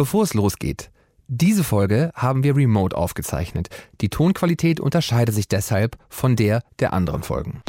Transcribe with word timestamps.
Bevor 0.00 0.22
es 0.22 0.32
losgeht, 0.32 0.90
diese 1.28 1.62
Folge 1.62 2.10
haben 2.14 2.42
wir 2.42 2.56
remote 2.56 2.96
aufgezeichnet. 2.96 3.68
Die 4.00 4.08
Tonqualität 4.08 4.80
unterscheidet 4.80 5.34
sich 5.34 5.46
deshalb 5.46 5.98
von 6.08 6.36
der 6.36 6.62
der 6.78 6.94
anderen 6.94 7.22
Folgen. 7.22 7.60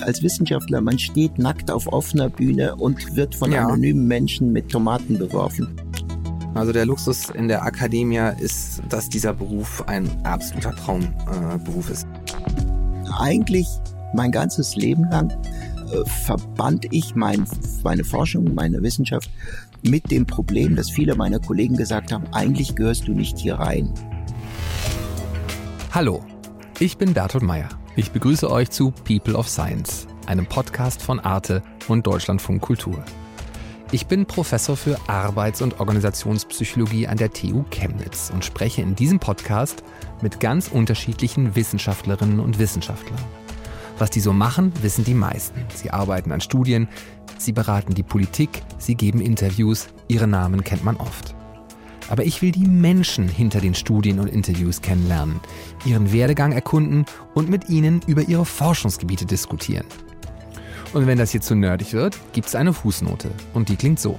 Als 0.00 0.22
Wissenschaftler, 0.22 0.80
man 0.80 0.96
steht 0.96 1.36
nackt 1.40 1.72
auf 1.72 1.88
offener 1.92 2.28
Bühne 2.28 2.76
und 2.76 3.16
wird 3.16 3.34
von 3.34 3.50
Ja. 3.50 3.64
anonymen 3.64 4.06
Menschen 4.06 4.52
mit 4.52 4.68
Tomaten 4.68 5.18
beworfen. 5.18 5.74
Also 6.54 6.70
der 6.70 6.86
Luxus 6.86 7.30
in 7.30 7.48
der 7.48 7.64
Akademie 7.64 8.30
ist, 8.38 8.80
dass 8.88 9.08
dieser 9.08 9.32
Beruf 9.32 9.82
ein 9.88 10.08
absoluter 10.24 10.76
Traumberuf 10.76 11.88
äh, 11.88 11.92
ist. 11.94 12.06
Eigentlich 13.18 13.66
mein 14.14 14.30
ganzes 14.30 14.76
Leben 14.76 15.10
lang 15.10 15.30
äh, 15.30 16.08
verband 16.24 16.86
ich 16.92 17.16
mein, 17.16 17.44
meine 17.82 18.04
Forschung, 18.04 18.54
meine 18.54 18.80
Wissenschaft 18.84 19.28
mit 19.84 20.10
dem 20.10 20.26
Problem, 20.26 20.76
dass 20.76 20.90
viele 20.90 21.14
meiner 21.14 21.38
Kollegen 21.38 21.76
gesagt 21.76 22.12
haben, 22.12 22.26
eigentlich 22.32 22.74
gehörst 22.74 23.06
du 23.06 23.12
nicht 23.12 23.38
hier 23.38 23.56
rein. 23.56 23.92
Hallo, 25.92 26.24
ich 26.78 26.96
bin 26.96 27.12
Bertolt 27.12 27.44
Meyer. 27.44 27.68
Ich 27.94 28.10
begrüße 28.10 28.50
euch 28.50 28.70
zu 28.70 28.90
People 29.04 29.34
of 29.34 29.48
Science, 29.48 30.06
einem 30.26 30.46
Podcast 30.46 31.02
von 31.02 31.20
Arte 31.20 31.62
und 31.86 32.06
Deutschlandfunk 32.06 32.62
Kultur. 32.62 33.04
Ich 33.92 34.06
bin 34.06 34.26
Professor 34.26 34.76
für 34.76 34.98
Arbeits- 35.06 35.62
und 35.62 35.78
Organisationspsychologie 35.78 37.06
an 37.06 37.18
der 37.18 37.32
TU 37.32 37.64
Chemnitz 37.70 38.30
und 38.34 38.44
spreche 38.44 38.82
in 38.82 38.96
diesem 38.96 39.20
Podcast 39.20 39.84
mit 40.22 40.40
ganz 40.40 40.68
unterschiedlichen 40.68 41.54
Wissenschaftlerinnen 41.54 42.40
und 42.40 42.58
Wissenschaftlern. 42.58 43.20
Was 43.98 44.10
die 44.10 44.20
so 44.20 44.32
machen, 44.32 44.72
wissen 44.82 45.04
die 45.04 45.14
meisten. 45.14 45.64
Sie 45.74 45.90
arbeiten 45.90 46.32
an 46.32 46.40
Studien, 46.40 46.88
sie 47.38 47.52
beraten 47.52 47.94
die 47.94 48.02
Politik, 48.02 48.62
sie 48.78 48.96
geben 48.96 49.20
Interviews, 49.20 49.88
ihre 50.08 50.26
Namen 50.26 50.64
kennt 50.64 50.84
man 50.84 50.96
oft. 50.96 51.34
Aber 52.08 52.24
ich 52.24 52.42
will 52.42 52.52
die 52.52 52.66
Menschen 52.66 53.28
hinter 53.28 53.60
den 53.60 53.74
Studien 53.74 54.18
und 54.18 54.28
Interviews 54.28 54.82
kennenlernen, 54.82 55.40
ihren 55.84 56.12
Werdegang 56.12 56.52
erkunden 56.52 57.06
und 57.34 57.48
mit 57.48 57.70
ihnen 57.70 58.02
über 58.06 58.22
ihre 58.22 58.44
Forschungsgebiete 58.44 59.26
diskutieren. 59.26 59.86
Und 60.92 61.06
wenn 61.06 61.18
das 61.18 61.30
hier 61.30 61.40
zu 61.40 61.54
nerdig 61.54 61.92
wird, 61.92 62.18
gibt's 62.32 62.54
eine 62.54 62.72
Fußnote. 62.72 63.30
Und 63.52 63.68
die 63.68 63.76
klingt 63.76 63.98
so. 63.98 64.18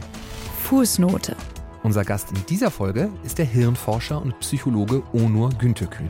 Fußnote. 0.63 1.35
Unser 1.83 2.03
Gast 2.03 2.31
in 2.31 2.43
dieser 2.49 2.71
Folge 2.71 3.09
ist 3.23 3.37
der 3.37 3.45
Hirnforscher 3.45 4.21
und 4.21 4.39
Psychologe 4.39 5.03
Onur 5.13 5.49
Günterkühn. 5.49 6.09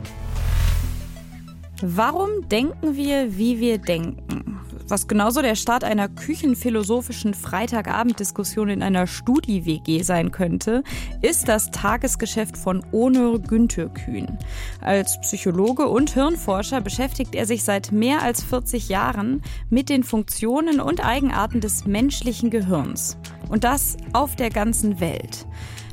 Warum 1.82 2.48
denken 2.48 2.96
wir, 2.96 3.36
wie 3.36 3.60
wir 3.60 3.76
denken? 3.76 4.60
Was 4.88 5.08
genauso 5.08 5.42
der 5.42 5.56
Start 5.56 5.84
einer 5.84 6.08
küchenphilosophischen 6.08 7.34
Freitagabenddiskussion 7.34 8.70
in 8.70 8.82
einer 8.82 9.06
Studi-WG 9.06 10.02
sein 10.02 10.30
könnte, 10.30 10.84
ist 11.20 11.48
das 11.48 11.70
Tagesgeschäft 11.72 12.56
von 12.56 12.82
Onur 12.92 13.40
Günterkühn. 13.40 14.38
Als 14.80 15.20
Psychologe 15.20 15.88
und 15.88 16.14
Hirnforscher 16.14 16.80
beschäftigt 16.80 17.34
er 17.34 17.44
sich 17.44 17.62
seit 17.62 17.92
mehr 17.92 18.22
als 18.22 18.42
40 18.42 18.88
Jahren 18.88 19.42
mit 19.68 19.90
den 19.90 20.02
Funktionen 20.02 20.80
und 20.80 21.04
Eigenarten 21.04 21.60
des 21.60 21.84
menschlichen 21.84 22.50
Gehirns. 22.50 23.18
Und 23.50 23.64
das 23.64 23.98
auf 24.14 24.34
der 24.34 24.48
ganzen 24.48 24.98
Welt. 25.00 25.46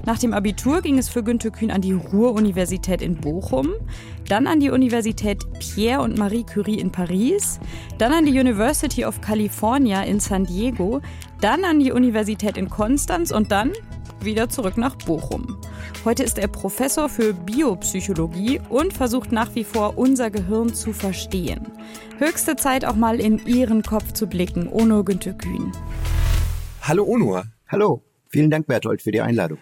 Nach 0.05 0.19
dem 0.19 0.33
Abitur 0.33 0.81
ging 0.81 0.97
es 0.97 1.07
für 1.07 1.23
Günter 1.23 1.49
Kühn 1.49 1.71
an 1.71 1.79
die 1.79 1.93
Ruhr-Universität 1.93 3.01
in 3.01 3.15
Bochum, 3.15 3.69
dann 4.27 4.47
an 4.47 4.59
die 4.59 4.69
Universität 4.69 5.45
Pierre 5.59 6.01
und 6.01 6.17
Marie 6.17 6.43
Curie 6.43 6.77
in 6.77 6.91
Paris, 6.91 7.57
dann 7.99 8.11
an 8.11 8.25
die 8.25 8.37
University 8.37 9.05
of 9.05 9.21
California 9.21 10.03
in 10.03 10.19
San 10.19 10.43
Diego, 10.43 10.99
dann 11.39 11.63
an 11.63 11.79
die 11.79 11.93
Universität 11.93 12.57
in 12.57 12.69
Konstanz 12.69 13.31
und 13.31 13.53
dann 13.53 13.71
wieder 14.19 14.49
zurück 14.49 14.75
nach 14.75 14.95
Bochum. 14.97 15.57
Heute 16.03 16.23
ist 16.23 16.37
er 16.37 16.49
Professor 16.49 17.07
für 17.07 17.33
Biopsychologie 17.33 18.59
und 18.67 18.91
versucht 18.91 19.31
nach 19.31 19.55
wie 19.55 19.63
vor 19.63 19.97
unser 19.97 20.29
Gehirn 20.29 20.73
zu 20.73 20.91
verstehen. 20.91 21.65
Höchste 22.17 22.57
Zeit 22.57 22.83
auch 22.83 22.97
mal 22.97 23.21
in 23.21 23.45
Ihren 23.45 23.83
Kopf 23.83 24.11
zu 24.11 24.27
blicken, 24.27 24.67
Ono 24.67 25.05
Günter 25.05 25.33
Kühn. 25.33 25.71
Hallo 26.81 27.05
Onur. 27.05 27.45
Hallo, 27.69 28.03
vielen 28.27 28.49
Dank 28.49 28.67
Berthold 28.67 29.01
für 29.01 29.11
die 29.11 29.21
Einladung. 29.21 29.59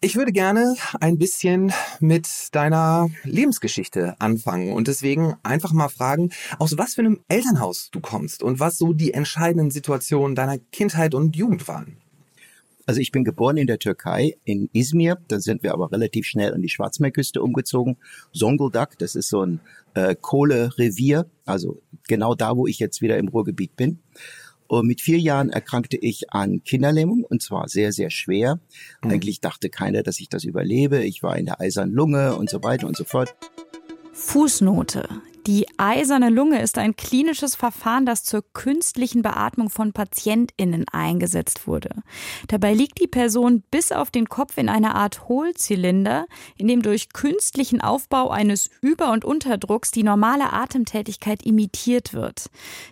Ich 0.00 0.14
würde 0.14 0.30
gerne 0.30 0.76
ein 1.00 1.18
bisschen 1.18 1.72
mit 1.98 2.28
deiner 2.52 3.08
Lebensgeschichte 3.24 4.14
anfangen 4.20 4.72
und 4.72 4.86
deswegen 4.86 5.34
einfach 5.42 5.72
mal 5.72 5.88
fragen, 5.88 6.30
aus 6.60 6.78
was 6.78 6.94
für 6.94 7.00
einem 7.00 7.18
Elternhaus 7.26 7.90
du 7.90 7.98
kommst 7.98 8.44
und 8.44 8.60
was 8.60 8.78
so 8.78 8.92
die 8.92 9.12
entscheidenden 9.12 9.72
Situationen 9.72 10.36
deiner 10.36 10.58
Kindheit 10.58 11.14
und 11.14 11.34
Jugend 11.34 11.66
waren. 11.66 11.96
Also 12.86 13.00
ich 13.00 13.10
bin 13.10 13.24
geboren 13.24 13.56
in 13.56 13.66
der 13.66 13.80
Türkei, 13.80 14.36
in 14.44 14.70
Izmir. 14.72 15.18
Dann 15.26 15.40
sind 15.40 15.64
wir 15.64 15.72
aber 15.72 15.90
relativ 15.90 16.26
schnell 16.26 16.54
an 16.54 16.62
die 16.62 16.68
Schwarzmeerküste 16.68 17.42
umgezogen. 17.42 17.96
Zonguldak, 18.32 18.98
das 19.00 19.16
ist 19.16 19.28
so 19.28 19.44
ein 19.44 19.60
äh, 19.94 20.14
Kohlerevier, 20.14 21.26
also 21.44 21.82
genau 22.06 22.36
da, 22.36 22.56
wo 22.56 22.68
ich 22.68 22.78
jetzt 22.78 23.02
wieder 23.02 23.18
im 23.18 23.28
Ruhrgebiet 23.28 23.74
bin. 23.74 23.98
Und 24.68 24.86
mit 24.86 25.00
vier 25.00 25.18
Jahren 25.18 25.50
erkrankte 25.50 25.96
ich 25.96 26.30
an 26.32 26.62
Kinderlähmung 26.62 27.24
und 27.24 27.42
zwar 27.42 27.68
sehr, 27.68 27.92
sehr 27.92 28.10
schwer. 28.10 28.60
Eigentlich 29.00 29.40
dachte 29.40 29.70
keiner, 29.70 30.02
dass 30.02 30.20
ich 30.20 30.28
das 30.28 30.44
überlebe. 30.44 31.02
Ich 31.02 31.22
war 31.22 31.36
in 31.36 31.46
der 31.46 31.60
eisernen 31.60 31.94
Lunge 31.94 32.36
und 32.36 32.50
so 32.50 32.62
weiter 32.62 32.86
und 32.86 32.96
so 32.96 33.04
fort. 33.04 33.34
Fußnote. 34.18 35.08
Die 35.46 35.66
eiserne 35.78 36.28
Lunge 36.28 36.60
ist 36.60 36.76
ein 36.76 36.96
klinisches 36.96 37.54
Verfahren, 37.54 38.04
das 38.04 38.24
zur 38.24 38.42
künstlichen 38.52 39.22
Beatmung 39.22 39.70
von 39.70 39.92
PatientInnen 39.92 40.84
eingesetzt 40.92 41.66
wurde. 41.66 42.02
Dabei 42.48 42.74
liegt 42.74 43.00
die 43.00 43.06
Person 43.06 43.62
bis 43.70 43.92
auf 43.92 44.10
den 44.10 44.28
Kopf 44.28 44.58
in 44.58 44.68
einer 44.68 44.96
Art 44.96 45.28
Hohlzylinder, 45.28 46.26
in 46.56 46.68
dem 46.68 46.82
durch 46.82 47.10
künstlichen 47.14 47.80
Aufbau 47.80 48.28
eines 48.28 48.68
Über- 48.82 49.12
und 49.12 49.24
Unterdrucks 49.24 49.92
die 49.92 50.02
normale 50.02 50.52
Atemtätigkeit 50.52 51.42
imitiert 51.42 52.12
wird. 52.12 52.50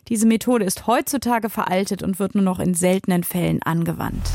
Diese 0.08 0.26
Methode 0.26 0.64
ist 0.64 0.86
heutzutage 0.86 1.50
veraltet 1.50 2.02
und 2.02 2.18
wird 2.18 2.34
nur 2.36 2.44
noch 2.44 2.60
in 2.60 2.72
seltenen 2.72 3.24
Fällen 3.24 3.62
angewandt. 3.62 4.30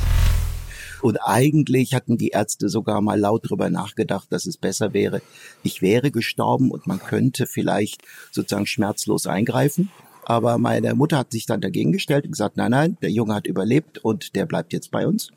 Und 1.01 1.17
eigentlich 1.17 1.93
hatten 1.93 2.17
die 2.17 2.29
Ärzte 2.29 2.69
sogar 2.69 3.01
mal 3.01 3.19
laut 3.19 3.49
drüber 3.49 3.69
nachgedacht, 3.69 4.27
dass 4.31 4.45
es 4.45 4.57
besser 4.57 4.93
wäre, 4.93 5.21
ich 5.63 5.81
wäre 5.81 6.11
gestorben 6.11 6.71
und 6.71 6.87
man 6.87 6.99
könnte 6.99 7.47
vielleicht 7.47 8.01
sozusagen 8.31 8.67
schmerzlos 8.67 9.25
eingreifen. 9.27 9.89
Aber 10.23 10.59
meine 10.59 10.93
Mutter 10.93 11.17
hat 11.17 11.31
sich 11.31 11.47
dann 11.47 11.61
dagegen 11.61 11.91
gestellt 11.91 12.25
und 12.25 12.31
gesagt, 12.31 12.55
nein, 12.57 12.71
nein, 12.71 12.97
der 13.01 13.09
Junge 13.09 13.33
hat 13.33 13.47
überlebt 13.47 13.97
und 13.97 14.35
der 14.35 14.45
bleibt 14.45 14.71
jetzt 14.73 14.91
bei 14.91 15.07
uns. 15.07 15.31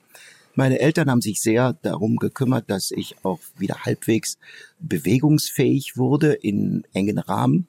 Meine 0.54 0.78
Eltern 0.78 1.10
haben 1.10 1.22
sich 1.22 1.40
sehr 1.40 1.72
darum 1.82 2.16
gekümmert, 2.16 2.70
dass 2.70 2.92
ich 2.92 3.16
auch 3.24 3.40
wieder 3.56 3.84
halbwegs 3.84 4.38
bewegungsfähig 4.78 5.96
wurde 5.96 6.32
in 6.32 6.84
engen 6.92 7.18
Rahmen. 7.18 7.66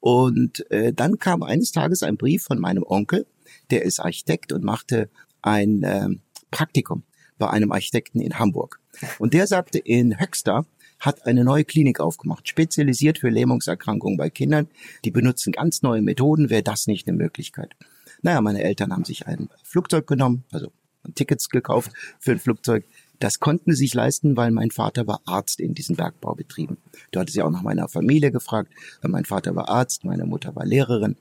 Und 0.00 0.70
äh, 0.70 0.92
dann 0.92 1.18
kam 1.18 1.42
eines 1.42 1.72
Tages 1.72 2.02
ein 2.02 2.16
Brief 2.16 2.42
von 2.42 2.58
meinem 2.58 2.84
Onkel, 2.86 3.26
der 3.70 3.84
ist 3.84 4.00
Architekt 4.00 4.52
und 4.52 4.64
machte 4.64 5.08
ein 5.40 5.82
äh, 5.82 6.08
Praktikum 6.50 7.04
bei 7.38 7.50
einem 7.50 7.72
Architekten 7.72 8.20
in 8.20 8.38
Hamburg. 8.38 8.80
Und 9.18 9.34
der 9.34 9.46
sagte, 9.46 9.78
in 9.78 10.18
Höxter 10.18 10.66
hat 10.98 11.26
eine 11.26 11.44
neue 11.44 11.64
Klinik 11.64 12.00
aufgemacht, 12.00 12.48
spezialisiert 12.48 13.18
für 13.18 13.28
Lähmungserkrankungen 13.28 14.16
bei 14.16 14.30
Kindern. 14.30 14.68
Die 15.04 15.10
benutzen 15.10 15.52
ganz 15.52 15.82
neue 15.82 16.02
Methoden. 16.02 16.50
Wäre 16.50 16.62
das 16.62 16.86
nicht 16.86 17.06
eine 17.06 17.16
Möglichkeit? 17.16 17.76
Naja, 18.22 18.40
meine 18.40 18.62
Eltern 18.62 18.92
haben 18.92 19.04
sich 19.04 19.26
ein 19.26 19.48
Flugzeug 19.62 20.06
genommen, 20.06 20.44
also 20.52 20.72
Tickets 21.14 21.48
gekauft 21.50 21.92
für 22.18 22.32
ein 22.32 22.38
Flugzeug. 22.38 22.84
Das 23.18 23.40
konnten 23.40 23.72
sie 23.72 23.84
sich 23.84 23.94
leisten, 23.94 24.36
weil 24.36 24.50
mein 24.50 24.70
Vater 24.70 25.06
war 25.06 25.20
Arzt 25.24 25.60
in 25.60 25.74
diesen 25.74 25.96
Bergbaubetrieben. 25.96 26.76
Da 27.12 27.20
hatte 27.20 27.32
sie 27.32 27.42
auch 27.42 27.50
nach 27.50 27.62
meiner 27.62 27.88
Familie 27.88 28.30
gefragt. 28.30 28.70
Mein 29.02 29.24
Vater 29.24 29.54
war 29.54 29.68
Arzt, 29.68 30.04
meine 30.04 30.26
Mutter 30.26 30.54
war 30.54 30.66
Lehrerin. 30.66 31.16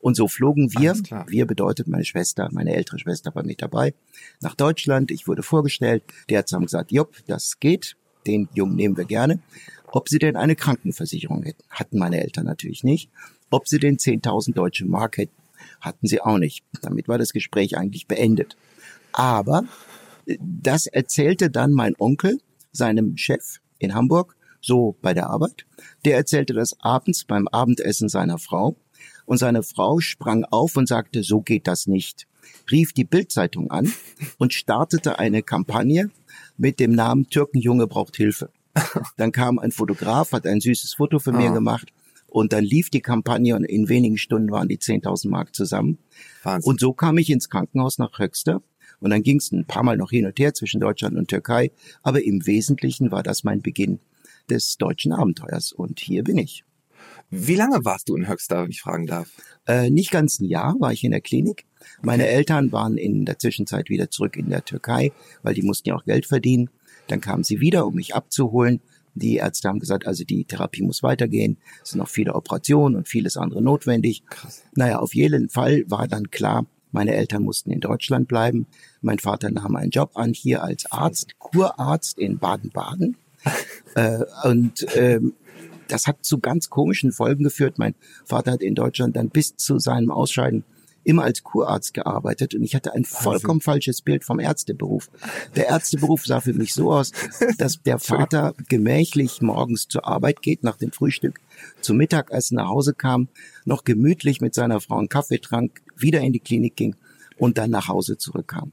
Und 0.00 0.14
so 0.14 0.28
flogen 0.28 0.72
wir, 0.78 0.94
wir 1.26 1.46
bedeutet 1.46 1.88
meine 1.88 2.04
Schwester, 2.04 2.48
meine 2.52 2.74
ältere 2.74 2.98
Schwester 2.98 3.34
war 3.34 3.42
mit 3.42 3.60
dabei, 3.62 3.94
nach 4.40 4.54
Deutschland. 4.54 5.10
Ich 5.10 5.26
wurde 5.26 5.42
vorgestellt. 5.42 6.04
Die 6.30 6.34
Ärzte 6.34 6.56
haben 6.56 6.64
gesagt, 6.64 6.92
Jupp, 6.92 7.16
das 7.26 7.58
geht. 7.58 7.96
Den 8.26 8.48
Jungen 8.54 8.76
nehmen 8.76 8.96
wir 8.96 9.04
gerne. 9.04 9.40
Ob 9.90 10.08
sie 10.08 10.18
denn 10.18 10.36
eine 10.36 10.54
Krankenversicherung 10.54 11.42
hätten, 11.42 11.64
hatten 11.70 11.98
meine 11.98 12.20
Eltern 12.20 12.44
natürlich 12.44 12.84
nicht. 12.84 13.10
Ob 13.50 13.66
sie 13.66 13.78
denn 13.78 13.96
10.000 13.96 14.54
deutsche 14.54 14.84
Mark 14.84 15.16
hätten, 15.16 15.34
hatten 15.80 16.06
sie 16.06 16.20
auch 16.20 16.38
nicht. 16.38 16.64
Damit 16.82 17.08
war 17.08 17.18
das 17.18 17.32
Gespräch 17.32 17.76
eigentlich 17.76 18.06
beendet. 18.06 18.56
Aber 19.12 19.64
äh, 20.26 20.36
das 20.40 20.86
erzählte 20.86 21.50
dann 21.50 21.72
mein 21.72 21.94
Onkel 21.98 22.40
seinem 22.72 23.16
Chef 23.16 23.60
in 23.78 23.94
Hamburg, 23.94 24.36
so 24.60 24.96
bei 25.00 25.14
der 25.14 25.30
Arbeit. 25.30 25.66
Der 26.04 26.16
erzählte 26.16 26.52
das 26.52 26.78
abends 26.80 27.24
beim 27.24 27.48
Abendessen 27.48 28.08
seiner 28.08 28.38
Frau. 28.38 28.76
Und 29.28 29.36
seine 29.36 29.62
Frau 29.62 30.00
sprang 30.00 30.44
auf 30.44 30.76
und 30.78 30.88
sagte, 30.88 31.22
so 31.22 31.42
geht 31.42 31.66
das 31.66 31.86
nicht. 31.86 32.26
Rief 32.70 32.94
die 32.94 33.04
Bildzeitung 33.04 33.70
an 33.70 33.92
und 34.38 34.54
startete 34.54 35.18
eine 35.18 35.42
Kampagne 35.42 36.10
mit 36.56 36.80
dem 36.80 36.92
Namen 36.92 37.28
Türkenjunge 37.28 37.86
braucht 37.86 38.16
Hilfe. 38.16 38.50
Dann 39.18 39.30
kam 39.32 39.58
ein 39.58 39.70
Fotograf, 39.70 40.32
hat 40.32 40.46
ein 40.46 40.62
süßes 40.62 40.94
Foto 40.94 41.18
für 41.18 41.32
mir 41.32 41.50
Ah. 41.50 41.54
gemacht 41.54 41.92
und 42.26 42.54
dann 42.54 42.64
lief 42.64 42.88
die 42.88 43.02
Kampagne 43.02 43.54
und 43.54 43.64
in 43.64 43.90
wenigen 43.90 44.16
Stunden 44.16 44.50
waren 44.50 44.68
die 44.68 44.78
10.000 44.78 45.28
Mark 45.28 45.54
zusammen. 45.54 45.98
Wahnsinn. 46.42 46.70
Und 46.70 46.80
so 46.80 46.94
kam 46.94 47.18
ich 47.18 47.28
ins 47.28 47.50
Krankenhaus 47.50 47.98
nach 47.98 48.18
Höxter 48.18 48.62
Und 49.00 49.10
dann 49.10 49.22
ging 49.22 49.36
es 49.36 49.52
ein 49.52 49.66
paar 49.66 49.82
Mal 49.82 49.98
noch 49.98 50.10
hin 50.10 50.24
und 50.24 50.38
her 50.38 50.54
zwischen 50.54 50.80
Deutschland 50.80 51.16
und 51.18 51.28
Türkei. 51.28 51.70
Aber 52.02 52.24
im 52.24 52.46
Wesentlichen 52.46 53.10
war 53.10 53.22
das 53.22 53.44
mein 53.44 53.60
Beginn 53.60 54.00
des 54.48 54.78
deutschen 54.78 55.12
Abenteuers. 55.12 55.72
Und 55.72 56.00
hier 56.00 56.24
bin 56.24 56.38
ich. 56.38 56.64
Wie 57.30 57.56
lange 57.56 57.84
warst 57.84 58.08
du 58.08 58.16
in 58.16 58.26
Höxter, 58.26 58.62
wenn 58.62 58.70
ich 58.70 58.80
fragen 58.80 59.06
darf? 59.06 59.28
Äh, 59.66 59.90
nicht 59.90 60.10
ganz 60.10 60.40
ein 60.40 60.46
Jahr 60.46 60.76
war 60.78 60.92
ich 60.92 61.04
in 61.04 61.10
der 61.10 61.20
Klinik. 61.20 61.66
Meine 62.02 62.24
okay. 62.24 62.32
Eltern 62.32 62.72
waren 62.72 62.96
in 62.96 63.26
der 63.26 63.38
Zwischenzeit 63.38 63.90
wieder 63.90 64.10
zurück 64.10 64.36
in 64.36 64.48
der 64.48 64.64
Türkei, 64.64 65.12
weil 65.42 65.54
die 65.54 65.62
mussten 65.62 65.88
ja 65.88 65.96
auch 65.96 66.04
Geld 66.04 66.26
verdienen. 66.26 66.70
Dann 67.06 67.20
kamen 67.20 67.44
sie 67.44 67.60
wieder, 67.60 67.86
um 67.86 67.94
mich 67.94 68.14
abzuholen. 68.14 68.80
Die 69.14 69.36
Ärzte 69.36 69.68
haben 69.68 69.78
gesagt, 69.78 70.06
also 70.06 70.24
die 70.24 70.44
Therapie 70.44 70.82
muss 70.82 71.02
weitergehen. 71.02 71.58
Es 71.82 71.90
sind 71.90 71.98
noch 71.98 72.08
viele 72.08 72.34
Operationen 72.34 72.96
und 72.96 73.08
vieles 73.08 73.36
andere 73.36 73.60
notwendig. 73.60 74.24
Krass. 74.26 74.62
Naja, 74.74 74.98
auf 75.00 75.14
jeden 75.14 75.48
Fall 75.48 75.84
war 75.88 76.08
dann 76.08 76.30
klar, 76.30 76.66
meine 76.92 77.14
Eltern 77.14 77.42
mussten 77.42 77.70
in 77.70 77.80
Deutschland 77.80 78.28
bleiben. 78.28 78.66
Mein 79.02 79.18
Vater 79.18 79.50
nahm 79.50 79.76
einen 79.76 79.90
Job 79.90 80.12
an 80.14 80.32
hier 80.32 80.62
als 80.62 80.90
Arzt, 80.90 81.38
Kurarzt 81.38 82.18
in 82.18 82.38
Baden-Baden. 82.38 83.16
äh, 83.94 84.24
und 84.44 84.86
ähm, 84.96 85.34
das 85.88 86.06
hat 86.06 86.24
zu 86.24 86.38
ganz 86.38 86.70
komischen 86.70 87.12
Folgen 87.12 87.44
geführt. 87.44 87.78
Mein 87.78 87.94
Vater 88.24 88.52
hat 88.52 88.62
in 88.62 88.74
Deutschland 88.74 89.16
dann 89.16 89.30
bis 89.30 89.56
zu 89.56 89.78
seinem 89.78 90.10
Ausscheiden 90.10 90.64
immer 91.04 91.22
als 91.22 91.42
Kurarzt 91.42 91.94
gearbeitet 91.94 92.54
und 92.54 92.62
ich 92.62 92.74
hatte 92.74 92.92
ein 92.92 93.04
vollkommen 93.04 93.62
falsches 93.62 94.02
Bild 94.02 94.24
vom 94.24 94.40
Ärzteberuf. 94.40 95.08
Der 95.56 95.68
Ärzteberuf 95.68 96.26
sah 96.26 96.42
für 96.42 96.52
mich 96.52 96.74
so 96.74 96.92
aus, 96.92 97.12
dass 97.56 97.82
der 97.82 97.98
Vater 97.98 98.54
gemächlich 98.68 99.40
morgens 99.40 99.88
zur 99.88 100.06
Arbeit 100.06 100.42
geht 100.42 100.64
nach 100.64 100.76
dem 100.76 100.92
Frühstück, 100.92 101.40
zum 101.80 101.96
Mittagessen 101.96 102.56
nach 102.56 102.68
Hause 102.68 102.92
kam, 102.92 103.28
noch 103.64 103.84
gemütlich 103.84 104.42
mit 104.42 104.54
seiner 104.54 104.80
Frau 104.80 104.98
einen 104.98 105.08
Kaffee 105.08 105.38
trank, 105.38 105.80
wieder 105.96 106.20
in 106.20 106.34
die 106.34 106.40
Klinik 106.40 106.76
ging 106.76 106.94
und 107.38 107.56
dann 107.56 107.70
nach 107.70 107.88
Hause 107.88 108.18
zurückkam. 108.18 108.72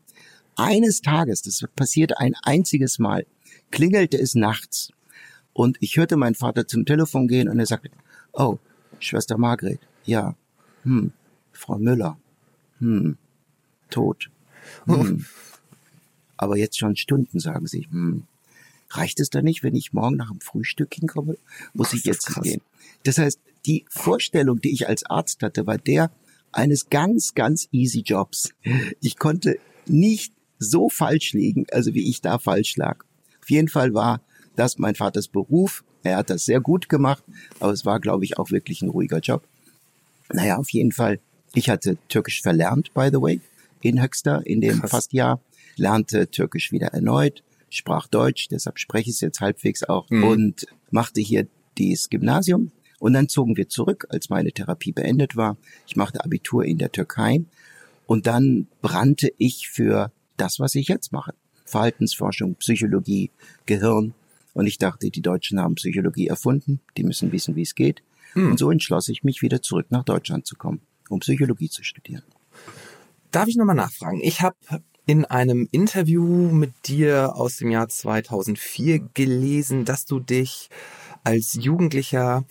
Eines 0.57 1.01
Tages, 1.01 1.41
das 1.41 1.63
passierte 1.75 2.19
ein 2.19 2.33
einziges 2.43 2.99
Mal, 2.99 3.25
klingelte 3.71 4.19
es 4.19 4.35
nachts 4.35 4.91
und 5.55 5.77
ich 5.79 5.95
hörte 5.95 6.17
meinen 6.17 6.35
Vater 6.35 6.67
zum 6.67 6.85
Telefon 6.85 7.29
gehen 7.29 7.47
und 7.47 7.57
er 7.57 7.65
sagte, 7.65 7.89
oh, 8.33 8.57
Schwester 8.99 9.37
Margret, 9.37 9.79
ja, 10.03 10.35
hm, 10.83 11.13
Frau 11.53 11.77
Müller, 11.77 12.17
hm, 12.79 13.17
tot, 13.89 14.29
hm. 14.85 15.25
Aber 16.35 16.57
jetzt 16.57 16.77
schon 16.77 16.97
Stunden, 16.97 17.39
sagen 17.39 17.67
sie, 17.67 17.87
hm. 17.89 18.23
Reicht 18.89 19.19
es 19.19 19.29
da 19.29 19.41
nicht, 19.41 19.63
wenn 19.63 19.75
ich 19.75 19.93
morgen 19.93 20.17
nach 20.17 20.29
dem 20.29 20.41
Frühstück 20.41 20.93
hinkomme? 20.93 21.37
Muss 21.73 21.93
ich 21.93 22.03
jetzt 22.03 22.35
gehen? 22.41 22.61
Das 23.03 23.17
heißt, 23.17 23.39
die 23.65 23.85
Vorstellung, 23.89 24.59
die 24.61 24.71
ich 24.71 24.87
als 24.87 25.05
Arzt 25.05 25.41
hatte, 25.41 25.65
war 25.65 25.77
der 25.77 26.11
eines 26.51 26.89
ganz, 26.89 27.33
ganz 27.33 27.67
easy 27.71 28.01
Jobs. 28.01 28.53
Ich 29.01 29.17
konnte 29.17 29.57
nicht 29.87 30.33
so 30.59 30.89
falsch 30.89 31.33
liegen, 31.33 31.65
also 31.71 31.93
wie 31.93 32.09
ich 32.09 32.21
da 32.21 32.37
falsch 32.39 32.75
lag. 32.75 33.03
Auf 33.41 33.49
jeden 33.49 33.69
Fall 33.69 33.93
war 33.93 34.21
das 34.55 34.77
mein 34.77 34.95
Vaters 34.95 35.27
Beruf. 35.27 35.83
Er 36.03 36.17
hat 36.17 36.29
das 36.29 36.45
sehr 36.45 36.59
gut 36.59 36.89
gemacht, 36.89 37.23
aber 37.59 37.71
es 37.71 37.85
war, 37.85 37.99
glaube 37.99 38.25
ich, 38.25 38.37
auch 38.37 38.51
wirklich 38.51 38.81
ein 38.81 38.89
ruhiger 38.89 39.19
Job. 39.19 39.43
Naja, 40.31 40.57
auf 40.57 40.69
jeden 40.69 40.91
Fall. 40.91 41.19
Ich 41.53 41.69
hatte 41.69 41.97
Türkisch 42.09 42.41
verlernt, 42.41 42.93
by 42.93 43.09
the 43.11 43.21
way, 43.21 43.39
in 43.81 44.01
Höxter, 44.01 44.45
in 44.45 44.61
dem 44.61 44.79
Krass. 44.79 44.91
fast 44.91 45.13
Jahr. 45.13 45.39
Lernte 45.77 46.27
Türkisch 46.27 46.71
wieder 46.71 46.87
erneut, 46.87 47.43
sprach 47.69 48.07
Deutsch, 48.07 48.47
deshalb 48.49 48.79
spreche 48.79 49.09
ich 49.09 49.15
es 49.15 49.21
jetzt 49.21 49.41
halbwegs 49.41 49.83
auch 49.83 50.09
mhm. 50.09 50.23
und 50.23 50.67
machte 50.89 51.19
hier 51.21 51.47
dieses 51.77 52.09
Gymnasium. 52.09 52.71
Und 52.99 53.13
dann 53.13 53.27
zogen 53.27 53.57
wir 53.57 53.67
zurück, 53.67 54.07
als 54.09 54.29
meine 54.29 54.51
Therapie 54.51 54.93
beendet 54.93 55.35
war. 55.35 55.57
Ich 55.85 55.95
machte 55.95 56.23
Abitur 56.23 56.63
in 56.63 56.77
der 56.77 56.91
Türkei 56.91 57.43
und 58.07 58.25
dann 58.25 58.67
brannte 58.81 59.31
ich 59.37 59.69
für 59.69 60.11
das, 60.37 60.59
was 60.59 60.75
ich 60.75 60.87
jetzt 60.87 61.11
mache. 61.11 61.33
Verhaltensforschung, 61.65 62.55
Psychologie, 62.55 63.31
Gehirn, 63.65 64.13
und 64.55 64.67
ich 64.67 64.77
dachte, 64.77 65.11
die 65.11 65.21
Deutschen 65.21 65.59
haben 65.59 65.75
Psychologie 65.75 66.27
erfunden, 66.27 66.79
die 66.95 67.03
müssen 67.03 67.31
wissen, 67.33 67.55
wie 67.55 67.61
es 67.61 67.75
geht. 67.75 68.01
Hm. 68.33 68.51
Und 68.51 68.57
so 68.57 68.71
entschloss 68.71 69.09
ich 69.09 69.23
mich, 69.23 69.41
wieder 69.41 69.61
zurück 69.61 69.87
nach 69.89 70.03
Deutschland 70.03 70.47
zu 70.47 70.55
kommen, 70.55 70.81
um 71.09 71.19
Psychologie 71.19 71.69
zu 71.69 71.83
studieren. 71.83 72.23
Darf 73.31 73.49
ich 73.49 73.57
nochmal 73.57 73.75
nachfragen? 73.75 74.21
Ich 74.23 74.41
habe 74.41 74.55
in 75.05 75.25
einem 75.25 75.67
Interview 75.71 76.23
mit 76.23 76.71
dir 76.85 77.35
aus 77.35 77.57
dem 77.57 77.69
Jahr 77.69 77.89
2004 77.89 79.09
gelesen, 79.13 79.83
dass 79.83 80.05
du 80.05 80.21
dich 80.21 80.69
als 81.25 81.53
Jugendlicher 81.53 82.45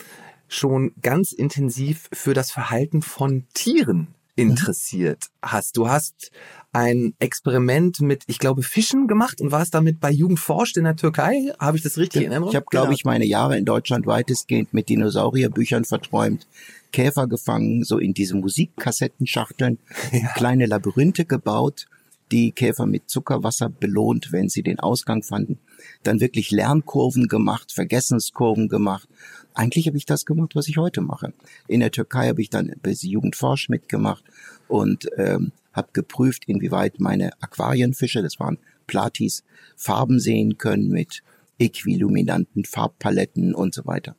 schon 0.46 0.92
ganz 1.00 1.32
intensiv 1.32 2.10
für 2.12 2.34
das 2.34 2.50
Verhalten 2.50 3.00
von 3.00 3.46
Tieren 3.54 4.08
interessiert 4.36 5.26
hast. 5.42 5.76
Du 5.76 5.88
hast 5.88 6.32
ein 6.72 7.14
Experiment 7.18 8.00
mit, 8.00 8.24
ich 8.26 8.38
glaube, 8.38 8.62
Fischen 8.62 9.06
gemacht 9.06 9.40
und 9.40 9.52
warst 9.52 9.74
damit 9.74 10.00
bei 10.00 10.10
Jugend 10.10 10.40
forscht 10.40 10.76
in 10.76 10.84
der 10.84 10.96
Türkei. 10.96 11.52
Habe 11.58 11.76
ich 11.76 11.82
das 11.82 11.96
richtig 11.96 12.22
in 12.22 12.32
Erinnerung? 12.32 12.50
Ich 12.50 12.56
habe, 12.56 12.66
glaube 12.68 12.86
genau. 12.88 12.96
ich, 12.96 13.04
meine 13.04 13.24
Jahre 13.24 13.56
in 13.56 13.64
Deutschland 13.64 14.06
weitestgehend 14.06 14.74
mit 14.74 14.88
Dinosaurierbüchern 14.88 15.84
verträumt, 15.84 16.48
Käfer 16.92 17.28
gefangen, 17.28 17.84
so 17.84 17.98
in 17.98 18.12
diese 18.14 18.34
Musikkassettenschachteln, 18.34 19.78
ja. 20.12 20.28
kleine 20.34 20.66
Labyrinthe 20.66 21.24
gebaut, 21.24 21.86
die 22.32 22.50
Käfer 22.52 22.86
mit 22.86 23.08
Zuckerwasser 23.08 23.68
belohnt, 23.68 24.32
wenn 24.32 24.48
sie 24.48 24.62
den 24.62 24.80
Ausgang 24.80 25.22
fanden. 25.22 25.58
Dann 26.02 26.20
wirklich 26.20 26.50
Lernkurven 26.50 27.28
gemacht, 27.28 27.72
Vergessenskurven 27.72 28.68
gemacht 28.68 29.08
eigentlich 29.54 29.86
habe 29.86 29.96
ich 29.96 30.06
das 30.06 30.26
gemacht, 30.26 30.54
was 30.54 30.68
ich 30.68 30.76
heute 30.76 31.00
mache. 31.00 31.32
In 31.68 31.80
der 31.80 31.90
Türkei 31.90 32.28
habe 32.28 32.42
ich 32.42 32.50
dann 32.50 32.72
bis 32.82 33.02
Jugendforsch 33.02 33.68
mitgemacht 33.68 34.24
und 34.68 35.08
ähm, 35.16 35.52
habe 35.72 35.88
geprüft, 35.92 36.44
inwieweit 36.46 37.00
meine 37.00 37.30
Aquarienfische, 37.40 38.22
das 38.22 38.38
waren 38.38 38.58
Platis, 38.86 39.44
Farben 39.76 40.20
sehen 40.20 40.58
können 40.58 40.88
mit 40.88 41.22
äquiluminanten 41.58 42.64
Farbpaletten 42.64 43.54
und 43.54 43.74
so 43.74 43.86
weiter. 43.86 44.16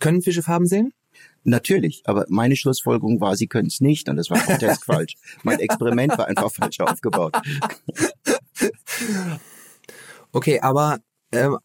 Können 0.00 0.22
Fische 0.22 0.42
Farben 0.42 0.66
sehen? 0.66 0.92
Natürlich, 1.44 2.02
aber 2.06 2.26
meine 2.28 2.56
Schlussfolgerung 2.56 3.20
war, 3.20 3.36
sie 3.36 3.46
können 3.46 3.68
es 3.68 3.80
nicht 3.80 4.08
und 4.08 4.16
das 4.16 4.30
war 4.30 4.38
grotesk 4.46 4.84
falsch. 4.84 5.14
Mein 5.42 5.60
Experiment 5.60 6.16
war 6.18 6.26
einfach 6.26 6.50
falsch 6.52 6.80
aufgebaut. 6.80 7.36
Okay, 10.36 10.58
aber 10.58 10.98
ähm, 11.30 11.58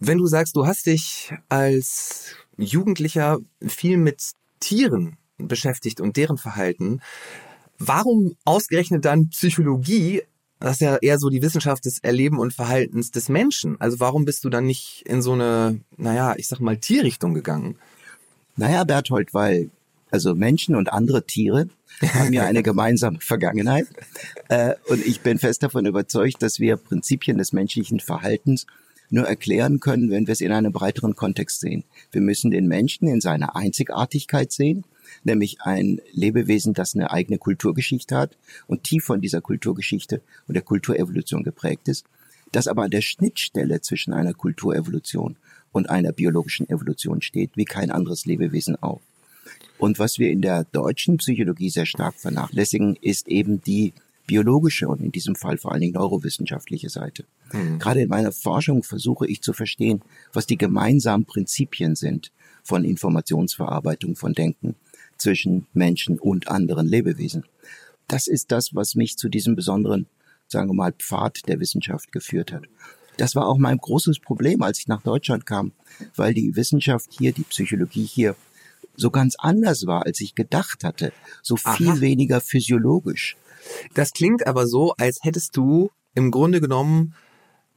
wenn 0.00 0.18
du 0.18 0.26
sagst, 0.26 0.56
du 0.56 0.66
hast 0.66 0.86
dich 0.86 1.32
als 1.48 2.34
Jugendlicher 2.56 3.38
viel 3.66 3.96
mit 3.96 4.32
Tieren 4.60 5.16
beschäftigt 5.38 6.00
und 6.00 6.16
deren 6.16 6.38
Verhalten, 6.38 7.00
warum 7.78 8.36
ausgerechnet 8.44 9.04
dann 9.04 9.28
Psychologie? 9.30 10.22
Das 10.60 10.74
ist 10.74 10.80
ja 10.80 10.96
eher 10.96 11.18
so 11.18 11.28
die 11.28 11.42
Wissenschaft 11.42 11.84
des 11.84 11.98
Erleben 11.98 12.38
und 12.38 12.54
Verhaltens 12.54 13.10
des 13.10 13.28
Menschen. 13.28 13.80
Also 13.80 14.00
warum 14.00 14.24
bist 14.24 14.44
du 14.44 14.50
dann 14.50 14.66
nicht 14.66 15.02
in 15.06 15.20
so 15.20 15.32
eine, 15.32 15.80
naja, 15.96 16.34
ich 16.36 16.48
sag 16.48 16.60
mal, 16.60 16.78
Tierrichtung 16.78 17.34
gegangen? 17.34 17.76
Naja, 18.56 18.84
Berthold, 18.84 19.34
weil 19.34 19.70
also 20.10 20.34
Menschen 20.34 20.76
und 20.76 20.92
andere 20.92 21.26
Tiere 21.26 21.68
haben 22.00 22.32
ja 22.32 22.44
eine 22.44 22.62
gemeinsame 22.62 23.18
Vergangenheit. 23.20 23.88
Äh, 24.48 24.74
und 24.88 25.04
ich 25.04 25.22
bin 25.22 25.38
fest 25.38 25.64
davon 25.64 25.86
überzeugt, 25.86 26.40
dass 26.40 26.60
wir 26.60 26.76
Prinzipien 26.76 27.36
des 27.36 27.52
menschlichen 27.52 27.98
Verhaltens 27.98 28.66
nur 29.14 29.26
erklären 29.26 29.78
können, 29.78 30.10
wenn 30.10 30.26
wir 30.26 30.32
es 30.32 30.40
in 30.40 30.50
einem 30.50 30.72
breiteren 30.72 31.14
Kontext 31.14 31.60
sehen. 31.60 31.84
Wir 32.10 32.20
müssen 32.20 32.50
den 32.50 32.66
Menschen 32.66 33.06
in 33.06 33.20
seiner 33.20 33.54
Einzigartigkeit 33.54 34.50
sehen, 34.50 34.84
nämlich 35.22 35.60
ein 35.60 36.00
Lebewesen, 36.12 36.74
das 36.74 36.94
eine 36.94 37.12
eigene 37.12 37.38
Kulturgeschichte 37.38 38.16
hat 38.16 38.36
und 38.66 38.82
tief 38.82 39.04
von 39.04 39.20
dieser 39.20 39.40
Kulturgeschichte 39.40 40.20
und 40.48 40.54
der 40.54 40.64
Kulturevolution 40.64 41.44
geprägt 41.44 41.86
ist, 41.86 42.06
das 42.50 42.66
aber 42.66 42.82
an 42.82 42.90
der 42.90 43.02
Schnittstelle 43.02 43.80
zwischen 43.80 44.12
einer 44.12 44.34
Kulturevolution 44.34 45.36
und 45.70 45.90
einer 45.90 46.10
biologischen 46.10 46.68
Evolution 46.68 47.22
steht, 47.22 47.52
wie 47.54 47.64
kein 47.64 47.92
anderes 47.92 48.26
Lebewesen 48.26 48.76
auch. 48.82 49.00
Und 49.78 50.00
was 50.00 50.18
wir 50.18 50.30
in 50.30 50.42
der 50.42 50.64
deutschen 50.64 51.18
Psychologie 51.18 51.70
sehr 51.70 51.86
stark 51.86 52.14
vernachlässigen, 52.16 52.96
ist 53.00 53.28
eben 53.28 53.62
die 53.62 53.92
biologische 54.26 54.88
und 54.88 55.00
in 55.00 55.12
diesem 55.12 55.34
Fall 55.34 55.58
vor 55.58 55.72
allen 55.72 55.80
Dingen 55.80 55.94
neurowissenschaftliche 55.94 56.88
Seite. 56.88 57.24
Mhm. 57.52 57.78
Gerade 57.78 58.02
in 58.02 58.08
meiner 58.08 58.32
Forschung 58.32 58.82
versuche 58.82 59.26
ich 59.26 59.42
zu 59.42 59.52
verstehen, 59.52 60.02
was 60.32 60.46
die 60.46 60.58
gemeinsamen 60.58 61.24
Prinzipien 61.24 61.94
sind 61.94 62.32
von 62.62 62.84
Informationsverarbeitung, 62.84 64.16
von 64.16 64.32
Denken 64.32 64.76
zwischen 65.18 65.66
Menschen 65.72 66.18
und 66.18 66.48
anderen 66.48 66.88
Lebewesen. 66.88 67.44
Das 68.08 68.26
ist 68.26 68.52
das, 68.52 68.74
was 68.74 68.94
mich 68.94 69.16
zu 69.16 69.28
diesem 69.28 69.56
besonderen, 69.56 70.06
sagen 70.48 70.68
wir 70.68 70.74
mal, 70.74 70.92
Pfad 70.92 71.48
der 71.48 71.60
Wissenschaft 71.60 72.12
geführt 72.12 72.52
hat. 72.52 72.64
Das 73.16 73.36
war 73.36 73.46
auch 73.46 73.58
mein 73.58 73.78
großes 73.78 74.18
Problem, 74.18 74.62
als 74.62 74.80
ich 74.80 74.88
nach 74.88 75.02
Deutschland 75.02 75.46
kam, 75.46 75.72
weil 76.16 76.34
die 76.34 76.56
Wissenschaft 76.56 77.10
hier, 77.16 77.32
die 77.32 77.44
Psychologie 77.44 78.04
hier 78.04 78.34
so 78.96 79.10
ganz 79.10 79.34
anders 79.38 79.86
war, 79.86 80.06
als 80.06 80.20
ich 80.20 80.34
gedacht 80.34 80.84
hatte, 80.84 81.12
so 81.42 81.56
viel 81.56 81.88
Aha. 81.88 82.00
weniger 82.00 82.40
physiologisch. 82.40 83.36
Das 83.94 84.12
klingt 84.12 84.46
aber 84.46 84.66
so, 84.66 84.94
als 84.96 85.18
hättest 85.22 85.56
du 85.56 85.90
im 86.14 86.30
Grunde 86.30 86.60
genommen 86.60 87.14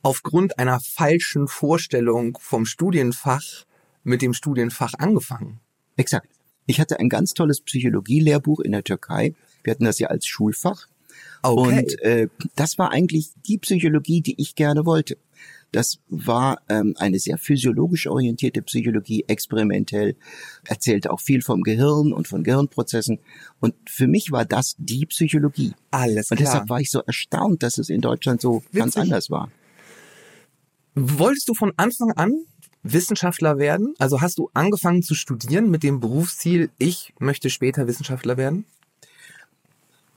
aufgrund 0.01 0.59
einer 0.59 0.79
falschen 0.79 1.47
Vorstellung 1.47 2.37
vom 2.39 2.65
Studienfach 2.65 3.65
mit 4.03 4.21
dem 4.21 4.33
Studienfach 4.33 4.93
angefangen. 4.97 5.59
Exakt. 5.97 6.29
Ich 6.65 6.79
hatte 6.79 6.99
ein 6.99 7.09
ganz 7.09 7.33
tolles 7.33 7.61
Psychologielehrbuch 7.61 8.59
in 8.59 8.73
der 8.73 8.83
Türkei. 8.83 9.33
Wir 9.63 9.71
hatten 9.71 9.85
das 9.85 9.99
ja 9.99 10.07
als 10.07 10.27
Schulfach. 10.27 10.87
Okay. 11.41 11.79
Und 11.79 12.01
äh, 12.01 12.27
das 12.55 12.77
war 12.77 12.91
eigentlich 12.91 13.29
die 13.47 13.57
Psychologie, 13.57 14.21
die 14.21 14.39
ich 14.39 14.55
gerne 14.55 14.85
wollte. 14.85 15.17
Das 15.71 15.99
war 16.07 16.61
ähm, 16.69 16.93
eine 16.97 17.19
sehr 17.19 17.37
physiologisch 17.37 18.07
orientierte 18.07 18.61
Psychologie, 18.61 19.25
experimentell, 19.27 20.15
erzählte 20.65 21.11
auch 21.11 21.19
viel 21.19 21.41
vom 21.41 21.61
Gehirn 21.61 22.13
und 22.13 22.27
von 22.27 22.43
Gehirnprozessen. 22.43 23.19
Und 23.59 23.75
für 23.87 24.07
mich 24.07 24.31
war 24.31 24.45
das 24.45 24.75
die 24.77 25.05
Psychologie. 25.05 25.73
Alles 25.91 26.27
klar. 26.27 26.37
Und 26.37 26.39
deshalb 26.39 26.69
war 26.69 26.79
ich 26.79 26.89
so 26.89 27.01
erstaunt, 27.01 27.63
dass 27.63 27.77
es 27.77 27.89
in 27.89 28.01
Deutschland 28.01 28.41
so 28.41 28.61
Witzig. 28.61 28.79
ganz 28.79 28.97
anders 28.97 29.29
war. 29.29 29.51
Wolltest 30.95 31.49
du 31.49 31.53
von 31.53 31.73
Anfang 31.77 32.11
an 32.13 32.45
Wissenschaftler 32.81 33.57
werden? 33.57 33.93
Also 33.99 34.21
hast 34.21 34.37
du 34.37 34.49
angefangen 34.53 35.03
zu 35.03 35.15
studieren 35.15 35.69
mit 35.69 35.83
dem 35.83 35.99
Berufsziel, 35.99 36.69
ich 36.77 37.13
möchte 37.19 37.49
später 37.49 37.87
Wissenschaftler 37.87 38.37
werden? 38.37 38.65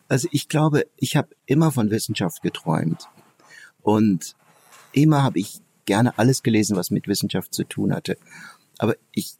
Also 0.08 0.28
ich 0.32 0.48
glaube, 0.48 0.86
ich 0.96 1.16
habe 1.16 1.28
immer 1.46 1.70
von 1.70 1.90
Wissenschaft 1.90 2.42
geträumt. 2.42 3.08
Und 3.82 4.34
immer 4.92 5.22
habe 5.22 5.38
ich 5.38 5.60
gerne 5.86 6.18
alles 6.18 6.42
gelesen, 6.42 6.76
was 6.76 6.90
mit 6.90 7.08
Wissenschaft 7.08 7.54
zu 7.54 7.64
tun 7.64 7.92
hatte. 7.92 8.16
Aber 8.78 8.94
ich 9.12 9.32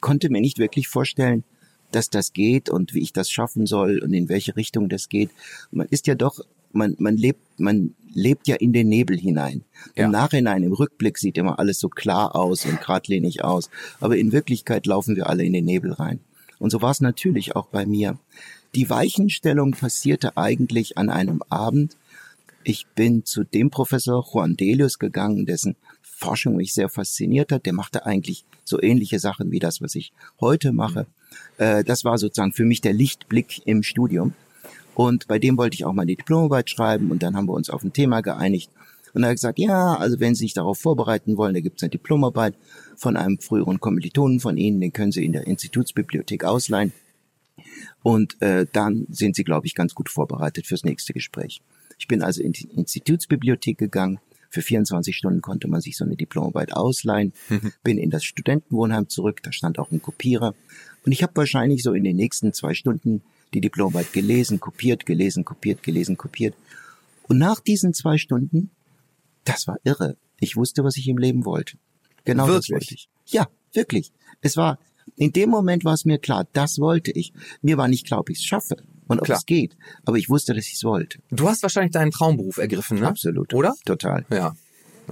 konnte 0.00 0.30
mir 0.30 0.40
nicht 0.40 0.58
wirklich 0.58 0.88
vorstellen, 0.88 1.44
dass 1.90 2.10
das 2.10 2.32
geht 2.32 2.70
und 2.70 2.94
wie 2.94 3.00
ich 3.00 3.12
das 3.12 3.30
schaffen 3.30 3.66
soll 3.66 4.00
und 4.00 4.12
in 4.12 4.28
welche 4.28 4.56
Richtung 4.56 4.88
das 4.88 5.08
geht. 5.08 5.30
Man 5.70 5.86
ist 5.88 6.06
ja 6.06 6.14
doch, 6.14 6.40
man, 6.72 6.96
man 6.98 7.16
lebt, 7.16 7.60
man 7.60 7.94
lebt 8.12 8.48
ja 8.48 8.56
in 8.56 8.72
den 8.72 8.88
Nebel 8.88 9.16
hinein. 9.16 9.62
Ja. 9.94 10.06
Im 10.06 10.10
Nachhinein, 10.10 10.62
im 10.62 10.72
Rückblick 10.72 11.18
sieht 11.18 11.38
immer 11.38 11.58
alles 11.58 11.78
so 11.78 11.88
klar 11.88 12.34
aus 12.34 12.64
und 12.66 12.80
geradlinig 12.80 13.44
aus. 13.44 13.70
Aber 14.00 14.16
in 14.16 14.32
Wirklichkeit 14.32 14.86
laufen 14.86 15.16
wir 15.16 15.28
alle 15.28 15.44
in 15.44 15.52
den 15.52 15.64
Nebel 15.64 15.92
rein. 15.92 16.20
Und 16.58 16.70
so 16.70 16.82
war 16.82 16.90
es 16.90 17.00
natürlich 17.00 17.56
auch 17.56 17.66
bei 17.66 17.86
mir. 17.86 18.18
Die 18.74 18.90
Weichenstellung 18.90 19.72
passierte 19.72 20.36
eigentlich 20.36 20.98
an 20.98 21.10
einem 21.10 21.42
Abend, 21.48 21.96
ich 22.64 22.86
bin 22.94 23.24
zu 23.24 23.44
dem 23.44 23.70
Professor 23.70 24.24
Juan 24.32 24.56
Delius 24.56 24.98
gegangen, 24.98 25.46
dessen 25.46 25.76
Forschung 26.02 26.56
mich 26.56 26.72
sehr 26.72 26.88
fasziniert 26.88 27.52
hat. 27.52 27.66
Der 27.66 27.72
machte 27.72 28.06
eigentlich 28.06 28.44
so 28.64 28.80
ähnliche 28.80 29.18
Sachen 29.18 29.50
wie 29.50 29.58
das, 29.58 29.80
was 29.80 29.94
ich 29.94 30.12
heute 30.40 30.72
mache. 30.72 31.06
Äh, 31.58 31.84
das 31.84 32.04
war 32.04 32.18
sozusagen 32.18 32.52
für 32.52 32.64
mich 32.64 32.80
der 32.80 32.92
Lichtblick 32.92 33.62
im 33.66 33.82
Studium. 33.82 34.34
Und 34.94 35.26
bei 35.26 35.38
dem 35.38 35.56
wollte 35.56 35.74
ich 35.74 35.84
auch 35.84 35.92
mal 35.92 36.06
die 36.06 36.16
Diplomarbeit 36.16 36.70
schreiben 36.70 37.10
und 37.10 37.22
dann 37.22 37.36
haben 37.36 37.46
wir 37.46 37.54
uns 37.54 37.68
auf 37.68 37.82
ein 37.82 37.92
Thema 37.92 38.20
geeinigt. 38.20 38.70
Und 39.12 39.22
er 39.22 39.30
hat 39.30 39.36
gesagt, 39.36 39.58
ja, 39.58 39.94
also 39.94 40.18
wenn 40.18 40.34
Sie 40.34 40.44
sich 40.44 40.54
darauf 40.54 40.78
vorbereiten 40.78 41.36
wollen, 41.36 41.54
da 41.54 41.60
gibt 41.60 41.78
es 41.78 41.82
eine 41.82 41.90
Diplomarbeit 41.90 42.54
von 42.96 43.16
einem 43.16 43.38
früheren 43.38 43.80
Kommilitonen 43.80 44.40
von 44.40 44.56
Ihnen, 44.56 44.80
den 44.80 44.92
können 44.92 45.12
Sie 45.12 45.24
in 45.24 45.32
der 45.32 45.46
Institutsbibliothek 45.46 46.44
ausleihen. 46.44 46.92
Und 48.02 48.40
äh, 48.42 48.66
dann 48.72 49.06
sind 49.10 49.36
Sie, 49.36 49.44
glaube 49.44 49.66
ich, 49.66 49.74
ganz 49.74 49.94
gut 49.94 50.08
vorbereitet 50.08 50.66
fürs 50.66 50.84
nächste 50.84 51.12
Gespräch. 51.12 51.60
Ich 51.98 52.08
bin 52.08 52.22
also 52.22 52.42
in 52.42 52.52
die 52.52 52.68
Institutsbibliothek 52.68 53.78
gegangen. 53.78 54.18
Für 54.50 54.62
24 54.62 55.16
Stunden 55.16 55.42
konnte 55.42 55.66
man 55.66 55.80
sich 55.80 55.96
so 55.96 56.04
eine 56.04 56.16
Diplomarbeit 56.16 56.72
ausleihen. 56.72 57.32
bin 57.82 57.98
in 57.98 58.10
das 58.10 58.24
Studentenwohnheim 58.24 59.08
zurück. 59.08 59.42
Da 59.42 59.52
stand 59.52 59.78
auch 59.78 59.90
ein 59.90 60.02
Kopierer. 60.02 60.54
Und 61.04 61.12
ich 61.12 61.22
habe 61.22 61.36
wahrscheinlich 61.36 61.82
so 61.82 61.92
in 61.92 62.04
den 62.04 62.16
nächsten 62.16 62.52
zwei 62.52 62.74
Stunden 62.74 63.22
die 63.52 63.60
Diplomarbeit 63.60 64.12
gelesen, 64.12 64.60
kopiert, 64.60 65.06
gelesen, 65.06 65.44
kopiert, 65.44 65.82
gelesen, 65.82 66.16
kopiert. 66.16 66.54
Und 67.24 67.38
nach 67.38 67.60
diesen 67.60 67.94
zwei 67.94 68.18
Stunden, 68.18 68.70
das 69.44 69.66
war 69.66 69.78
irre. 69.84 70.16
Ich 70.40 70.56
wusste, 70.56 70.84
was 70.84 70.96
ich 70.96 71.08
im 71.08 71.18
Leben 71.18 71.44
wollte. 71.44 71.78
Genau 72.24 72.46
wirklich? 72.46 72.68
das 72.68 72.74
wollte 72.74 72.94
ich. 72.94 73.08
Ja, 73.26 73.48
wirklich. 73.72 74.12
Es 74.40 74.56
war, 74.56 74.78
in 75.16 75.32
dem 75.32 75.50
Moment 75.50 75.84
war 75.84 75.94
es 75.94 76.04
mir 76.04 76.18
klar, 76.18 76.46
das 76.52 76.78
wollte 76.78 77.12
ich. 77.12 77.32
Mir 77.62 77.76
war 77.76 77.88
nicht 77.88 78.06
klar, 78.06 78.20
ob 78.20 78.30
ich 78.30 78.38
es 78.38 78.44
schaffe 78.44 78.76
und 79.06 79.18
ob 79.18 79.24
Klar. 79.24 79.38
es 79.38 79.46
geht. 79.46 79.76
Aber 80.04 80.16
ich 80.16 80.28
wusste, 80.28 80.54
dass 80.54 80.66
ich 80.66 80.74
es 80.74 80.84
wollte. 80.84 81.18
Du 81.30 81.48
hast 81.48 81.62
wahrscheinlich 81.62 81.92
deinen 81.92 82.10
Traumberuf 82.10 82.58
ergriffen, 82.58 83.00
ne? 83.00 83.08
Absolut. 83.08 83.52
Oder? 83.54 83.74
Total. 83.84 84.24
Ja. 84.30 84.54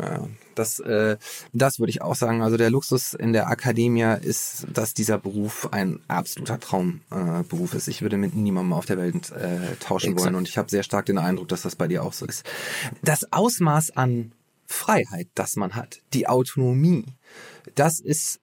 ja. 0.00 0.28
Das, 0.54 0.78
äh, 0.80 1.16
das 1.52 1.78
würde 1.78 1.90
ich 1.90 2.02
auch 2.02 2.14
sagen. 2.14 2.42
Also 2.42 2.56
der 2.56 2.70
Luxus 2.70 3.14
in 3.14 3.32
der 3.32 3.48
Akademie 3.48 4.16
ist, 4.22 4.66
dass 4.72 4.94
dieser 4.94 5.18
Beruf 5.18 5.68
ein 5.72 6.00
absoluter 6.08 6.60
Traumberuf 6.60 7.74
äh, 7.74 7.76
ist. 7.76 7.88
Ich 7.88 8.02
würde 8.02 8.16
mit 8.16 8.34
niemandem 8.34 8.72
auf 8.74 8.86
der 8.86 8.98
Welt 8.98 9.30
äh, 9.30 9.76
tauschen 9.80 10.12
Exakt. 10.12 10.26
wollen 10.26 10.34
und 10.34 10.48
ich 10.48 10.58
habe 10.58 10.70
sehr 10.70 10.82
stark 10.82 11.06
den 11.06 11.18
Eindruck, 11.18 11.48
dass 11.48 11.62
das 11.62 11.76
bei 11.76 11.88
dir 11.88 12.02
auch 12.02 12.12
so 12.12 12.26
ist. 12.26 12.44
Das 13.02 13.32
Ausmaß 13.32 13.92
an 13.96 14.32
Freiheit, 14.66 15.28
das 15.34 15.56
man 15.56 15.74
hat, 15.74 16.00
die 16.12 16.28
Autonomie, 16.28 17.04
das 17.74 18.00
ist 18.00 18.40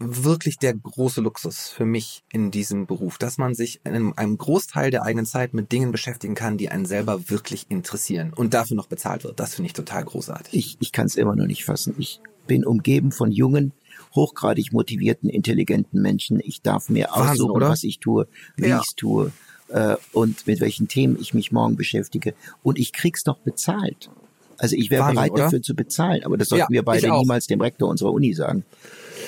wirklich 0.00 0.58
der 0.58 0.74
große 0.74 1.20
Luxus 1.20 1.68
für 1.68 1.84
mich 1.84 2.24
in 2.32 2.50
diesem 2.50 2.86
Beruf, 2.86 3.18
dass 3.18 3.36
man 3.36 3.54
sich 3.54 3.80
in 3.84 4.14
einem 4.16 4.38
Großteil 4.38 4.90
der 4.90 5.02
eigenen 5.02 5.26
Zeit 5.26 5.52
mit 5.52 5.70
Dingen 5.72 5.92
beschäftigen 5.92 6.34
kann, 6.34 6.56
die 6.56 6.70
einen 6.70 6.86
selber 6.86 7.28
wirklich 7.28 7.66
interessieren 7.68 8.32
und 8.34 8.54
dafür 8.54 8.76
noch 8.76 8.86
bezahlt 8.86 9.24
wird. 9.24 9.38
Das 9.38 9.54
finde 9.54 9.66
ich 9.66 9.74
total 9.74 10.04
großartig. 10.04 10.54
Ich, 10.54 10.76
ich 10.80 10.92
kann 10.92 11.06
es 11.06 11.16
immer 11.16 11.36
noch 11.36 11.46
nicht 11.46 11.66
fassen. 11.66 11.94
Ich 11.98 12.20
bin 12.46 12.64
umgeben 12.64 13.12
von 13.12 13.30
jungen, 13.30 13.72
hochgradig 14.14 14.72
motivierten, 14.72 15.28
intelligenten 15.28 16.00
Menschen. 16.00 16.40
Ich 16.42 16.62
darf 16.62 16.88
mir 16.88 17.08
Wahnsinn, 17.10 17.32
aussuchen, 17.32 17.50
oder? 17.50 17.68
was 17.68 17.84
ich 17.84 18.00
tue, 18.00 18.26
wie 18.56 18.68
ja. 18.68 18.78
ich 18.78 18.86
es 18.88 18.94
tue 18.94 19.32
äh, 19.68 19.96
und 20.12 20.46
mit 20.46 20.60
welchen 20.60 20.88
Themen 20.88 21.18
ich 21.20 21.34
mich 21.34 21.52
morgen 21.52 21.76
beschäftige. 21.76 22.34
Und 22.62 22.78
ich 22.78 22.94
krieg's 22.94 23.22
doch 23.22 23.38
bezahlt. 23.38 24.10
Also 24.56 24.76
ich 24.76 24.90
wäre 24.90 25.10
bereit 25.12 25.30
oder? 25.30 25.44
dafür 25.44 25.62
zu 25.62 25.74
bezahlen, 25.74 26.22
aber 26.24 26.36
das 26.36 26.48
sollten 26.48 26.72
ja, 26.72 26.80
wir 26.80 26.82
beide 26.82 27.10
niemals 27.10 27.46
dem 27.46 27.60
Rektor 27.60 27.88
unserer 27.88 28.12
Uni 28.12 28.34
sagen. 28.34 28.64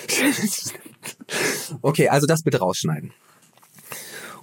okay, 1.82 2.08
also 2.08 2.26
das 2.26 2.42
bitte 2.42 2.58
rausschneiden. 2.58 3.12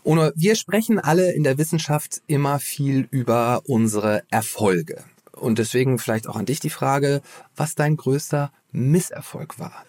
Und 0.04 0.32
wir 0.36 0.56
sprechen 0.56 1.00
alle 1.00 1.34
in 1.34 1.44
der 1.44 1.58
Wissenschaft 1.58 2.22
immer 2.28 2.60
viel 2.60 3.08
über 3.12 3.62
unsere 3.66 4.24
Erfolge. 4.30 5.04
Und 5.34 5.60
deswegen 5.60 6.00
vielleicht 6.00 6.28
auch 6.28 6.36
an 6.36 6.46
dich 6.46 6.60
die 6.60 6.70
Frage, 6.70 7.22
was 7.56 7.76
dein 7.76 7.98
größter 7.98 8.52
Misserfolg 8.72 9.60
war. 9.60 9.86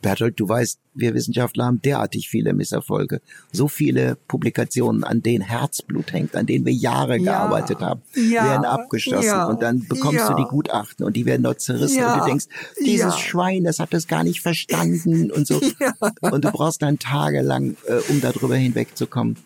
Bertolt, 0.00 0.38
du 0.38 0.48
weißt, 0.48 0.78
wir 0.94 1.14
Wissenschaftler 1.14 1.66
haben 1.66 1.82
derartig 1.82 2.28
viele 2.28 2.52
Misserfolge. 2.52 3.20
So 3.52 3.68
viele 3.68 4.16
Publikationen, 4.28 5.04
an 5.04 5.22
denen 5.22 5.44
Herzblut 5.44 6.12
hängt, 6.12 6.36
an 6.36 6.46
denen 6.46 6.64
wir 6.64 6.72
Jahre 6.72 7.16
ja, 7.16 7.24
gearbeitet 7.24 7.80
haben, 7.80 8.02
ja, 8.14 8.44
werden 8.44 8.64
abgeschlossen 8.64 9.26
ja, 9.26 9.46
und 9.46 9.62
dann 9.62 9.86
bekommst 9.88 10.28
du 10.28 10.34
die 10.34 10.44
Gutachten 10.44 11.04
und 11.04 11.16
die 11.16 11.26
werden 11.26 11.42
dort 11.42 11.60
zerrissen. 11.60 12.04
Und 12.04 12.20
du 12.20 12.24
denkst, 12.26 12.46
dieses 12.84 13.18
Schwein, 13.18 13.64
das 13.64 13.78
hat 13.78 13.92
das 13.92 14.06
gar 14.06 14.24
nicht 14.24 14.40
verstanden 14.40 15.30
und 15.30 15.46
so. 15.46 15.60
Und 16.20 16.44
du 16.44 16.50
brauchst 16.50 16.82
dann 16.82 16.98
tagelang, 16.98 17.76
äh, 17.86 18.00
um 18.08 18.20
darüber 18.20 18.56
hinwegzukommen. 18.56 19.36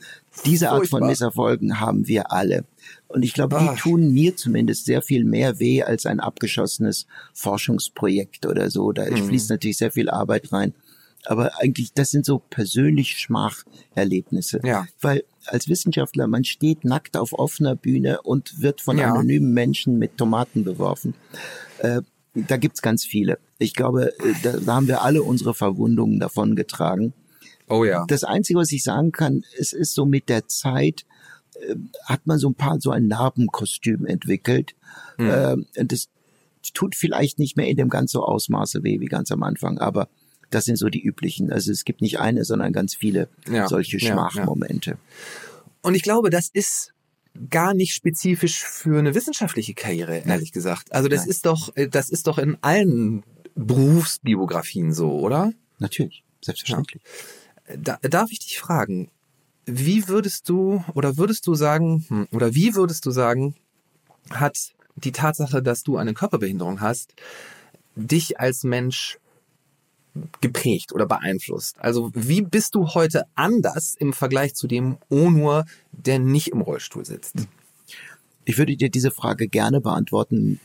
Diese 0.44 0.70
Art 0.70 0.78
Furchtbar. 0.78 1.00
von 1.00 1.08
Misserfolgen 1.08 1.80
haben 1.80 2.08
wir 2.08 2.32
alle. 2.32 2.64
Und 3.08 3.22
ich 3.22 3.34
glaube, 3.34 3.58
die 3.60 3.68
Ach. 3.68 3.78
tun 3.78 4.12
mir 4.12 4.36
zumindest 4.36 4.86
sehr 4.86 5.02
viel 5.02 5.24
mehr 5.24 5.58
weh 5.58 5.82
als 5.82 6.06
ein 6.06 6.20
abgeschossenes 6.20 7.06
Forschungsprojekt 7.34 8.46
oder 8.46 8.70
so. 8.70 8.92
Da 8.92 9.10
mhm. 9.10 9.28
fließt 9.28 9.50
natürlich 9.50 9.76
sehr 9.76 9.92
viel 9.92 10.08
Arbeit 10.08 10.52
rein. 10.52 10.74
Aber 11.24 11.52
eigentlich, 11.60 11.92
das 11.92 12.10
sind 12.10 12.24
so 12.24 12.40
persönlich 12.50 13.18
Schmacherlebnisse. 13.18 14.60
Ja. 14.64 14.86
Weil 15.00 15.24
als 15.46 15.68
Wissenschaftler, 15.68 16.26
man 16.26 16.44
steht 16.44 16.84
nackt 16.84 17.16
auf 17.16 17.32
offener 17.32 17.76
Bühne 17.76 18.22
und 18.22 18.60
wird 18.60 18.80
von 18.80 18.98
ja. 18.98 19.12
anonymen 19.12 19.52
Menschen 19.52 19.98
mit 19.98 20.16
Tomaten 20.16 20.64
beworfen. 20.64 21.14
Äh, 21.78 22.02
da 22.34 22.56
gibt's 22.56 22.82
ganz 22.82 23.04
viele. 23.04 23.38
Ich 23.58 23.74
glaube, 23.74 24.18
äh, 24.18 24.34
da, 24.42 24.52
da 24.56 24.74
haben 24.74 24.88
wir 24.88 25.02
alle 25.02 25.22
unsere 25.22 25.54
Verwundungen 25.54 26.18
davon 26.18 26.56
getragen. 26.56 27.12
Oh 27.72 27.86
ja. 27.86 28.04
Das 28.06 28.22
Einzige, 28.22 28.58
was 28.58 28.70
ich 28.70 28.84
sagen 28.84 29.12
kann, 29.12 29.44
es 29.58 29.72
ist 29.72 29.94
so 29.94 30.04
mit 30.04 30.28
der 30.28 30.46
Zeit, 30.46 31.06
äh, 31.54 31.74
hat 32.04 32.26
man 32.26 32.38
so 32.38 32.50
ein 32.50 32.54
paar 32.54 32.78
so 32.80 32.90
ein 32.90 33.06
Narbenkostüm 33.06 34.04
entwickelt. 34.04 34.74
Mhm. 35.16 35.66
Äh, 35.74 35.84
das 35.86 36.10
tut 36.74 36.94
vielleicht 36.94 37.38
nicht 37.38 37.56
mehr 37.56 37.66
in 37.66 37.78
dem 37.78 37.88
ganz 37.88 38.12
so 38.12 38.24
Ausmaße 38.24 38.84
weh 38.84 39.00
wie 39.00 39.06
ganz 39.06 39.32
am 39.32 39.42
Anfang, 39.42 39.78
aber 39.78 40.08
das 40.50 40.66
sind 40.66 40.76
so 40.76 40.90
die 40.90 41.02
üblichen. 41.02 41.50
Also 41.50 41.72
es 41.72 41.86
gibt 41.86 42.02
nicht 42.02 42.20
eine, 42.20 42.44
sondern 42.44 42.74
ganz 42.74 42.94
viele 42.94 43.30
ja, 43.50 43.66
solche 43.66 43.98
Schmachmomente. 43.98 44.90
Ja, 44.90 44.96
ja. 44.96 45.62
Und 45.80 45.94
ich 45.94 46.02
glaube, 46.02 46.28
das 46.28 46.50
ist 46.52 46.92
gar 47.48 47.72
nicht 47.72 47.94
spezifisch 47.94 48.62
für 48.62 48.98
eine 48.98 49.14
wissenschaftliche 49.14 49.72
Karriere, 49.72 50.16
ehrlich 50.18 50.26
Nein. 50.26 50.44
gesagt. 50.52 50.92
Also 50.92 51.08
das 51.08 51.20
Nein. 51.20 51.30
ist 51.30 51.46
doch, 51.46 51.74
äh, 51.74 51.88
das 51.88 52.10
ist 52.10 52.26
doch 52.26 52.36
in 52.36 52.58
allen 52.60 53.22
Berufsbiografien 53.54 54.92
so, 54.92 55.18
oder? 55.18 55.54
Natürlich, 55.78 56.22
selbstverständlich. 56.42 57.02
Da, 57.78 57.98
darf 58.02 58.30
ich 58.30 58.40
dich 58.40 58.58
fragen, 58.58 59.10
wie 59.64 60.08
würdest 60.08 60.48
du 60.48 60.84
oder 60.94 61.16
würdest 61.16 61.46
du 61.46 61.54
sagen, 61.54 62.04
hm, 62.08 62.28
oder 62.32 62.54
wie 62.54 62.74
würdest 62.74 63.06
du 63.06 63.10
sagen, 63.10 63.54
hat 64.30 64.72
die 64.96 65.12
Tatsache, 65.12 65.62
dass 65.62 65.82
du 65.82 65.96
eine 65.96 66.14
Körperbehinderung 66.14 66.80
hast, 66.80 67.14
dich 67.94 68.40
als 68.40 68.64
Mensch 68.64 69.18
geprägt 70.40 70.92
oder 70.92 71.06
beeinflusst? 71.06 71.76
Also 71.78 72.10
wie 72.14 72.42
bist 72.42 72.74
du 72.74 72.88
heute 72.88 73.24
anders 73.34 73.94
im 73.94 74.12
Vergleich 74.12 74.54
zu 74.54 74.66
dem 74.66 74.98
Onur, 75.08 75.64
der 75.92 76.18
nicht 76.18 76.48
im 76.48 76.60
Rollstuhl 76.60 77.04
sitzt? 77.04 77.46
Ich 78.44 78.58
würde 78.58 78.76
dir 78.76 78.90
diese 78.90 79.10
Frage 79.10 79.48
gerne 79.48 79.80
beantworten, 79.80 80.60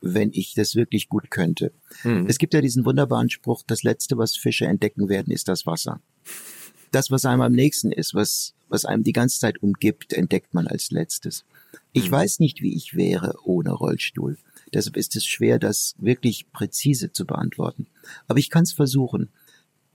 wenn 0.00 0.30
ich 0.32 0.54
das 0.54 0.74
wirklich 0.74 1.08
gut 1.08 1.30
könnte. 1.30 1.72
Hm. 2.02 2.26
Es 2.26 2.38
gibt 2.38 2.54
ja 2.54 2.62
diesen 2.62 2.86
wunderbaren 2.86 3.28
Spruch, 3.28 3.62
das 3.66 3.82
Letzte, 3.82 4.16
was 4.16 4.36
Fische 4.36 4.66
entdecken 4.66 5.08
werden, 5.08 5.32
ist 5.32 5.48
das 5.48 5.66
Wasser. 5.66 6.00
Das, 6.90 7.10
was 7.10 7.24
einem 7.24 7.42
am 7.42 7.52
nächsten 7.52 7.92
ist, 7.92 8.14
was, 8.14 8.54
was 8.68 8.84
einem 8.84 9.04
die 9.04 9.12
ganze 9.12 9.40
Zeit 9.40 9.62
umgibt, 9.62 10.12
entdeckt 10.12 10.54
man 10.54 10.66
als 10.66 10.90
letztes. 10.90 11.44
Ich 11.92 12.08
mhm. 12.08 12.12
weiß 12.12 12.40
nicht, 12.40 12.62
wie 12.62 12.74
ich 12.74 12.94
wäre 12.94 13.34
ohne 13.44 13.72
Rollstuhl. 13.72 14.36
Deshalb 14.72 14.96
ist 14.96 15.16
es 15.16 15.24
schwer, 15.24 15.58
das 15.58 15.94
wirklich 15.98 16.50
präzise 16.52 17.12
zu 17.12 17.24
beantworten. 17.24 17.86
Aber 18.28 18.38
ich 18.38 18.50
kann 18.50 18.62
es 18.62 18.72
versuchen. 18.72 19.28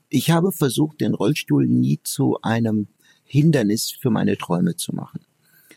Ich 0.08 0.30
habe 0.30 0.52
versucht, 0.52 1.00
den 1.00 1.14
Rollstuhl 1.14 1.66
nie 1.66 2.00
zu 2.02 2.38
einem 2.42 2.88
Hindernis 3.24 3.90
für 3.90 4.10
meine 4.10 4.36
Träume 4.36 4.76
zu 4.76 4.94
machen. 4.94 5.20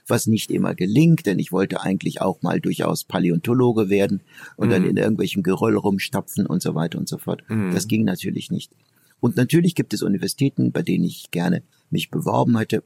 Was 0.08 0.28
nicht 0.28 0.52
immer 0.52 0.76
gelingt, 0.76 1.26
denn 1.26 1.40
ich 1.40 1.52
wollte 1.52 1.82
eigentlich 1.82 2.22
auch 2.22 2.42
mal 2.42 2.60
durchaus 2.60 3.04
Paläontologe 3.04 3.90
werden 3.90 4.22
und 4.58 4.68
mhm. 4.68 4.72
dann 4.72 4.86
in 4.86 4.98
irgendwelchem 4.98 5.44
Geröll 5.44 5.78
rumstapfen 5.78 6.46
und 6.46 6.62
so 6.62 6.76
weiter 6.76 6.98
und 6.98 7.08
so 7.08 7.18
fort. 7.18 7.44
Mhm. 7.48 7.74
Das 7.74 7.88
ging 7.88 8.04
natürlich 8.04 8.52
nicht. 8.52 8.72
Und 9.20 9.36
natürlich 9.36 9.76
gibt 9.76 9.94
es 9.94 10.02
Universitäten, 10.02 10.72
bei 10.72 10.82
denen 10.82 11.04
ich 11.04 11.32
gerne 11.32 11.64
mich 11.90 12.10
beworben 12.10 12.58
hätte, 12.58 12.84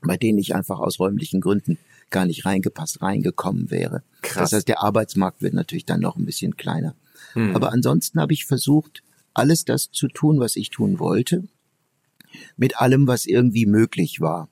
bei 0.00 0.16
denen 0.16 0.38
ich 0.38 0.54
einfach 0.54 0.78
aus 0.78 1.00
räumlichen 1.00 1.40
Gründen 1.40 1.78
gar 2.10 2.26
nicht 2.26 2.44
reingepasst, 2.44 3.02
reingekommen 3.02 3.70
wäre. 3.70 4.02
Krass. 4.22 4.50
Das 4.50 4.58
heißt, 4.58 4.68
der 4.68 4.82
Arbeitsmarkt 4.82 5.42
wird 5.42 5.54
natürlich 5.54 5.86
dann 5.86 6.00
noch 6.00 6.16
ein 6.16 6.26
bisschen 6.26 6.56
kleiner. 6.56 6.94
Hm. 7.32 7.54
Aber 7.56 7.72
ansonsten 7.72 8.20
habe 8.20 8.32
ich 8.32 8.44
versucht, 8.44 9.02
alles 9.32 9.64
das 9.64 9.90
zu 9.90 10.08
tun, 10.08 10.38
was 10.38 10.56
ich 10.56 10.70
tun 10.70 10.98
wollte, 10.98 11.44
mit 12.56 12.78
allem, 12.80 13.06
was 13.06 13.26
irgendwie 13.26 13.66
möglich 13.66 14.20
war. 14.20 14.48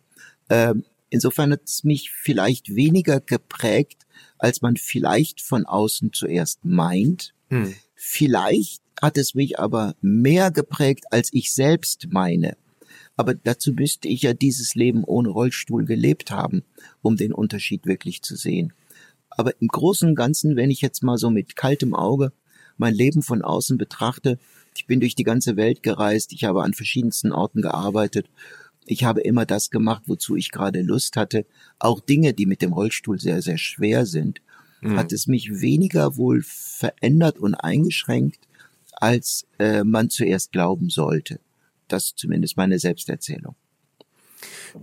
Ähm, 0.48 0.84
insofern 1.08 1.52
hat 1.52 1.62
es 1.66 1.84
mich 1.84 2.10
vielleicht 2.10 2.74
weniger 2.74 3.20
geprägt, 3.20 4.06
als 4.38 4.62
man 4.62 4.76
vielleicht 4.76 5.40
von 5.40 5.66
außen 5.66 6.12
zuerst 6.12 6.64
meint. 6.64 7.34
Hm. 7.48 7.74
Vielleicht 7.94 8.82
hat 9.02 9.18
es 9.18 9.34
mich 9.34 9.58
aber 9.58 9.96
mehr 10.00 10.52
geprägt, 10.52 11.06
als 11.10 11.30
ich 11.32 11.52
selbst 11.52 12.06
meine. 12.10 12.56
Aber 13.16 13.34
dazu 13.34 13.72
müsste 13.72 14.06
ich 14.08 14.22
ja 14.22 14.32
dieses 14.32 14.76
Leben 14.76 15.02
ohne 15.04 15.28
Rollstuhl 15.28 15.84
gelebt 15.84 16.30
haben, 16.30 16.62
um 17.02 17.16
den 17.16 17.32
Unterschied 17.32 17.84
wirklich 17.84 18.22
zu 18.22 18.36
sehen. 18.36 18.72
Aber 19.28 19.60
im 19.60 19.68
Großen 19.68 20.08
und 20.08 20.14
Ganzen, 20.14 20.56
wenn 20.56 20.70
ich 20.70 20.80
jetzt 20.80 21.02
mal 21.02 21.18
so 21.18 21.30
mit 21.30 21.56
kaltem 21.56 21.94
Auge 21.94 22.32
mein 22.78 22.94
Leben 22.94 23.22
von 23.22 23.42
außen 23.42 23.76
betrachte, 23.76 24.38
ich 24.76 24.86
bin 24.86 25.00
durch 25.00 25.14
die 25.14 25.24
ganze 25.24 25.56
Welt 25.56 25.82
gereist, 25.82 26.32
ich 26.32 26.44
habe 26.44 26.62
an 26.62 26.72
verschiedensten 26.72 27.32
Orten 27.32 27.60
gearbeitet, 27.60 28.30
ich 28.86 29.04
habe 29.04 29.20
immer 29.20 29.46
das 29.46 29.70
gemacht, 29.70 30.04
wozu 30.06 30.36
ich 30.36 30.50
gerade 30.50 30.80
Lust 30.82 31.16
hatte, 31.16 31.44
auch 31.78 32.00
Dinge, 32.00 32.34
die 32.34 32.46
mit 32.46 32.62
dem 32.62 32.72
Rollstuhl 32.72 33.18
sehr, 33.20 33.42
sehr 33.42 33.58
schwer 33.58 34.06
sind, 34.06 34.40
mhm. 34.80 34.96
hat 34.96 35.12
es 35.12 35.26
mich 35.26 35.60
weniger 35.60 36.16
wohl 36.16 36.42
verändert 36.44 37.38
und 37.38 37.54
eingeschränkt, 37.54 38.48
als 39.02 39.48
äh, 39.58 39.82
man 39.82 40.10
zuerst 40.10 40.52
glauben 40.52 40.88
sollte. 40.88 41.40
Das 41.88 42.04
ist 42.04 42.18
zumindest 42.18 42.56
meine 42.56 42.78
Selbsterzählung. 42.78 43.56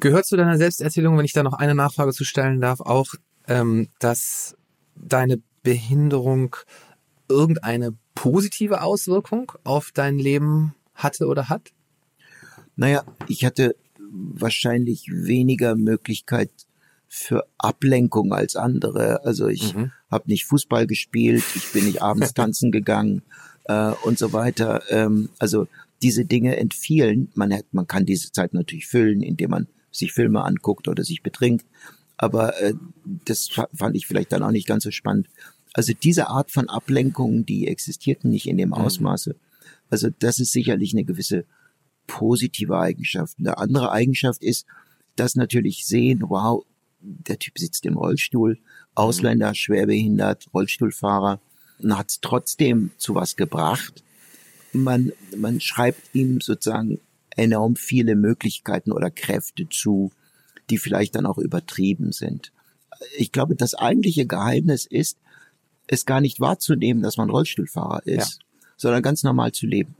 Gehört 0.02 0.26
zu 0.26 0.36
deiner 0.36 0.58
Selbsterzählung, 0.58 1.18
wenn 1.18 1.24
ich 1.24 1.32
da 1.32 1.42
noch 1.42 1.54
eine 1.54 1.74
Nachfrage 1.74 2.12
zu 2.12 2.26
stellen 2.26 2.60
darf, 2.60 2.82
auch, 2.82 3.16
ähm, 3.48 3.88
dass 4.00 4.58
deine 4.96 5.42
Behinderung 5.64 6.58
irgendeine 7.30 7.96
positive 8.14 8.82
Auswirkung 8.82 9.54
auf 9.64 9.92
dein 9.94 10.20
Leben 10.20 10.76
hatte 10.96 11.26
oder 11.28 11.48
hat? 11.48 11.72
Naja, 12.76 13.06
ich 13.30 13.46
hatte 13.46 13.78
wahrscheinlich 14.12 15.08
weniger 15.10 15.76
Möglichkeit 15.78 16.52
für 17.08 17.48
Ablenkung 17.58 18.34
als 18.34 18.58
andere. 18.58 19.24
Also 19.24 19.48
ich 19.48 19.74
mhm. 19.74 19.92
habe 20.12 20.30
nicht 20.30 20.46
Fußball 20.46 20.88
gespielt, 20.88 21.44
ich 21.56 21.72
bin 21.72 21.86
nicht 21.86 22.02
abends 22.02 22.34
tanzen 22.34 22.72
gegangen 22.72 23.24
äh, 23.66 23.92
und 24.04 24.18
so 24.18 24.34
weiter. 24.34 24.84
Ähm, 24.90 25.30
also 25.40 25.68
diese 26.02 26.26
Dinge 26.26 26.58
entfielen. 26.58 27.30
Man, 27.36 27.54
hat, 27.54 27.66
man 27.72 27.88
kann 27.88 28.06
diese 28.06 28.32
Zeit 28.32 28.54
natürlich 28.54 28.88
füllen, 28.88 29.22
indem 29.22 29.52
man 29.52 29.68
sich 29.92 30.14
Filme 30.14 30.44
anguckt 30.44 30.88
oder 30.88 31.04
sich 31.04 31.24
betrinkt. 31.24 31.66
Aber 32.18 32.60
äh, 32.62 32.74
das 33.26 33.50
fand 33.74 33.96
ich 33.96 34.08
vielleicht 34.08 34.32
dann 34.32 34.44
auch 34.44 34.52
nicht 34.52 34.68
ganz 34.68 34.84
so 34.84 34.92
spannend. 34.92 35.28
Also 35.74 35.94
diese 35.94 36.28
Art 36.28 36.52
von 36.52 36.70
Ablenkungen, 36.70 37.46
die 37.46 37.68
existierten 37.68 38.30
nicht 38.30 38.48
in 38.48 38.58
dem 38.58 38.70
mhm. 38.70 38.76
Ausmaße. 38.76 39.36
Also 39.90 40.10
das 40.20 40.40
ist 40.40 40.52
sicherlich 40.52 40.94
eine 40.94 41.06
gewisse 41.06 41.46
positive 42.08 42.78
Eigenschaft. 42.78 43.38
Eine 43.40 43.58
andere 43.58 43.92
Eigenschaft 43.92 44.44
ist, 44.44 44.66
dass 45.16 45.36
natürlich 45.36 45.86
sehen, 45.86 46.24
wow, 46.28 46.66
der 47.02 47.40
Typ 47.40 47.58
sitzt 47.58 47.86
im 47.86 47.98
Rollstuhl, 47.98 48.60
Ausländer, 48.96 49.54
schwerbehindert, 49.54 50.48
Rollstuhlfahrer, 50.54 51.40
und 51.82 51.98
hat 51.98 52.10
es 52.10 52.20
trotzdem 52.22 52.92
zu 52.98 53.16
was 53.16 53.36
gebracht 53.36 54.04
man, 54.74 55.12
man 55.36 55.60
schreibt 55.60 56.14
ihm 56.14 56.42
sozusagen 56.42 57.00
enorm 57.36 57.76
viele 57.76 58.16
Möglichkeiten 58.16 58.92
oder 58.92 59.10
Kräfte 59.10 59.68
zu, 59.70 60.12
die 60.70 60.78
vielleicht 60.78 61.16
dann 61.16 61.26
auch 61.26 61.38
übertrieben 61.38 62.12
sind. 62.12 62.52
Ich 63.18 63.32
glaube, 63.32 63.56
das 63.56 63.76
eigentliche 63.76 64.26
Geheimnis 64.26 64.86
ist, 64.86 65.18
es 65.88 66.06
gar 66.06 66.22
nicht 66.22 66.40
wahrzunehmen, 66.40 67.02
dass 67.02 67.18
man 67.18 67.30
Rollstuhlfahrer 67.30 68.06
ist, 68.06 68.40
ja. 68.40 68.46
sondern 68.78 69.02
ganz 69.02 69.24
normal 69.24 69.54
zu 69.54 69.66
leben. 69.66 69.96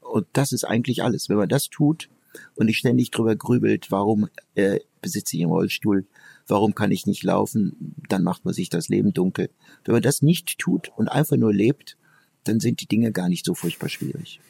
Und 0.00 0.26
das 0.32 0.52
ist 0.52 0.64
eigentlich 0.64 1.02
alles. 1.02 1.28
Wenn 1.28 1.36
man 1.36 1.48
das 1.48 1.68
tut 1.68 2.08
und 2.54 2.66
nicht 2.66 2.78
ständig 2.78 3.10
drüber 3.10 3.36
grübelt, 3.36 3.90
warum 3.90 4.28
äh, 4.54 4.80
besitze 5.02 5.36
ich 5.36 5.42
einen 5.42 5.52
Rollstuhl, 5.52 6.06
warum 6.48 6.74
kann 6.74 6.90
ich 6.90 7.06
nicht 7.06 7.22
laufen, 7.22 7.94
dann 8.08 8.22
macht 8.22 8.44
man 8.44 8.54
sich 8.54 8.70
das 8.70 8.88
Leben 8.88 9.12
dunkel. 9.12 9.50
Wenn 9.84 9.94
man 9.94 10.02
das 10.02 10.22
nicht 10.22 10.58
tut 10.58 10.90
und 10.96 11.08
einfach 11.08 11.36
nur 11.36 11.52
lebt, 11.52 11.96
dann 12.44 12.60
sind 12.60 12.80
die 12.80 12.86
Dinge 12.86 13.12
gar 13.12 13.28
nicht 13.28 13.44
so 13.44 13.54
furchtbar 13.54 13.88
schwierig. 13.88 14.40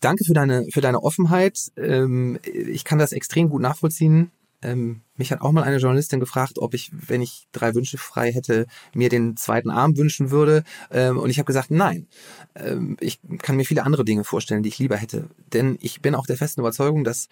Danke 0.00 0.24
für 0.24 0.34
deine, 0.34 0.66
für 0.70 0.80
deine 0.80 1.02
Offenheit. 1.02 1.72
Ähm, 1.76 2.38
ich 2.44 2.84
kann 2.84 2.98
das 2.98 3.12
extrem 3.12 3.48
gut 3.48 3.62
nachvollziehen. 3.62 4.30
Ähm, 4.64 5.02
mich 5.16 5.30
hat 5.30 5.42
auch 5.42 5.52
mal 5.52 5.62
eine 5.62 5.76
Journalistin 5.76 6.18
gefragt, 6.18 6.58
ob 6.58 6.74
ich, 6.74 6.90
wenn 6.92 7.22
ich 7.22 7.46
drei 7.52 7.74
Wünsche 7.74 7.98
frei 7.98 8.32
hätte, 8.32 8.66
mir 8.94 9.08
den 9.08 9.36
zweiten 9.36 9.70
Arm 9.70 9.96
wünschen 9.96 10.30
würde. 10.30 10.64
Ähm, 10.90 11.18
und 11.18 11.30
ich 11.30 11.38
habe 11.38 11.46
gesagt, 11.46 11.70
nein. 11.70 12.08
Ähm, 12.54 12.96
ich 13.00 13.20
kann 13.38 13.56
mir 13.56 13.64
viele 13.64 13.84
andere 13.84 14.04
Dinge 14.04 14.24
vorstellen, 14.24 14.62
die 14.62 14.70
ich 14.70 14.78
lieber 14.78 14.96
hätte. 14.96 15.28
Denn 15.52 15.78
ich 15.80 16.00
bin 16.00 16.14
auch 16.14 16.26
der 16.26 16.36
festen 16.36 16.60
Überzeugung, 16.60 17.04
dass 17.04 17.28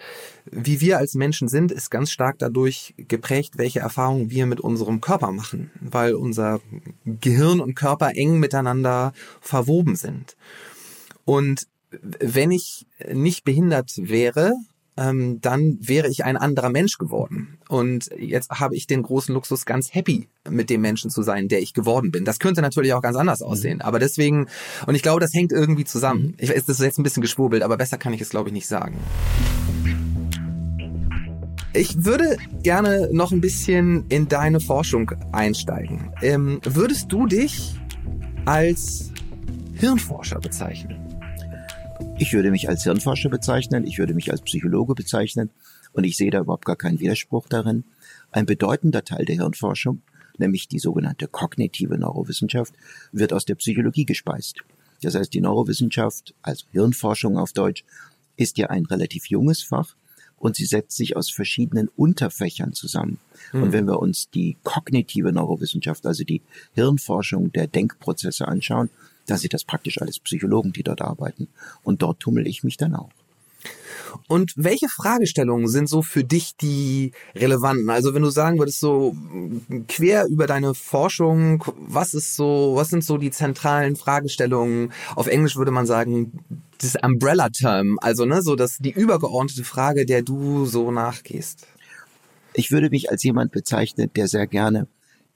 wie 0.51 0.81
wir 0.81 0.99
als 0.99 1.15
Menschen 1.15 1.49
sind, 1.49 1.73
ist 1.73 1.91
ganz 1.91 2.11
stark 2.11 2.39
dadurch 2.39 2.95
geprägt, 2.97 3.55
welche 3.57 3.81
Erfahrungen 3.81 4.31
wir 4.31 4.47
mit 4.47 4.61
unserem 4.61 5.01
Körper 5.01 5.33
machen. 5.33 5.71
Weil 5.81 6.15
unser 6.15 6.61
Gehirn 7.05 7.61
und 7.61 7.75
Körper 7.75 8.13
eng 8.15 8.39
miteinander 8.39 9.13
verwoben 9.41 9.97
sind. 9.97 10.37
Und 11.25 11.67
wenn 12.21 12.51
ich 12.51 12.87
nicht 13.13 13.45
behindert 13.45 13.93
wäre, 13.97 14.55
ähm, 14.97 15.41
dann 15.41 15.79
wäre 15.81 16.09
ich 16.09 16.25
ein 16.25 16.37
anderer 16.37 16.69
Mensch 16.69 16.99
geworden. 16.99 17.59
Und 17.69 18.11
jetzt 18.19 18.51
habe 18.51 18.77
ich 18.77 18.87
den 18.87 19.03
großen 19.03 19.35
Luxus, 19.35 19.65
ganz 19.65 19.95
happy 19.95 20.29
mit 20.49 20.69
dem 20.69 20.83
Menschen 20.83 21.11
zu 21.11 21.23
sein, 21.23 21.49
der 21.49 21.63
ich 21.63 21.73
geworden 21.73 22.11
bin. 22.11 22.25
Das 22.25 22.39
könnte 22.39 22.61
natürlich 22.61 22.93
auch 22.93 23.03
ganz 23.03 23.17
anders 23.17 23.41
mhm. 23.41 23.47
aussehen. 23.47 23.81
Aber 23.81 23.99
deswegen, 23.99 24.49
und 24.87 24.95
ich 24.95 25.03
glaube, 25.03 25.21
das 25.21 25.33
hängt 25.33 25.53
irgendwie 25.53 25.85
zusammen. 25.85 26.23
Mhm. 26.23 26.35
Ich 26.39 26.51
weiß, 26.51 26.67
das 26.67 26.79
ist 26.79 26.85
jetzt 26.85 26.99
ein 26.99 27.05
bisschen 27.05 27.23
geschwurbelt, 27.23 27.63
aber 27.63 27.77
besser 27.77 27.97
kann 27.97 28.13
ich 28.13 28.21
es, 28.21 28.31
glaube 28.31 28.51
ich, 28.51 28.53
nicht 28.53 28.67
sagen. 28.67 28.97
Ich 31.75 32.05
würde 32.05 32.37
gerne 32.63 33.09
noch 33.13 33.33
ein 33.33 33.41
bisschen 33.41 34.05
in 34.11 34.29
deine 34.29 34.61
Forschung 34.61 35.11
einsteigen. 35.33 36.13
Ähm, 36.21 36.61
würdest 36.65 37.11
du 37.11 37.27
dich 37.27 37.75
als 38.45 39.11
Hirnforscher 39.75 40.39
bezeichnen? 40.39 41.02
Ich 42.19 42.33
würde 42.33 42.51
mich 42.51 42.69
als 42.69 42.85
Hirnforscher 42.85 43.29
bezeichnen, 43.29 43.87
ich 43.87 43.99
würde 43.99 44.15
mich 44.15 44.31
als 44.31 44.43
Psychologe 44.43 44.95
bezeichnen 44.95 45.51
und 45.93 46.05
ich 46.05 46.17
sehe 46.17 46.31
da 46.31 46.41
überhaupt 46.41 46.65
gar 46.65 46.77
keinen 46.77 47.01
Widerspruch 47.01 47.49
darin. 47.49 47.85
Ein 48.31 48.47
bedeutender 48.47 49.05
Teil 49.05 49.25
der 49.25 49.37
Hirnforschung, 49.37 50.03
nämlich 50.39 50.69
die 50.69 50.79
sogenannte 50.79 51.29
kognitive 51.29 51.99
Neurowissenschaft, 51.99 52.75
wird 53.13 53.33
aus 53.33 53.45
der 53.45 53.57
Psychologie 53.57 54.05
gespeist. 54.05 54.61
Das 55.03 55.15
heißt, 55.15 55.35
die 55.35 55.41
Neurowissenschaft, 55.41 56.35
also 56.43 56.65
Hirnforschung 56.73 57.37
auf 57.37 57.53
Deutsch, 57.53 57.85
ist 58.37 58.57
ja 58.59 58.71
ein 58.71 58.87
relativ 58.87 59.27
junges 59.27 59.63
Fach 59.63 59.95
und 60.43 60.57
sie 60.57 60.65
setzt 60.65 60.97
sich 60.97 61.17
aus 61.17 61.31
verschiedenen 61.31 61.89
Unterfächern 61.89 62.73
zusammen. 62.73 63.19
Mhm. 63.53 63.63
Und 63.63 63.67
hm. 63.67 63.73
wenn 63.73 63.87
wir 63.87 64.01
uns 64.01 64.29
die 64.31 64.57
kognitive 64.65 65.33
Neurowissenschaft, 65.33 66.05
also 66.07 66.25
die 66.25 66.43
Hirnforschung 66.75 67.53
der 67.53 67.69
Denkprozesse 67.69 68.49
anschauen, 68.49 68.91
da 69.27 69.37
sind 69.37 69.55
das 69.55 69.65
praktisch 69.65 70.01
alles 70.01 70.19
Psychologen, 70.19 70.73
die 70.73 70.83
dort 70.83 71.03
arbeiten. 71.03 71.49
Und 71.83 72.03
dort 72.03 72.21
tummel 72.21 72.47
ich 72.47 72.65
mich 72.65 72.77
dann 72.77 72.95
auch. 72.95 73.11
Und 74.29 74.53
welche 74.57 74.89
Fragestellungen 74.89 75.69
sind 75.69 75.89
so 75.89 76.03
für 76.03 76.25
dich 76.25 76.57
die 76.57 77.13
relevanten? 77.35 77.89
Also 77.91 78.15
wenn 78.15 78.23
du 78.23 78.31
sagen 78.31 78.59
würdest, 78.59 78.81
so 78.81 79.17
quer 79.89 80.27
über 80.27 80.47
deine 80.47 80.75
Forschung, 80.75 81.65
was 81.79 82.15
ist 82.15 82.37
so, 82.37 82.73
was 82.75 82.89
sind 82.89 83.05
so 83.05 83.19
die 83.19 83.31
zentralen 83.31 83.97
Fragestellungen? 83.97 84.93
Auf 85.17 85.27
Englisch 85.27 85.57
würde 85.57 85.71
man 85.71 85.87
sagen, 85.87 86.33
das 86.79 86.97
Umbrella-Term, 87.01 87.99
also 88.01 88.25
ne, 88.25 88.43
so 88.43 88.57
dass 88.57 88.79
die 88.79 88.91
übergeordnete 88.91 89.65
Frage, 89.65 90.05
der 90.05 90.23
du 90.23 90.67
so 90.67 90.91
nachgehst. 90.91 91.67
Ich 92.55 92.71
würde 92.71 92.91
mich 92.91 93.11
als 93.11 93.23
jemand 93.23 93.53
bezeichnen, 93.53 94.11
der 94.15 94.29
sehr 94.29 94.47
gerne 94.47 94.89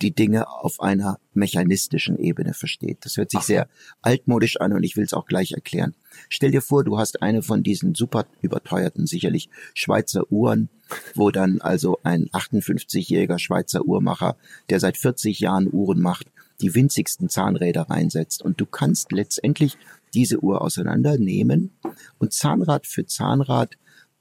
die 0.02 0.14
Dinge 0.14 0.48
auf 0.48 0.80
einer 0.80 1.18
mechanistischen 1.32 2.18
Ebene 2.18 2.52
versteht. 2.52 2.98
Das 3.04 3.16
hört 3.16 3.30
sich 3.30 3.40
Ach. 3.40 3.44
sehr 3.44 3.68
altmodisch 4.02 4.60
an 4.60 4.72
und 4.72 4.82
ich 4.82 4.96
will 4.96 5.04
es 5.04 5.14
auch 5.14 5.26
gleich 5.26 5.52
erklären. 5.52 5.94
Stell 6.28 6.50
dir 6.50 6.62
vor, 6.62 6.84
du 6.84 6.98
hast 6.98 7.22
eine 7.22 7.42
von 7.42 7.62
diesen 7.62 7.94
super 7.94 8.26
überteuerten, 8.42 9.06
sicherlich 9.06 9.48
Schweizer 9.74 10.30
Uhren, 10.30 10.68
wo 11.14 11.30
dann 11.30 11.60
also 11.60 11.98
ein 12.02 12.26
58-jähriger 12.28 13.38
Schweizer 13.38 13.84
Uhrmacher, 13.84 14.36
der 14.70 14.80
seit 14.80 14.96
40 14.96 15.40
Jahren 15.40 15.72
Uhren 15.72 16.00
macht, 16.00 16.30
die 16.60 16.74
winzigsten 16.74 17.28
Zahnräder 17.28 17.82
reinsetzt. 17.82 18.42
Und 18.42 18.60
du 18.60 18.66
kannst 18.66 19.12
letztendlich 19.12 19.76
diese 20.14 20.42
Uhr 20.42 20.62
auseinandernehmen 20.62 21.72
und 22.18 22.32
Zahnrad 22.32 22.86
für 22.86 23.06
Zahnrad 23.06 23.76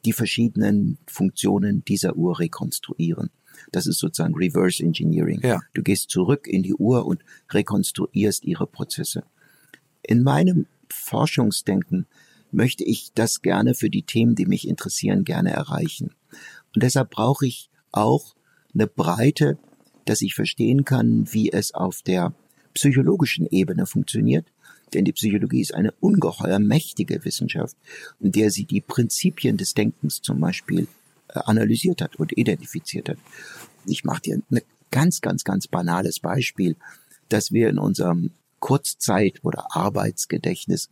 die 0.05 0.13
verschiedenen 0.13 0.99
Funktionen 1.07 1.83
dieser 1.83 2.15
Uhr 2.15 2.39
rekonstruieren. 2.39 3.31
Das 3.71 3.87
ist 3.87 3.99
sozusagen 3.99 4.35
Reverse 4.35 4.83
Engineering. 4.83 5.41
Ja. 5.43 5.61
Du 5.73 5.83
gehst 5.83 6.09
zurück 6.09 6.47
in 6.47 6.63
die 6.63 6.75
Uhr 6.75 7.05
und 7.05 7.23
rekonstruierst 7.51 8.45
ihre 8.45 8.67
Prozesse. 8.67 9.23
In 10.03 10.23
meinem 10.23 10.67
Forschungsdenken 10.89 12.05
möchte 12.51 12.83
ich 12.83 13.11
das 13.13 13.41
gerne 13.41 13.73
für 13.73 13.89
die 13.89 14.03
Themen, 14.03 14.35
die 14.35 14.45
mich 14.45 14.67
interessieren, 14.67 15.25
gerne 15.25 15.51
erreichen. 15.51 16.11
Und 16.73 16.83
deshalb 16.83 17.11
brauche 17.11 17.45
ich 17.45 17.69
auch 17.91 18.35
eine 18.73 18.87
Breite, 18.87 19.57
dass 20.05 20.21
ich 20.21 20.35
verstehen 20.35 20.85
kann, 20.85 21.31
wie 21.31 21.51
es 21.51 21.73
auf 21.73 22.01
der 22.01 22.33
psychologischen 22.73 23.47
Ebene 23.47 23.85
funktioniert. 23.85 24.45
Denn 24.93 25.05
die 25.05 25.13
Psychologie 25.13 25.61
ist 25.61 25.73
eine 25.73 25.91
ungeheuer 25.99 26.59
mächtige 26.59 27.25
Wissenschaft, 27.25 27.75
in 28.19 28.31
der 28.31 28.51
sie 28.51 28.65
die 28.65 28.81
Prinzipien 28.81 29.57
des 29.57 29.73
Denkens 29.73 30.21
zum 30.21 30.39
Beispiel 30.39 30.87
analysiert 31.27 32.01
hat 32.01 32.15
und 32.17 32.37
identifiziert 32.37 33.09
hat. 33.09 33.17
Ich 33.85 34.03
mache 34.03 34.21
dir 34.21 34.41
ein 34.49 34.61
ganz, 34.91 35.21
ganz, 35.21 35.43
ganz 35.43 35.67
banales 35.67 36.19
Beispiel, 36.19 36.75
dass 37.29 37.51
wir 37.51 37.69
in 37.69 37.79
unserem 37.79 38.31
Kurzzeit- 38.59 39.43
oder 39.43 39.75
Arbeitsgedächtnis 39.75 40.89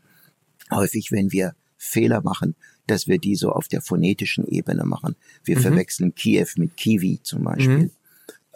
häufig, 0.71 1.11
wenn 1.11 1.31
wir 1.31 1.55
Fehler 1.77 2.21
machen, 2.21 2.55
dass 2.87 3.07
wir 3.07 3.17
die 3.17 3.35
so 3.35 3.51
auf 3.51 3.67
der 3.67 3.81
phonetischen 3.81 4.45
Ebene 4.47 4.85
machen. 4.85 5.15
Wir 5.43 5.57
mhm. 5.57 5.61
verwechseln 5.61 6.15
Kiew 6.15 6.47
mit 6.57 6.75
Kiwi 6.77 7.19
zum 7.23 7.43
Beispiel. 7.43 7.77
Mhm. 7.77 7.91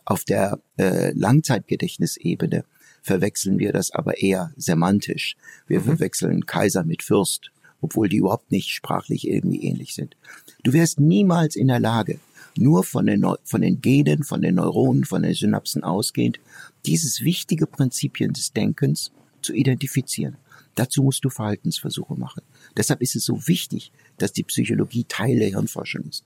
Auf 0.06 0.24
der 0.24 0.60
äh, 0.78 1.12
Langzeitgedächtnisebene 1.12 2.63
verwechseln 3.02 3.60
wir 3.60 3.72
das 3.72 3.92
aber 3.92 4.22
eher 4.22 4.52
semantisch. 4.58 5.36
Wir 5.66 5.80
mhm. 5.80 5.86
verwechseln 5.86 6.46
Kaiser 6.46 6.84
mit 6.84 7.04
Fürst, 7.04 7.52
obwohl 7.82 8.10
die 8.10 8.18
überhaupt 8.18 8.52
nicht 8.52 8.70
sprachlich 8.70 9.28
irgendwie 9.28 9.63
ähnlich 9.63 9.94
sind. 9.94 10.16
Du 10.63 10.74
wärst 10.74 11.00
niemals 11.00 11.56
in 11.56 11.68
der 11.68 11.80
Lage, 11.80 12.20
nur 12.58 12.84
von 12.84 13.06
den, 13.06 13.26
von 13.44 13.62
den 13.62 13.82
Genen, 13.82 14.24
von 14.24 14.42
den 14.42 14.56
Neuronen, 14.56 15.06
von 15.06 15.24
den 15.24 15.34
Synapsen 15.34 15.84
ausgehend, 15.84 16.40
dieses 16.86 17.22
wichtige 17.22 17.68
Prinzipien 17.68 18.34
des 18.34 18.54
Denkens 18.54 19.12
zu 19.42 19.54
identifizieren. 19.54 20.38
Dazu 20.76 21.02
musst 21.02 21.26
du 21.26 21.30
Verhaltensversuche 21.30 22.16
machen. 22.16 22.44
Deshalb 22.76 23.02
ist 23.02 23.16
es 23.16 23.26
so 23.26 23.48
wichtig, 23.48 23.92
dass 24.18 24.32
die 24.32 24.44
Psychologie 24.44 25.06
Teil 25.08 25.40
der 25.40 25.50
Hirnforschung 25.50 26.04
ist. 26.04 26.24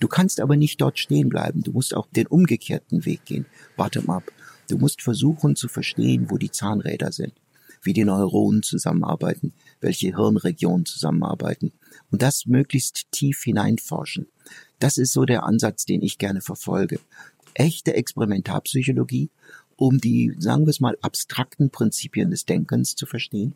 Du 0.00 0.08
kannst 0.08 0.40
aber 0.40 0.56
nicht 0.56 0.80
dort 0.80 0.98
stehen 0.98 1.28
bleiben. 1.28 1.62
Du 1.62 1.72
musst 1.72 1.94
auch 1.94 2.06
den 2.08 2.26
umgekehrten 2.26 3.04
Weg 3.04 3.24
gehen, 3.24 3.46
bottom-up. 3.76 4.32
Du 4.68 4.78
musst 4.78 5.02
versuchen 5.02 5.56
zu 5.56 5.68
verstehen, 5.68 6.30
wo 6.30 6.38
die 6.38 6.50
Zahnräder 6.50 7.12
sind, 7.12 7.34
wie 7.82 7.92
die 7.92 8.04
Neuronen 8.04 8.62
zusammenarbeiten, 8.62 9.52
welche 9.80 10.08
Hirnregionen 10.08 10.86
zusammenarbeiten 10.86 11.72
und 12.10 12.22
das 12.22 12.46
möglichst 12.46 13.10
tief 13.12 13.42
hineinforschen. 13.42 14.26
Das 14.78 14.98
ist 14.98 15.12
so 15.12 15.24
der 15.24 15.44
Ansatz, 15.44 15.84
den 15.84 16.02
ich 16.02 16.18
gerne 16.18 16.40
verfolge. 16.40 17.00
Echte 17.54 17.94
Experimentarpsychologie, 17.94 19.30
um 19.76 20.00
die, 20.00 20.34
sagen 20.38 20.66
wir 20.66 20.70
es 20.70 20.80
mal, 20.80 20.96
abstrakten 21.00 21.70
Prinzipien 21.70 22.30
des 22.30 22.44
Denkens 22.44 22.94
zu 22.96 23.06
verstehen. 23.06 23.54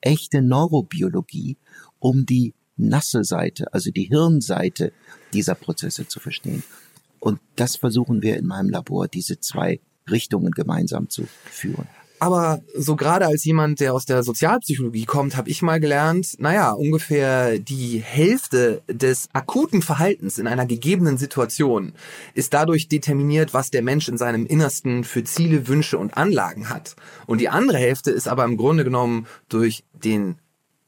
Echte 0.00 0.42
Neurobiologie, 0.42 1.56
um 1.98 2.26
die 2.26 2.54
nasse 2.76 3.24
Seite, 3.24 3.72
also 3.72 3.90
die 3.90 4.04
Hirnseite 4.04 4.92
dieser 5.32 5.54
Prozesse 5.54 6.08
zu 6.08 6.20
verstehen. 6.20 6.62
Und 7.20 7.40
das 7.56 7.76
versuchen 7.76 8.22
wir 8.22 8.36
in 8.36 8.46
meinem 8.46 8.70
Labor, 8.70 9.08
diese 9.08 9.38
zwei 9.38 9.80
Richtungen 10.10 10.50
gemeinsam 10.50 11.08
zu 11.08 11.26
führen. 11.44 11.86
Aber 12.22 12.60
so 12.72 12.94
gerade 12.94 13.26
als 13.26 13.44
jemand, 13.44 13.80
der 13.80 13.92
aus 13.92 14.04
der 14.04 14.22
Sozialpsychologie 14.22 15.06
kommt, 15.06 15.36
habe 15.36 15.50
ich 15.50 15.60
mal 15.60 15.80
gelernt, 15.80 16.36
naja, 16.38 16.70
ungefähr 16.70 17.58
die 17.58 17.98
Hälfte 17.98 18.80
des 18.86 19.28
akuten 19.32 19.82
Verhaltens 19.82 20.38
in 20.38 20.46
einer 20.46 20.64
gegebenen 20.64 21.18
Situation 21.18 21.94
ist 22.34 22.54
dadurch 22.54 22.86
determiniert, 22.86 23.54
was 23.54 23.72
der 23.72 23.82
Mensch 23.82 24.08
in 24.08 24.18
seinem 24.18 24.46
Innersten 24.46 25.02
für 25.02 25.24
Ziele, 25.24 25.66
Wünsche 25.66 25.98
und 25.98 26.16
Anlagen 26.16 26.68
hat. 26.68 26.94
Und 27.26 27.40
die 27.40 27.48
andere 27.48 27.78
Hälfte 27.78 28.12
ist 28.12 28.28
aber 28.28 28.44
im 28.44 28.56
Grunde 28.56 28.84
genommen 28.84 29.26
durch 29.48 29.82
den 29.92 30.36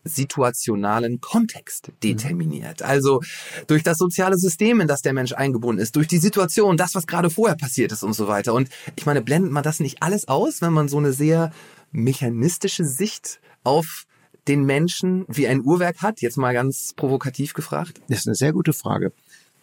situationalen 0.05 1.21
Kontext 1.21 1.91
determiniert. 2.03 2.83
Also 2.83 3.23
durch 3.67 3.83
das 3.83 3.99
soziale 3.99 4.39
System, 4.39 4.81
in 4.81 4.89
das 4.89 5.03
der 5.03 5.13
Mensch 5.13 5.33
eingebunden 5.33 5.81
ist, 5.81 5.97
durch 5.97 6.07
die 6.07 6.19
Situation, 6.19 6.77
das, 6.77 6.95
was 6.95 7.07
gerade 7.07 7.31
vorher 7.31 7.57
passiert 7.57 7.93
ist 7.93 8.03
und 8.03 8.13
so 8.13 8.29
weiter. 8.29 8.55
Und 8.55 8.69
ich 8.97 9.07
meine, 9.07 9.23
blendet 9.23 9.53
man 9.53 9.63
das 9.63 9.81
nicht 9.81 10.03
alles 10.03 10.29
aus, 10.29 10.63
wenn 10.63 10.73
man 10.73 10.89
so 10.89 10.99
eine 10.99 11.13
sehr 11.13 11.53
mechanistische 11.93 12.85
Sicht 12.85 13.41
auf 13.63 14.07
den 14.47 14.65
Menschen 14.65 15.25
wie 15.29 15.49
ein 15.49 15.65
Uhrwerk 15.65 16.03
hat? 16.03 16.21
Jetzt 16.21 16.37
mal 16.37 16.53
ganz 16.53 16.93
provokativ 16.95 17.55
gefragt. 17.55 18.01
Das 18.09 18.21
ist 18.21 18.27
eine 18.27 18.35
sehr 18.35 18.53
gute 18.53 18.73
Frage. 18.73 19.13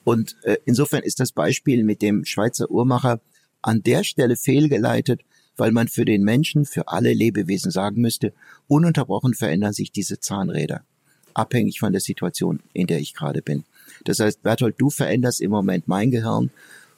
Und 0.03 0.35
äh, 0.43 0.57
insofern 0.65 1.03
ist 1.03 1.19
das 1.19 1.31
Beispiel 1.31 1.83
mit 1.83 2.01
dem 2.01 2.25
Schweizer 2.25 2.69
Uhrmacher 2.71 3.21
an 3.61 3.83
der 3.83 4.03
Stelle 4.03 4.35
fehlgeleitet, 4.35 5.21
weil 5.57 5.71
man 5.71 5.87
für 5.87 6.05
den 6.05 6.23
Menschen, 6.23 6.65
für 6.65 6.87
alle 6.87 7.13
Lebewesen 7.13 7.71
sagen 7.71 8.01
müsste, 8.01 8.33
ununterbrochen 8.67 9.33
verändern 9.33 9.73
sich 9.73 9.91
diese 9.91 10.19
Zahnräder, 10.19 10.83
abhängig 11.33 11.79
von 11.79 11.91
der 11.91 12.01
Situation, 12.01 12.61
in 12.73 12.87
der 12.87 12.99
ich 12.99 13.13
gerade 13.13 13.41
bin. 13.41 13.63
Das 14.05 14.19
heißt, 14.19 14.43
Bertolt, 14.43 14.75
du 14.77 14.89
veränderst 14.89 15.41
im 15.41 15.51
Moment 15.51 15.87
mein 15.87 16.11
Gehirn, 16.11 16.51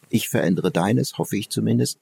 ich 0.09 0.29
verändere 0.29 0.71
deines, 0.71 1.17
hoffe 1.17 1.37
ich 1.37 1.49
zumindest. 1.49 1.99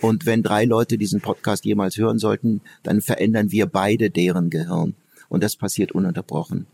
Und 0.00 0.24
wenn 0.24 0.42
drei 0.42 0.64
Leute 0.64 0.96
diesen 0.96 1.20
Podcast 1.20 1.64
jemals 1.64 1.98
hören 1.98 2.18
sollten, 2.18 2.62
dann 2.82 3.02
verändern 3.02 3.52
wir 3.52 3.66
beide 3.66 4.10
deren 4.10 4.48
Gehirn. 4.48 4.94
Und 5.28 5.44
das 5.44 5.56
passiert 5.56 5.92
ununterbrochen. 5.92 6.66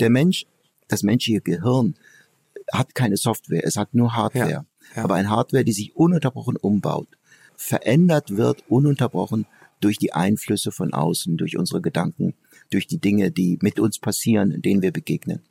Der 0.00 0.08
Mensch, 0.08 0.46
das 0.88 1.02
menschliche 1.02 1.42
Gehirn 1.42 1.94
hat 2.72 2.94
keine 2.94 3.18
Software, 3.18 3.64
es 3.64 3.76
hat 3.76 3.94
nur 3.94 4.16
Hardware. 4.16 4.50
Ja, 4.50 4.64
ja. 4.96 5.04
Aber 5.04 5.14
ein 5.14 5.28
Hardware, 5.28 5.64
die 5.64 5.72
sich 5.72 5.94
ununterbrochen 5.94 6.56
umbaut 6.56 7.08
verändert 7.60 8.38
wird, 8.38 8.64
ununterbrochen 8.70 9.46
durch 9.80 9.98
die 9.98 10.14
Einflüsse 10.14 10.72
von 10.72 10.94
außen, 10.94 11.36
durch 11.36 11.58
unsere 11.58 11.82
Gedanken, 11.82 12.34
durch 12.70 12.86
die 12.86 12.98
Dinge, 12.98 13.30
die 13.30 13.58
mit 13.60 13.78
uns 13.78 13.98
passieren, 13.98 14.62
denen 14.62 14.80
wir 14.80 14.92
begegnen. 14.92 15.42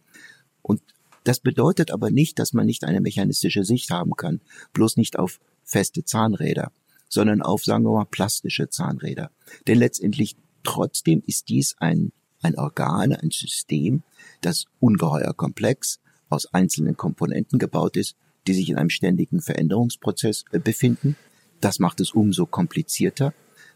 Und 0.63 0.81
das 1.23 1.39
bedeutet 1.39 1.91
aber 1.91 2.09
nicht, 2.09 2.39
dass 2.39 2.53
man 2.53 2.65
nicht 2.65 2.83
eine 2.83 2.99
mechanistische 2.99 3.63
Sicht 3.63 3.91
haben 3.91 4.15
kann, 4.15 4.41
bloß 4.73 4.97
nicht 4.97 5.19
auf 5.19 5.39
feste 5.63 6.03
Zahnräder, 6.03 6.71
sondern 7.09 7.43
auf, 7.43 7.63
sagen 7.63 7.83
wir 7.83 7.93
mal, 7.93 8.05
plastische 8.05 8.69
Zahnräder. 8.69 9.29
Denn 9.67 9.77
letztendlich 9.77 10.35
trotzdem 10.63 11.21
ist 11.27 11.47
dies 11.47 11.75
ein, 11.77 12.11
ein 12.41 12.57
Organ, 12.57 13.13
ein 13.13 13.29
System, 13.29 14.01
das 14.41 14.65
ungeheuer 14.79 15.33
komplex 15.35 15.99
aus 16.27 16.51
einzelnen 16.53 16.97
Komponenten 16.97 17.59
gebaut 17.59 17.97
ist, 17.97 18.15
die 18.47 18.55
sich 18.55 18.69
in 18.69 18.77
einem 18.77 18.89
ständigen 18.89 19.41
Veränderungsprozess 19.41 20.45
äh, 20.51 20.59
befinden 20.59 21.15
das 21.61 21.79
macht 21.79 21.99
es 21.99 22.11
umso 22.11 22.45
komplizierter. 22.45 23.33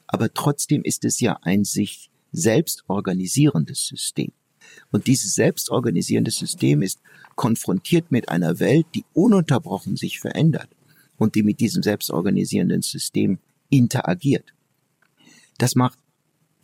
Aber 0.07 0.33
trotzdem 0.33 0.83
ist 0.83 1.05
es 1.05 1.19
ja 1.19 1.39
ein 1.41 1.63
sich 1.63 2.09
selbst 2.31 2.83
organisierendes 2.87 3.85
System. 3.87 4.31
Und 4.91 5.07
dieses 5.07 5.35
selbstorganisierende 5.35 6.31
System 6.31 6.81
ist 6.81 6.99
konfrontiert 7.35 8.11
mit 8.11 8.29
einer 8.29 8.59
Welt, 8.59 8.85
die 8.95 9.05
ununterbrochen 9.13 9.95
sich 9.97 10.19
verändert 10.19 10.69
und 11.17 11.35
die 11.35 11.43
mit 11.43 11.59
diesem 11.59 11.83
selbstorganisierenden 11.83 12.81
System 12.81 13.39
interagiert. 13.69 14.53
Das 15.57 15.75
macht 15.75 15.99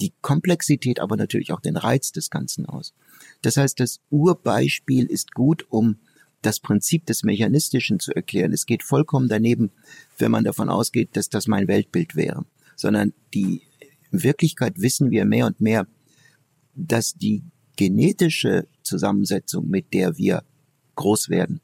die 0.02 0.14
Komplexität, 0.22 1.00
aber 1.00 1.18
natürlich 1.18 1.52
auch 1.52 1.60
den 1.60 1.76
Reiz 1.76 2.12
des 2.12 2.30
Ganzen 2.30 2.66
aus. 2.66 2.94
Das 3.42 3.58
heißt, 3.58 3.80
das 3.80 4.00
Urbeispiel 4.10 5.06
ist 5.06 5.34
gut, 5.34 5.66
um 5.70 5.98
das 6.42 6.60
Prinzip 6.60 7.06
des 7.06 7.24
Mechanistischen 7.24 8.00
zu 8.00 8.14
erklären. 8.14 8.54
Es 8.54 8.66
geht 8.66 8.84
vollkommen 8.84 9.28
daneben, 9.28 9.72
wenn 10.18 10.32
man 10.32 10.44
davon 10.44 10.70
ausgeht, 10.70 11.10
dass 11.14 11.30
das 11.30 11.48
mein 11.48 11.68
Weltbild 11.68 12.16
wäre, 12.16 12.46
sondern 12.76 13.14
die 13.34 13.62
in 14.12 14.24
Wirklichkeit 14.24 14.82
wissen 14.82 15.12
wir 15.12 15.26
mehr 15.26 15.46
und 15.46 15.62
mehr, 15.62 15.88
dass 16.76 17.14
die 17.14 17.44
genetische 17.76 18.68
Zusammensetzung, 18.84 19.70
mit 19.70 19.94
der 19.94 20.18
wir 20.18 20.44
groß 20.96 21.30
werden, 21.30 21.62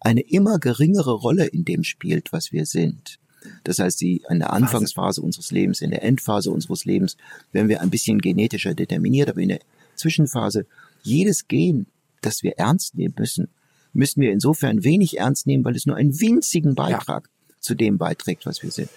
eine 0.00 0.20
immer 0.20 0.58
geringere 0.58 1.12
Rolle 1.12 1.46
in 1.46 1.64
dem 1.64 1.82
spielt, 1.82 2.32
was 2.32 2.52
wir 2.52 2.66
sind. 2.66 3.18
Das 3.64 3.78
heißt, 3.78 4.00
die, 4.00 4.22
in 4.28 4.38
der 4.38 4.52
Anfangsphase 4.52 5.20
unseres 5.20 5.50
Lebens, 5.50 5.80
in 5.80 5.90
der 5.90 6.02
Endphase 6.02 6.50
unseres 6.50 6.84
Lebens, 6.84 7.16
werden 7.52 7.68
wir 7.68 7.80
ein 7.80 7.90
bisschen 7.90 8.20
genetischer 8.20 8.74
determiniert, 8.74 9.28
aber 9.28 9.40
in 9.40 9.50
der 9.50 9.60
Zwischenphase 9.96 10.66
jedes 11.02 11.46
Gen, 11.48 11.86
das 12.22 12.42
wir 12.42 12.58
ernst 12.58 12.94
nehmen 12.94 13.14
müssen, 13.18 13.48
müssen 13.94 14.20
wir 14.20 14.32
insofern 14.32 14.84
wenig 14.84 15.18
ernst 15.18 15.46
nehmen, 15.46 15.64
weil 15.64 15.76
es 15.76 15.86
nur 15.86 15.96
einen 15.96 16.20
winzigen 16.20 16.74
Beitrag 16.74 17.28
ja. 17.28 17.54
zu 17.60 17.74
dem 17.74 17.98
beiträgt, 17.98 18.46
was 18.46 18.62
wir 18.62 18.70
sind. 18.70 18.90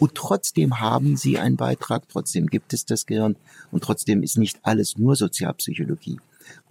Und 0.00 0.14
trotzdem 0.14 0.80
haben 0.80 1.16
sie 1.16 1.38
einen 1.38 1.56
Beitrag, 1.56 2.08
trotzdem 2.08 2.48
gibt 2.48 2.72
es 2.72 2.84
das 2.84 3.06
Gehirn 3.06 3.36
und 3.70 3.84
trotzdem 3.84 4.22
ist 4.22 4.36
nicht 4.36 4.58
alles 4.62 4.98
nur 4.98 5.16
Sozialpsychologie. 5.16 6.20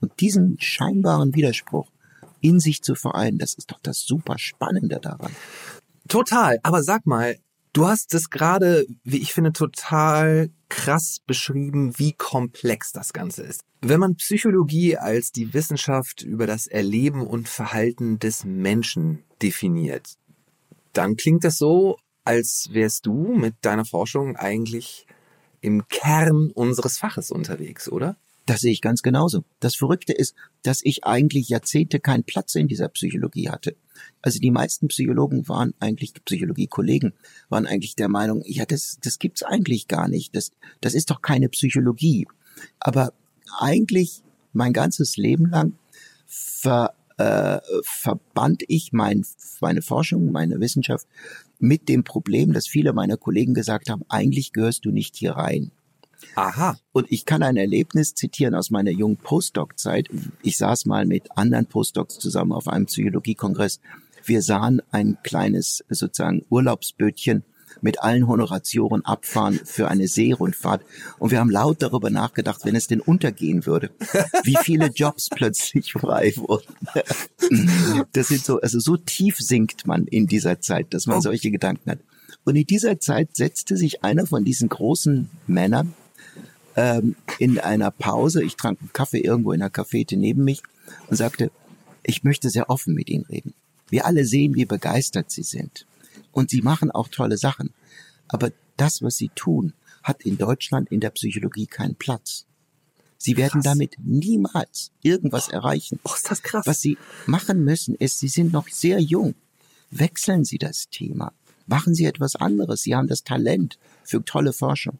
Und 0.01 0.19
diesen 0.19 0.59
scheinbaren 0.59 1.33
Widerspruch 1.33 1.89
in 2.41 2.59
sich 2.59 2.81
zu 2.83 2.95
vereinen, 2.95 3.37
das 3.37 3.53
ist 3.53 3.71
doch 3.71 3.79
das 3.81 4.01
super 4.01 4.37
Spannende 4.37 4.99
daran. 4.99 5.31
Total. 6.07 6.59
Aber 6.63 6.83
sag 6.83 7.05
mal, 7.05 7.37
du 7.73 7.87
hast 7.87 8.13
es 8.13 8.29
gerade, 8.29 8.85
wie 9.03 9.17
ich 9.17 9.33
finde, 9.33 9.51
total 9.51 10.49
krass 10.69 11.17
beschrieben, 11.25 11.97
wie 11.97 12.13
komplex 12.13 12.91
das 12.91 13.13
Ganze 13.13 13.43
ist. 13.43 13.61
Wenn 13.81 13.99
man 13.99 14.15
Psychologie 14.15 14.97
als 14.97 15.31
die 15.31 15.53
Wissenschaft 15.53 16.21
über 16.21 16.47
das 16.47 16.67
Erleben 16.67 17.25
und 17.27 17.49
Verhalten 17.49 18.19
des 18.19 18.45
Menschen 18.45 19.23
definiert, 19.41 20.15
dann 20.93 21.15
klingt 21.15 21.43
das 21.43 21.57
so, 21.57 21.97
als 22.23 22.69
wärst 22.71 23.05
du 23.05 23.33
mit 23.33 23.55
deiner 23.61 23.85
Forschung 23.85 24.35
eigentlich 24.37 25.05
im 25.59 25.87
Kern 25.87 26.51
unseres 26.53 26.97
Faches 26.97 27.31
unterwegs, 27.31 27.89
oder? 27.89 28.15
Das 28.45 28.59
sehe 28.59 28.73
ich 28.73 28.81
ganz 28.81 29.03
genauso. 29.03 29.45
Das 29.59 29.75
Verrückte 29.75 30.11
ist, 30.11 30.35
dass 30.63 30.81
ich 30.83 31.05
eigentlich 31.05 31.47
Jahrzehnte 31.47 31.99
keinen 31.99 32.23
Platz 32.23 32.55
in 32.55 32.67
dieser 32.67 32.89
Psychologie 32.89 33.49
hatte. 33.49 33.75
Also 34.21 34.39
die 34.39 34.51
meisten 34.51 34.89
Psychologen 34.89 35.47
waren 35.47 35.73
eigentlich, 35.79 36.13
Psychologiekollegen, 36.13 37.13
waren 37.49 37.65
eigentlich 37.65 37.95
der 37.95 38.09
Meinung, 38.09 38.43
ja, 38.45 38.65
das, 38.65 38.97
das 39.01 39.19
gibt's 39.19 39.43
eigentlich 39.43 39.87
gar 39.87 40.09
nicht. 40.09 40.35
Das, 40.35 40.51
das 40.81 40.93
ist 40.93 41.09
doch 41.09 41.21
keine 41.21 41.47
Psychologie. 41.49 42.27
Aber 42.79 43.13
eigentlich 43.59 44.23
mein 44.51 44.73
ganzes 44.73 45.15
Leben 45.15 45.49
lang 45.49 45.73
ver, 46.25 46.93
äh, 47.17 47.59
verband 47.83 48.63
ich 48.67 48.91
mein, 48.91 49.25
meine 49.61 49.81
Forschung, 49.81 50.31
meine 50.31 50.59
Wissenschaft 50.59 51.07
mit 51.59 51.87
dem 51.87 52.03
Problem, 52.03 52.51
dass 52.51 52.67
viele 52.67 52.91
meiner 52.91 53.15
Kollegen 53.15 53.53
gesagt 53.53 53.89
haben, 53.89 54.03
eigentlich 54.09 54.51
gehörst 54.51 54.83
du 54.83 54.91
nicht 54.91 55.15
hier 55.15 55.33
rein. 55.33 55.71
Aha. 56.35 56.77
Und 56.91 57.11
ich 57.11 57.25
kann 57.25 57.43
ein 57.43 57.57
Erlebnis 57.57 58.15
zitieren 58.15 58.55
aus 58.55 58.69
meiner 58.69 58.91
jungen 58.91 59.17
Postdoc-Zeit. 59.17 60.09
Ich 60.41 60.57
saß 60.57 60.85
mal 60.85 61.05
mit 61.05 61.37
anderen 61.37 61.65
Postdocs 61.65 62.19
zusammen 62.19 62.51
auf 62.51 62.67
einem 62.67 62.85
Psychologiekongress. 62.85 63.79
Wir 64.25 64.41
sahen 64.41 64.81
ein 64.91 65.17
kleines 65.23 65.83
sozusagen 65.89 66.45
Urlaubsbötchen 66.49 67.43
mit 67.81 68.01
allen 68.01 68.27
Honoratioren 68.27 69.03
abfahren 69.05 69.59
für 69.63 69.89
eine 69.89 70.07
Seerundfahrt. 70.07 70.83
Und 71.19 71.31
wir 71.31 71.39
haben 71.39 71.49
laut 71.49 71.81
darüber 71.81 72.09
nachgedacht, 72.09 72.61
wenn 72.63 72.75
es 72.75 72.87
denn 72.87 73.01
untergehen 73.01 73.65
würde, 73.65 73.91
wie 74.43 74.57
viele 74.61 74.87
Jobs 74.87 75.29
plötzlich 75.35 75.93
frei 75.93 76.33
wurden. 76.37 76.73
Das 78.13 78.27
sind 78.29 78.45
so, 78.45 78.59
also 78.61 78.79
so 78.79 78.97
tief 78.97 79.37
sinkt 79.39 79.87
man 79.87 80.05
in 80.05 80.27
dieser 80.27 80.61
Zeit, 80.61 80.93
dass 80.93 81.07
man 81.07 81.17
oh. 81.17 81.21
solche 81.21 81.51
Gedanken 81.51 81.91
hat. 81.91 81.99
Und 82.45 82.55
in 82.55 82.65
dieser 82.65 82.99
Zeit 82.99 83.35
setzte 83.35 83.77
sich 83.77 84.03
einer 84.03 84.25
von 84.25 84.43
diesen 84.43 84.69
großen 84.69 85.29
Männern 85.47 85.93
ähm, 86.75 87.15
in 87.39 87.59
einer 87.59 87.91
Pause, 87.91 88.43
ich 88.43 88.55
trank 88.55 88.79
einen 88.79 88.93
Kaffee 88.93 89.19
irgendwo 89.19 89.51
in 89.51 89.61
einer 89.61 89.69
Cafete 89.69 90.17
neben 90.17 90.43
mich 90.43 90.61
und 91.07 91.17
sagte, 91.17 91.51
ich 92.03 92.23
möchte 92.23 92.49
sehr 92.49 92.69
offen 92.69 92.93
mit 92.93 93.09
Ihnen 93.09 93.25
reden. 93.25 93.53
Wir 93.89 94.05
alle 94.05 94.25
sehen, 94.25 94.55
wie 94.55 94.65
begeistert 94.65 95.31
Sie 95.31 95.43
sind. 95.43 95.85
Und 96.31 96.49
Sie 96.49 96.61
machen 96.61 96.91
auch 96.91 97.07
tolle 97.07 97.37
Sachen. 97.37 97.73
Aber 98.27 98.51
das, 98.77 99.01
was 99.01 99.17
Sie 99.17 99.29
tun, 99.35 99.73
hat 100.01 100.23
in 100.23 100.37
Deutschland 100.37 100.91
in 100.91 100.99
der 100.99 101.11
Psychologie 101.11 101.67
keinen 101.67 101.95
Platz. 101.95 102.45
Sie 103.17 103.37
werden 103.37 103.61
krass. 103.61 103.63
damit 103.63 103.95
niemals 104.03 104.91
irgendwas 105.01 105.47
erreichen. 105.47 105.99
Oh, 106.03 106.11
ist 106.13 106.29
das 106.29 106.43
krass. 106.43 106.67
Was 106.67 106.81
Sie 106.81 106.97
machen 107.25 107.63
müssen, 107.63 107.95
ist, 107.95 108.19
Sie 108.19 108.27
sind 108.27 108.51
noch 108.51 108.67
sehr 108.67 108.99
jung. 108.99 109.35
Wechseln 109.91 110.43
Sie 110.43 110.57
das 110.57 110.89
Thema. 110.89 111.31
Machen 111.65 111.95
Sie 111.95 112.05
etwas 112.05 112.35
anderes. 112.35 112.81
Sie 112.81 112.95
haben 112.95 113.07
das 113.07 113.23
Talent 113.23 113.79
für 114.03 114.25
tolle 114.25 114.51
Forschung. 114.51 114.99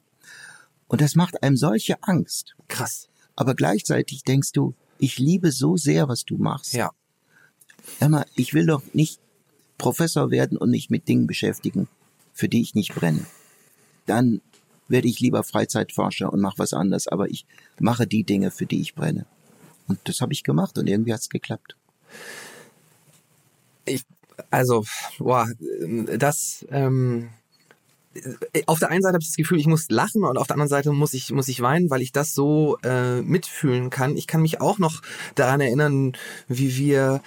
Und 0.94 1.02
das 1.02 1.16
macht 1.16 1.42
einem 1.42 1.58
solche 1.58 2.04
Angst. 2.04 2.56
Krass. 2.68 3.10
Aber 3.36 3.56
gleichzeitig 3.56 4.22
denkst 4.26 4.52
du, 4.52 4.76
ich 5.00 5.18
liebe 5.18 5.52
so 5.52 5.76
sehr, 5.76 6.08
was 6.08 6.24
du 6.24 6.38
machst. 6.38 6.74
Ja. 6.74 6.92
Emma, 8.00 8.28
ich 8.36 8.54
will 8.54 8.68
doch 8.68 8.84
nicht 8.94 9.20
Professor 9.80 10.30
werden 10.30 10.56
und 10.56 10.70
mich 10.70 10.92
mit 10.92 11.08
Dingen 11.08 11.26
beschäftigen, 11.26 11.88
für 12.32 12.48
die 12.48 12.62
ich 12.62 12.76
nicht 12.76 12.94
brenne. 12.94 13.26
Dann 14.06 14.40
werde 14.88 15.08
ich 15.08 15.20
lieber 15.20 15.44
Freizeitforscher 15.44 16.32
und 16.32 16.42
mache 16.42 16.60
was 16.60 16.74
anderes, 16.74 17.08
aber 17.08 17.28
ich 17.28 17.48
mache 17.80 18.06
die 18.06 18.24
Dinge, 18.24 18.52
für 18.52 18.68
die 18.68 18.80
ich 18.80 18.94
brenne. 18.94 19.26
Und 19.88 19.98
das 20.04 20.22
habe 20.22 20.32
ich 20.32 20.44
gemacht 20.44 20.78
und 20.78 20.86
irgendwie 20.86 21.14
hat 21.14 21.22
es 21.22 21.30
geklappt. 21.30 21.76
Ich, 23.86 24.04
also, 24.52 24.86
boah, 25.18 25.50
das, 26.20 26.64
ähm, 26.70 27.32
auf 28.68 28.80
der 28.80 28.90
einen 28.90 29.02
Seite 29.02 29.14
habe 29.14 29.22
ich 29.22 29.30
das 29.30 29.36
Gefühl, 29.36 29.60
ich 29.60 29.68
muss 29.68 29.90
lachen 29.90 30.24
und 30.24 30.38
auf 30.38 30.48
der 30.48 30.56
anderen 30.56 30.70
Seite 30.70 30.92
muss 30.92 31.14
ich 31.14 31.32
muss 31.32 31.48
ich 31.48 31.62
weinen, 31.62 31.90
weil 31.90 32.02
ich 32.02 32.12
das 32.12 32.34
so 32.34 32.78
äh, 32.84 33.22
mitfühlen 33.22 33.90
kann. 33.90 34.16
Ich 34.18 34.28
kann 34.28 34.42
mich 34.42 34.62
auch 34.62 34.78
noch 34.80 35.02
daran 35.36 35.62
erinnern, 35.62 36.14
wie 36.48 36.78
wir 36.78 37.22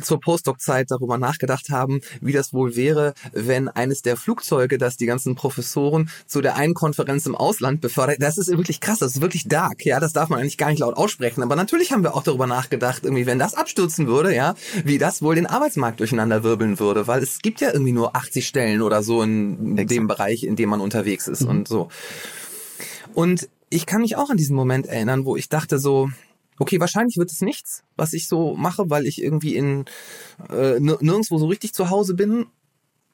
zur 0.00 0.20
Postdoc-Zeit 0.20 0.90
darüber 0.90 1.18
nachgedacht 1.18 1.70
haben, 1.70 2.00
wie 2.20 2.32
das 2.32 2.52
wohl 2.52 2.76
wäre, 2.76 3.14
wenn 3.32 3.68
eines 3.68 4.02
der 4.02 4.16
Flugzeuge, 4.16 4.78
das 4.78 4.96
die 4.96 5.06
ganzen 5.06 5.34
Professoren 5.34 6.10
zu 6.26 6.40
der 6.40 6.56
einen 6.56 6.74
Konferenz 6.74 7.26
im 7.26 7.34
Ausland 7.34 7.80
befördert. 7.80 8.16
Das 8.20 8.38
ist 8.38 8.48
wirklich 8.48 8.80
krass, 8.80 8.98
das 9.00 9.16
ist 9.16 9.20
wirklich 9.20 9.48
dark, 9.48 9.84
ja, 9.84 10.00
das 10.00 10.12
darf 10.12 10.28
man 10.28 10.40
eigentlich 10.40 10.58
gar 10.58 10.70
nicht 10.70 10.80
laut 10.80 10.96
aussprechen. 10.96 11.42
Aber 11.42 11.56
natürlich 11.56 11.92
haben 11.92 12.02
wir 12.02 12.14
auch 12.14 12.22
darüber 12.22 12.46
nachgedacht, 12.46 13.04
irgendwie, 13.04 13.26
wenn 13.26 13.38
das 13.38 13.54
abstürzen 13.54 14.06
würde, 14.06 14.34
ja, 14.34 14.54
wie 14.84 14.98
das 14.98 15.22
wohl 15.22 15.34
den 15.34 15.46
Arbeitsmarkt 15.46 16.00
durcheinander 16.00 16.42
wirbeln 16.42 16.78
würde, 16.78 17.06
weil 17.06 17.22
es 17.22 17.40
gibt 17.40 17.60
ja 17.60 17.72
irgendwie 17.72 17.92
nur 17.92 18.16
80 18.16 18.46
Stellen 18.46 18.82
oder 18.82 19.02
so 19.02 19.22
in 19.22 19.72
Exakt. 19.72 19.90
dem 19.90 20.06
Bereich, 20.06 20.44
in 20.44 20.56
dem 20.56 20.70
man 20.70 20.80
unterwegs 20.80 21.28
ist 21.28 21.42
mhm. 21.42 21.48
und 21.48 21.68
so. 21.68 21.88
Und 23.14 23.48
ich 23.70 23.86
kann 23.86 24.00
mich 24.00 24.16
auch 24.16 24.30
an 24.30 24.36
diesen 24.36 24.56
Moment 24.56 24.86
erinnern, 24.86 25.24
wo 25.24 25.36
ich 25.36 25.48
dachte 25.48 25.78
so, 25.78 26.10
okay, 26.60 26.78
wahrscheinlich 26.78 27.16
wird 27.16 27.32
es 27.32 27.40
nichts, 27.40 27.82
was 27.96 28.12
ich 28.12 28.28
so 28.28 28.54
mache, 28.54 28.90
weil 28.90 29.06
ich 29.06 29.20
irgendwie 29.20 29.56
in 29.56 29.86
äh, 30.50 30.78
nirgendwo 30.78 31.38
so 31.38 31.46
richtig 31.46 31.72
zu 31.72 31.90
Hause 31.90 32.14
bin. 32.14 32.46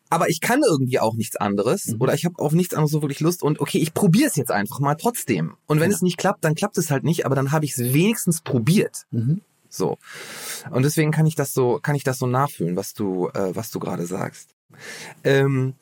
Aber 0.09 0.29
ich 0.29 0.41
kann 0.41 0.63
irgendwie 0.69 1.01
auch 1.01 1.15
nichts 1.15 1.37
anderes 1.37 1.87
mhm. 1.87 2.01
oder 2.01 2.15
ich 2.15 2.25
habe 2.25 2.39
auf 2.39 2.53
nichts 2.53 2.75
anderes 2.75 2.93
so 2.93 3.03
wirklich 3.03 3.21
Lust 3.21 3.43
und 3.43 3.61
okay, 3.61 3.79
ich 3.79 3.95
probiere 3.95 4.29
es 4.29 4.37
jetzt 4.37 4.51
einfach 4.51 4.81
mal 4.81 4.95
trotzdem. 4.97 5.55
Und 5.67 5.81
wenn 5.81 5.91
ja. 5.91 5.97
es 5.97 6.03
nicht 6.03 6.19
klappt, 6.19 6.45
dann 6.45 6.55
klappt 6.55 6.77
es 6.79 6.91
halt 6.91 7.05
nicht, 7.05 7.25
aber 7.25 7.35
dann 7.35 7.53
habe 7.53 7.65
ich 7.65 7.73
es 7.73 7.95
wenigstens 7.95 8.43
probiert. 8.43 9.07
Mhm. 9.11 9.41
So. 9.69 9.99
Und 10.71 10.85
deswegen 10.85 11.11
kann 11.11 11.27
ich 11.27 11.35
das 11.35 11.53
so, 11.53 11.81
kann 11.83 11.97
ich 11.97 12.05
das 12.05 12.19
so 12.19 12.27
nachfühlen, 12.27 12.77
was 12.77 12.95
du, 12.95 13.29
äh, 13.29 13.55
was 13.55 13.71
du 13.71 13.79
gerade 13.79 14.07
sagst. 14.07 14.55
Ähm, 15.25 15.75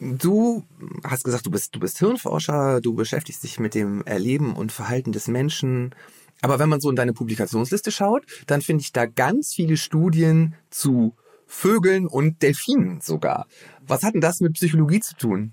Du 0.00 0.64
hast 1.04 1.22
gesagt, 1.22 1.46
du 1.46 1.50
bist, 1.52 1.76
du 1.76 1.78
bist 1.78 2.00
Hirnforscher, 2.00 2.80
du 2.80 2.94
beschäftigst 2.94 3.44
dich 3.44 3.60
mit 3.60 3.76
dem 3.76 4.02
Erleben 4.04 4.54
und 4.56 4.72
Verhalten 4.72 5.12
des 5.12 5.28
Menschen. 5.28 5.94
Aber 6.42 6.58
wenn 6.58 6.68
man 6.68 6.80
so 6.80 6.90
in 6.90 6.96
deine 6.96 7.12
Publikationsliste 7.12 7.90
schaut, 7.90 8.24
dann 8.46 8.62
finde 8.62 8.82
ich 8.82 8.92
da 8.92 9.06
ganz 9.06 9.54
viele 9.54 9.76
Studien 9.76 10.54
zu 10.70 11.14
Vögeln 11.46 12.06
und 12.06 12.42
Delfinen 12.42 13.00
sogar. 13.00 13.46
Was 13.86 14.02
hat 14.02 14.14
denn 14.14 14.20
das 14.20 14.40
mit 14.40 14.54
Psychologie 14.54 15.00
zu 15.00 15.16
tun? 15.16 15.52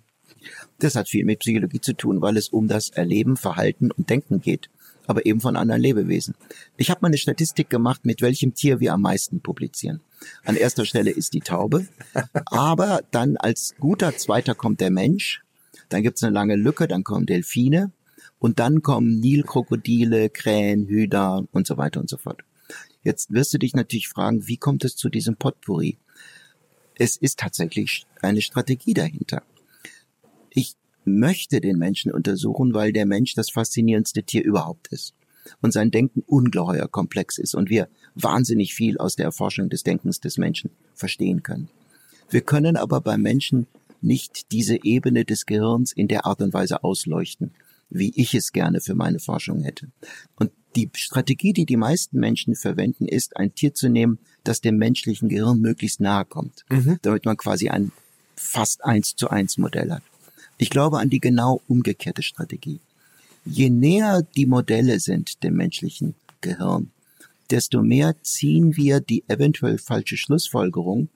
Das 0.79 0.95
hat 0.95 1.09
viel 1.09 1.25
mit 1.25 1.39
Psychologie 1.39 1.81
zu 1.81 1.93
tun, 1.93 2.21
weil 2.21 2.37
es 2.37 2.49
um 2.49 2.67
das 2.67 2.89
Erleben, 2.89 3.35
Verhalten 3.35 3.91
und 3.91 4.09
Denken 4.09 4.39
geht, 4.39 4.69
aber 5.07 5.25
eben 5.25 5.41
von 5.41 5.55
anderen 5.55 5.81
Lebewesen. 5.81 6.35
Ich 6.77 6.91
habe 6.91 6.99
mal 7.01 7.07
eine 7.07 7.17
Statistik 7.17 7.69
gemacht, 7.69 8.05
mit 8.05 8.21
welchem 8.21 8.53
Tier 8.53 8.79
wir 8.79 8.93
am 8.93 9.01
meisten 9.01 9.41
publizieren. 9.41 10.01
An 10.45 10.55
erster 10.55 10.85
Stelle 10.85 11.11
ist 11.11 11.33
die 11.33 11.39
Taube, 11.39 11.87
aber 12.45 13.01
dann 13.11 13.37
als 13.37 13.73
guter 13.79 14.15
Zweiter 14.15 14.53
kommt 14.53 14.79
der 14.81 14.91
Mensch, 14.91 15.41
dann 15.89 16.03
gibt 16.03 16.17
es 16.17 16.23
eine 16.23 16.33
lange 16.33 16.55
Lücke, 16.55 16.87
dann 16.87 17.03
kommen 17.03 17.25
Delfine, 17.25 17.91
und 18.39 18.59
dann 18.59 18.81
kommen 18.81 19.19
Nilkrokodile, 19.19 20.29
Krähen, 20.29 20.87
Hühner 20.87 21.47
und 21.51 21.67
so 21.67 21.77
weiter 21.77 21.99
und 21.99 22.09
so 22.09 22.17
fort. 22.17 22.41
Jetzt 23.03 23.31
wirst 23.31 23.53
du 23.53 23.57
dich 23.57 23.73
natürlich 23.73 24.07
fragen, 24.07 24.47
wie 24.47 24.57
kommt 24.57 24.83
es 24.83 24.95
zu 24.95 25.09
diesem 25.09 25.37
Potpourri? 25.37 25.97
Es 26.95 27.15
ist 27.15 27.39
tatsächlich 27.39 28.05
eine 28.21 28.41
Strategie 28.41 28.93
dahinter. 28.93 29.43
Ich 30.49 30.75
möchte 31.05 31.61
den 31.61 31.77
Menschen 31.77 32.11
untersuchen, 32.11 32.73
weil 32.73 32.91
der 32.91 33.05
Mensch 33.05 33.33
das 33.33 33.49
faszinierendste 33.49 34.23
Tier 34.23 34.43
überhaupt 34.43 34.87
ist 34.87 35.13
und 35.61 35.71
sein 35.71 35.91
Denken 35.91 36.23
ungeheuer 36.25 36.87
komplex 36.87 37.37
ist 37.37 37.55
und 37.55 37.69
wir 37.69 37.87
wahnsinnig 38.15 38.73
viel 38.73 38.97
aus 38.97 39.15
der 39.15 39.25
Erforschung 39.25 39.69
des 39.69 39.83
Denkens 39.83 40.19
des 40.19 40.37
Menschen 40.37 40.71
verstehen 40.93 41.43
können. 41.43 41.69
Wir 42.29 42.41
können 42.41 42.75
aber 42.75 42.99
beim 42.99 43.21
Menschen 43.21 43.67
nicht 44.01 44.51
diese 44.51 44.83
Ebene 44.83 45.23
des 45.23 45.45
Gehirns 45.45 45.93
in 45.93 46.07
der 46.07 46.25
Art 46.25 46.41
und 46.41 46.53
Weise 46.53 46.83
ausleuchten 46.83 47.51
wie 47.89 48.11
ich 48.15 48.33
es 48.33 48.51
gerne 48.51 48.81
für 48.81 48.95
meine 48.95 49.19
Forschung 49.19 49.61
hätte. 49.61 49.87
Und 50.35 50.51
die 50.75 50.89
Strategie, 50.93 51.53
die 51.53 51.65
die 51.65 51.77
meisten 51.77 52.19
Menschen 52.19 52.55
verwenden, 52.55 53.07
ist, 53.07 53.37
ein 53.37 53.55
Tier 53.55 53.73
zu 53.73 53.89
nehmen, 53.89 54.19
das 54.43 54.61
dem 54.61 54.77
menschlichen 54.77 55.29
Gehirn 55.29 55.59
möglichst 55.59 55.99
nahe 55.99 56.25
kommt, 56.25 56.65
mhm. 56.69 56.99
damit 57.01 57.25
man 57.25 57.37
quasi 57.37 57.69
ein 57.69 57.91
fast 58.35 58.83
eins 58.85 59.15
zu 59.15 59.29
eins 59.29 59.57
Modell 59.57 59.91
hat. 59.91 60.03
Ich 60.57 60.69
glaube 60.69 60.99
an 60.99 61.09
die 61.09 61.19
genau 61.19 61.61
umgekehrte 61.67 62.21
Strategie. 62.21 62.79
Je 63.45 63.69
näher 63.69 64.23
die 64.35 64.45
Modelle 64.45 64.99
sind 64.99 65.43
dem 65.43 65.55
menschlichen 65.55 66.15
Gehirn, 66.41 66.91
desto 67.49 67.81
mehr 67.81 68.15
ziehen 68.21 68.75
wir 68.75 68.99
die 68.99 69.23
eventuell 69.27 69.77
falsche 69.77 70.17
Schlussfolgerung, 70.17 71.09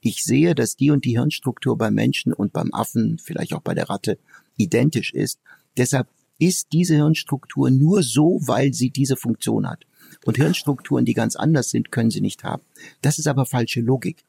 ich 0.00 0.24
sehe, 0.24 0.54
dass 0.54 0.76
die 0.76 0.90
und 0.90 1.04
die 1.04 1.18
Hirnstruktur 1.18 1.76
beim 1.76 1.94
Menschen 1.94 2.32
und 2.32 2.52
beim 2.52 2.72
Affen, 2.72 3.18
vielleicht 3.18 3.52
auch 3.52 3.60
bei 3.60 3.74
der 3.74 3.90
Ratte, 3.90 4.18
identisch 4.56 5.12
ist. 5.12 5.38
Deshalb 5.76 6.08
ist 6.38 6.68
diese 6.72 6.94
Hirnstruktur 6.94 7.70
nur 7.70 8.02
so, 8.02 8.40
weil 8.42 8.72
sie 8.72 8.90
diese 8.90 9.16
Funktion 9.16 9.68
hat. 9.68 9.84
Und 10.24 10.36
Hirnstrukturen, 10.36 11.04
die 11.04 11.14
ganz 11.14 11.36
anders 11.36 11.70
sind, 11.70 11.92
können 11.92 12.10
sie 12.10 12.20
nicht 12.20 12.44
haben. 12.44 12.62
Das 13.02 13.18
ist 13.18 13.28
aber 13.28 13.46
falsche 13.46 13.80
Logik, 13.80 14.24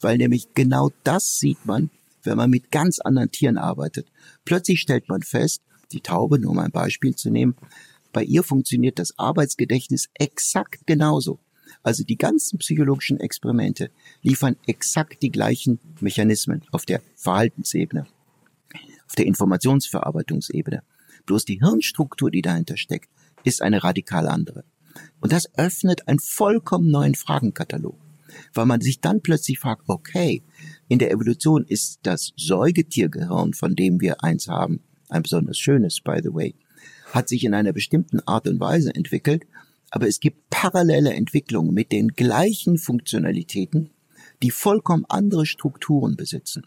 weil 0.00 0.18
nämlich 0.18 0.54
genau 0.54 0.90
das 1.02 1.38
sieht 1.38 1.64
man, 1.64 1.90
wenn 2.22 2.36
man 2.36 2.50
mit 2.50 2.70
ganz 2.70 3.00
anderen 3.00 3.30
Tieren 3.30 3.58
arbeitet. 3.58 4.06
Plötzlich 4.44 4.80
stellt 4.80 5.08
man 5.08 5.22
fest, 5.22 5.62
die 5.92 6.00
Taube, 6.00 6.38
nur 6.38 6.52
um 6.52 6.58
ein 6.58 6.70
Beispiel 6.70 7.14
zu 7.14 7.30
nehmen, 7.30 7.56
bei 8.12 8.22
ihr 8.22 8.42
funktioniert 8.42 8.98
das 8.98 9.18
Arbeitsgedächtnis 9.18 10.08
exakt 10.14 10.86
genauso. 10.86 11.40
Also 11.82 12.04
die 12.04 12.16
ganzen 12.16 12.58
psychologischen 12.58 13.20
Experimente 13.20 13.90
liefern 14.22 14.56
exakt 14.66 15.22
die 15.22 15.30
gleichen 15.30 15.80
Mechanismen 16.00 16.62
auf 16.70 16.86
der 16.86 17.02
Verhaltensebene, 17.16 18.06
auf 19.06 19.14
der 19.16 19.26
Informationsverarbeitungsebene. 19.26 20.82
Bloß 21.26 21.44
die 21.44 21.60
Hirnstruktur, 21.60 22.30
die 22.30 22.42
dahinter 22.42 22.76
steckt, 22.76 23.10
ist 23.44 23.62
eine 23.62 23.82
radikal 23.82 24.28
andere. 24.28 24.64
Und 25.20 25.32
das 25.32 25.48
öffnet 25.56 26.06
einen 26.08 26.18
vollkommen 26.18 26.90
neuen 26.90 27.14
Fragenkatalog, 27.14 27.98
weil 28.52 28.66
man 28.66 28.80
sich 28.80 29.00
dann 29.00 29.22
plötzlich 29.22 29.58
fragt, 29.58 29.82
okay, 29.88 30.42
in 30.88 30.98
der 30.98 31.10
Evolution 31.10 31.64
ist 31.64 32.00
das 32.02 32.32
Säugetiergehirn, 32.36 33.54
von 33.54 33.74
dem 33.74 34.00
wir 34.00 34.22
eins 34.22 34.48
haben, 34.48 34.80
ein 35.08 35.22
besonders 35.22 35.58
schönes, 35.58 36.00
by 36.00 36.20
the 36.22 36.32
way, 36.32 36.54
hat 37.12 37.28
sich 37.28 37.44
in 37.44 37.54
einer 37.54 37.72
bestimmten 37.72 38.20
Art 38.20 38.46
und 38.48 38.60
Weise 38.60 38.94
entwickelt 38.94 39.46
aber 39.94 40.08
es 40.08 40.18
gibt 40.18 40.50
parallele 40.50 41.14
Entwicklungen 41.14 41.72
mit 41.72 41.92
den 41.92 42.08
gleichen 42.08 42.78
Funktionalitäten, 42.78 43.90
die 44.42 44.50
vollkommen 44.50 45.04
andere 45.08 45.46
Strukturen 45.46 46.16
besitzen. 46.16 46.66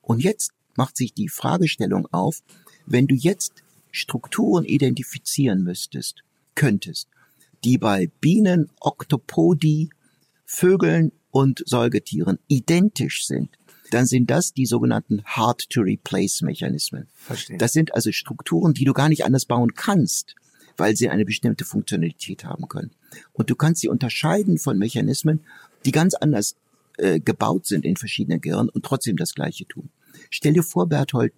Und 0.00 0.22
jetzt 0.22 0.52
macht 0.76 0.96
sich 0.96 1.14
die 1.14 1.28
Fragestellung 1.28 2.06
auf, 2.12 2.42
wenn 2.86 3.06
du 3.06 3.14
jetzt 3.14 3.62
Strukturen 3.90 4.64
identifizieren 4.64 5.62
müsstest, 5.62 6.22
könntest, 6.54 7.08
die 7.64 7.78
bei 7.78 8.10
Bienen, 8.20 8.70
Oktopodi, 8.80 9.90
Vögeln 10.44 11.12
und 11.30 11.62
Säugetieren 11.66 12.38
identisch 12.48 13.26
sind, 13.26 13.50
dann 13.90 14.06
sind 14.06 14.30
das 14.30 14.52
die 14.52 14.66
sogenannten 14.66 15.22
Hard-to-Replace-Mechanismen. 15.24 17.08
Das 17.58 17.72
sind 17.72 17.94
also 17.94 18.10
Strukturen, 18.10 18.74
die 18.74 18.84
du 18.84 18.94
gar 18.94 19.08
nicht 19.08 19.24
anders 19.24 19.44
bauen 19.44 19.74
kannst 19.74 20.34
weil 20.76 20.96
sie 20.96 21.08
eine 21.08 21.24
bestimmte 21.24 21.64
Funktionalität 21.64 22.44
haben 22.44 22.68
können. 22.68 22.90
Und 23.32 23.50
du 23.50 23.56
kannst 23.56 23.80
sie 23.80 23.88
unterscheiden 23.88 24.58
von 24.58 24.78
Mechanismen, 24.78 25.40
die 25.84 25.92
ganz 25.92 26.14
anders 26.14 26.56
äh, 26.98 27.20
gebaut 27.20 27.66
sind 27.66 27.84
in 27.84 27.96
verschiedenen 27.96 28.40
Gehirnen 28.40 28.68
und 28.68 28.84
trotzdem 28.84 29.16
das 29.16 29.34
Gleiche 29.34 29.66
tun. 29.66 29.90
Stell 30.32 30.54
dir 30.54 30.62
vor, 30.62 30.88
Berthold, 30.88 31.34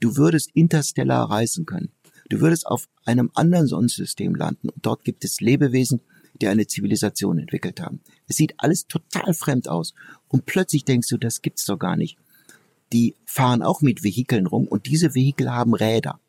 du 0.00 0.16
würdest 0.16 0.50
interstellar 0.54 1.30
reisen 1.30 1.64
können. 1.64 1.90
Du 2.28 2.40
würdest 2.40 2.66
auf 2.66 2.86
einem 3.04 3.30
anderen 3.34 3.66
Sonnensystem 3.66 4.34
landen 4.34 4.68
und 4.68 4.84
dort 4.84 5.04
gibt 5.04 5.24
es 5.24 5.40
Lebewesen, 5.40 6.00
die 6.40 6.48
eine 6.48 6.66
Zivilisation 6.66 7.38
entwickelt 7.38 7.80
haben. 7.80 8.00
Es 8.28 8.36
sieht 8.36 8.54
alles 8.58 8.86
total 8.86 9.32
fremd 9.32 9.68
aus 9.68 9.94
und 10.28 10.44
plötzlich 10.44 10.84
denkst 10.84 11.08
du, 11.08 11.16
das 11.16 11.40
gibt's 11.40 11.64
doch 11.64 11.78
gar 11.78 11.96
nicht. 11.96 12.18
Die 12.92 13.14
fahren 13.24 13.62
auch 13.62 13.80
mit 13.80 14.04
Vehikeln 14.04 14.46
rum 14.46 14.68
und 14.68 14.86
diese 14.86 15.14
Vehikel 15.14 15.50
haben 15.50 15.74
Räder. 15.74 16.20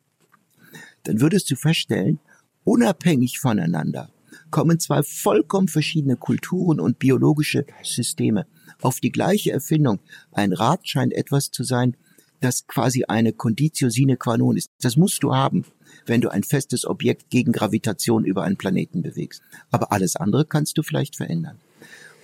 Dann 1.02 1.20
würdest 1.20 1.50
du 1.50 1.56
feststellen, 1.56 2.20
unabhängig 2.64 3.38
voneinander 3.38 4.10
kommen 4.50 4.78
zwei 4.80 5.02
vollkommen 5.02 5.68
verschiedene 5.68 6.16
Kulturen 6.16 6.80
und 6.80 6.98
biologische 6.98 7.66
Systeme 7.82 8.46
auf 8.80 9.00
die 9.00 9.12
gleiche 9.12 9.52
Erfindung. 9.52 10.00
Ein 10.32 10.52
Rad 10.52 10.86
scheint 10.86 11.12
etwas 11.12 11.50
zu 11.50 11.64
sein, 11.64 11.96
das 12.40 12.66
quasi 12.66 13.04
eine 13.04 13.32
Conditio 13.32 13.90
sine 13.90 14.16
qua 14.16 14.36
non 14.36 14.56
ist. 14.56 14.70
Das 14.80 14.96
musst 14.96 15.22
du 15.22 15.34
haben, 15.34 15.64
wenn 16.06 16.20
du 16.20 16.28
ein 16.28 16.44
festes 16.44 16.86
Objekt 16.86 17.30
gegen 17.30 17.52
Gravitation 17.52 18.24
über 18.24 18.44
einen 18.44 18.56
Planeten 18.56 19.02
bewegst. 19.02 19.42
Aber 19.70 19.92
alles 19.92 20.16
andere 20.16 20.44
kannst 20.44 20.78
du 20.78 20.82
vielleicht 20.82 21.16
verändern. 21.16 21.58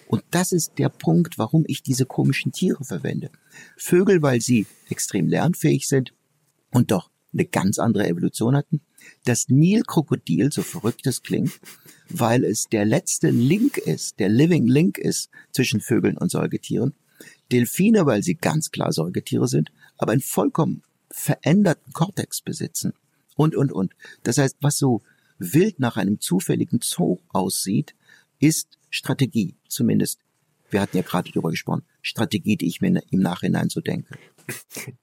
Und 0.07 0.23
das 0.31 0.53
ist 0.53 0.79
der 0.79 0.91
Punkt, 0.91 1.39
warum 1.39 1.65
ich 1.67 1.83
diese 1.83 2.07
komischen 2.07 2.53
Tiere 2.53 2.85
verwende. 2.85 3.31
Vögel, 3.77 4.23
weil 4.23 4.41
sie 4.41 4.67
extrem 4.89 5.29
lernfähig 5.29 5.89
sind 5.89 6.13
und 6.71 6.91
doch 6.91 7.11
eine 7.33 7.47
ganz 7.47 7.79
andere 7.79 8.07
Evolution 8.07 8.55
hatten. 8.55 8.81
Das 9.25 9.49
Nilkrokodil, 9.49 10.53
so 10.53 10.63
verrückt 10.63 11.07
es 11.07 11.23
klingt, 11.23 11.53
weil 12.09 12.45
es 12.45 12.69
der 12.69 12.85
letzte 12.85 13.31
Link 13.31 13.79
ist, 13.79 14.19
der 14.19 14.29
Living 14.29 14.67
Link 14.67 14.99
ist 14.99 15.31
zwischen 15.53 15.81
Vögeln 15.81 16.19
und 16.19 16.31
Säugetieren. 16.31 16.95
Delfine, 17.53 18.07
weil 18.07 18.23
sie 18.23 18.35
ganz 18.35 18.71
klar 18.71 18.93
Säugetiere 18.93 19.49
sind, 19.49 19.71
aber 19.99 20.13
einen 20.13 20.21
vollkommen 20.21 20.83
veränderten 21.11 21.93
Kortex 21.93 22.41
besitzen. 22.41 22.93
Und, 23.37 23.55
und, 23.55 23.73
und. 23.73 23.95
Das 24.23 24.39
heißt, 24.39 24.57
was 24.61 24.79
so 24.79 25.03
wild 25.39 25.81
nach 25.81 25.97
einem 25.97 26.21
zufälligen 26.21 26.81
Zoo 26.83 27.19
aussieht, 27.29 27.95
ist 28.39 28.79
Strategie, 28.91 29.55
zumindest. 29.69 30.21
Wir 30.71 30.81
hatten 30.81 30.97
ja 30.97 31.03
gerade 31.03 31.31
darüber 31.31 31.51
gesprochen. 31.51 31.85
Strategie, 32.03 32.57
die 32.57 32.67
ich 32.67 32.81
mir 32.81 33.03
im 33.11 33.21
Nachhinein 33.21 33.69
so 33.69 33.81
denke. 33.81 34.19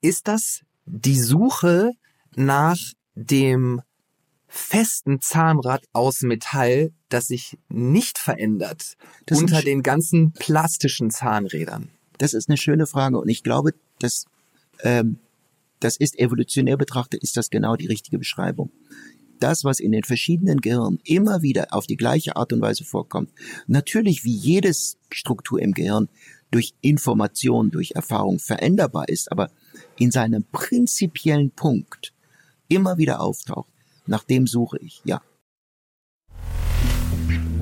Ist 0.02 0.28
das 0.28 0.62
die 0.86 1.20
Suche 1.20 1.92
nach 2.36 2.78
dem 3.16 3.82
festen 4.54 5.22
Zahnrad 5.22 5.86
aus 5.94 6.22
Metall, 6.24 6.92
das 7.08 7.28
sich 7.28 7.58
nicht 7.70 8.20
verändert 8.20 8.98
das 9.26 9.40
unter 9.40 9.62
den 9.62 9.82
ganzen 9.82 10.34
plastischen 10.34 11.10
Zahnrädern? 11.10 11.90
Das 12.18 12.34
ist 12.34 12.50
eine 12.50 12.58
schöne 12.58 12.86
Frage 12.86 13.18
und 13.18 13.30
ich 13.30 13.44
glaube, 13.44 13.74
dass 14.00 14.26
ähm, 14.84 15.20
das 15.80 15.96
ist 15.96 16.20
evolutionär 16.20 16.76
betrachtet, 16.76 17.24
ist 17.24 17.38
das 17.38 17.50
genau 17.50 17.78
die 17.78 17.88
richtige 17.88 18.20
Beschreibung. 18.20 18.72
Das, 19.40 19.64
was 19.64 19.80
in 19.80 19.94
den 19.94 20.04
verschiedenen 20.04 20.60
Gehirnen 20.60 21.00
immer 21.06 21.42
wieder 21.42 21.74
auf 21.74 21.88
die 21.88 21.98
gleiche 21.98 22.36
Art 22.36 22.52
und 22.52 22.62
Weise 22.62 22.84
vorkommt, 22.84 23.32
natürlich 23.68 24.26
wie 24.26 24.36
jedes 24.36 24.98
Struktur 25.10 25.62
im 25.62 25.72
Gehirn 25.72 26.10
durch 26.52 26.74
Information, 26.82 27.72
durch 27.72 27.92
Erfahrung 27.92 28.38
veränderbar 28.38 29.08
ist, 29.08 29.32
aber 29.32 29.50
in 29.98 30.12
seinem 30.12 30.44
prinzipiellen 30.52 31.52
Punkt 31.52 32.14
immer 32.68 32.98
wieder 32.98 33.22
auftaucht. 33.22 33.72
Nach 34.06 34.24
dem 34.24 34.48
suche 34.48 34.78
ich, 34.80 35.02
ja. 35.06 35.22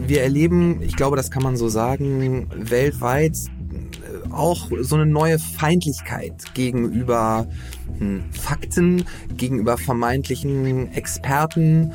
Wir 0.07 0.23
erleben, 0.23 0.81
ich 0.81 0.95
glaube, 0.95 1.15
das 1.15 1.29
kann 1.29 1.43
man 1.43 1.55
so 1.55 1.69
sagen, 1.69 2.49
weltweit 2.55 3.37
äh, 3.37 4.31
auch 4.31 4.69
so 4.81 4.95
eine 4.95 5.05
neue 5.05 5.37
Feindlichkeit 5.37 6.55
gegenüber 6.55 7.47
hm, 7.99 8.23
Fakten, 8.31 9.05
gegenüber 9.37 9.77
vermeintlichen 9.77 10.91
Experten 10.93 11.93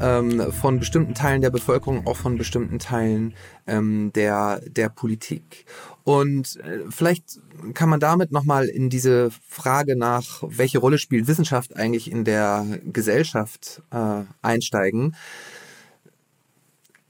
ähm, 0.00 0.52
von 0.52 0.80
bestimmten 0.80 1.14
Teilen 1.14 1.40
der 1.40 1.50
Bevölkerung, 1.50 2.06
auch 2.06 2.16
von 2.16 2.36
bestimmten 2.36 2.78
Teilen 2.78 3.34
ähm, 3.66 4.12
der, 4.14 4.60
der 4.66 4.88
Politik. 4.88 5.64
Und 6.04 6.56
äh, 6.56 6.80
vielleicht 6.90 7.40
kann 7.74 7.88
man 7.88 8.00
damit 8.00 8.32
nochmal 8.32 8.66
in 8.66 8.90
diese 8.90 9.30
Frage 9.46 9.96
nach, 9.96 10.42
welche 10.42 10.78
Rolle 10.78 10.98
spielt 10.98 11.28
Wissenschaft 11.28 11.76
eigentlich 11.76 12.10
in 12.10 12.24
der 12.24 12.80
Gesellschaft 12.92 13.82
äh, 13.90 14.24
einsteigen. 14.42 15.14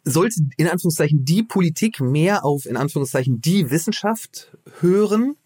Sollte 0.04 0.42
in 0.56 0.68
Anführungszeichen 0.68 1.24
die 1.24 1.42
Politik 1.42 2.00
mehr 2.00 2.44
auf 2.44 2.66
in 2.66 2.76
Anführungszeichen 2.76 3.40
die 3.40 3.70
Wissenschaft 3.70 4.56
hören? 4.80 5.36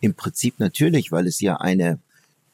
Im 0.00 0.14
Prinzip 0.14 0.58
natürlich, 0.58 1.12
weil 1.12 1.26
es 1.26 1.40
ja 1.40 1.56
eine 1.56 1.98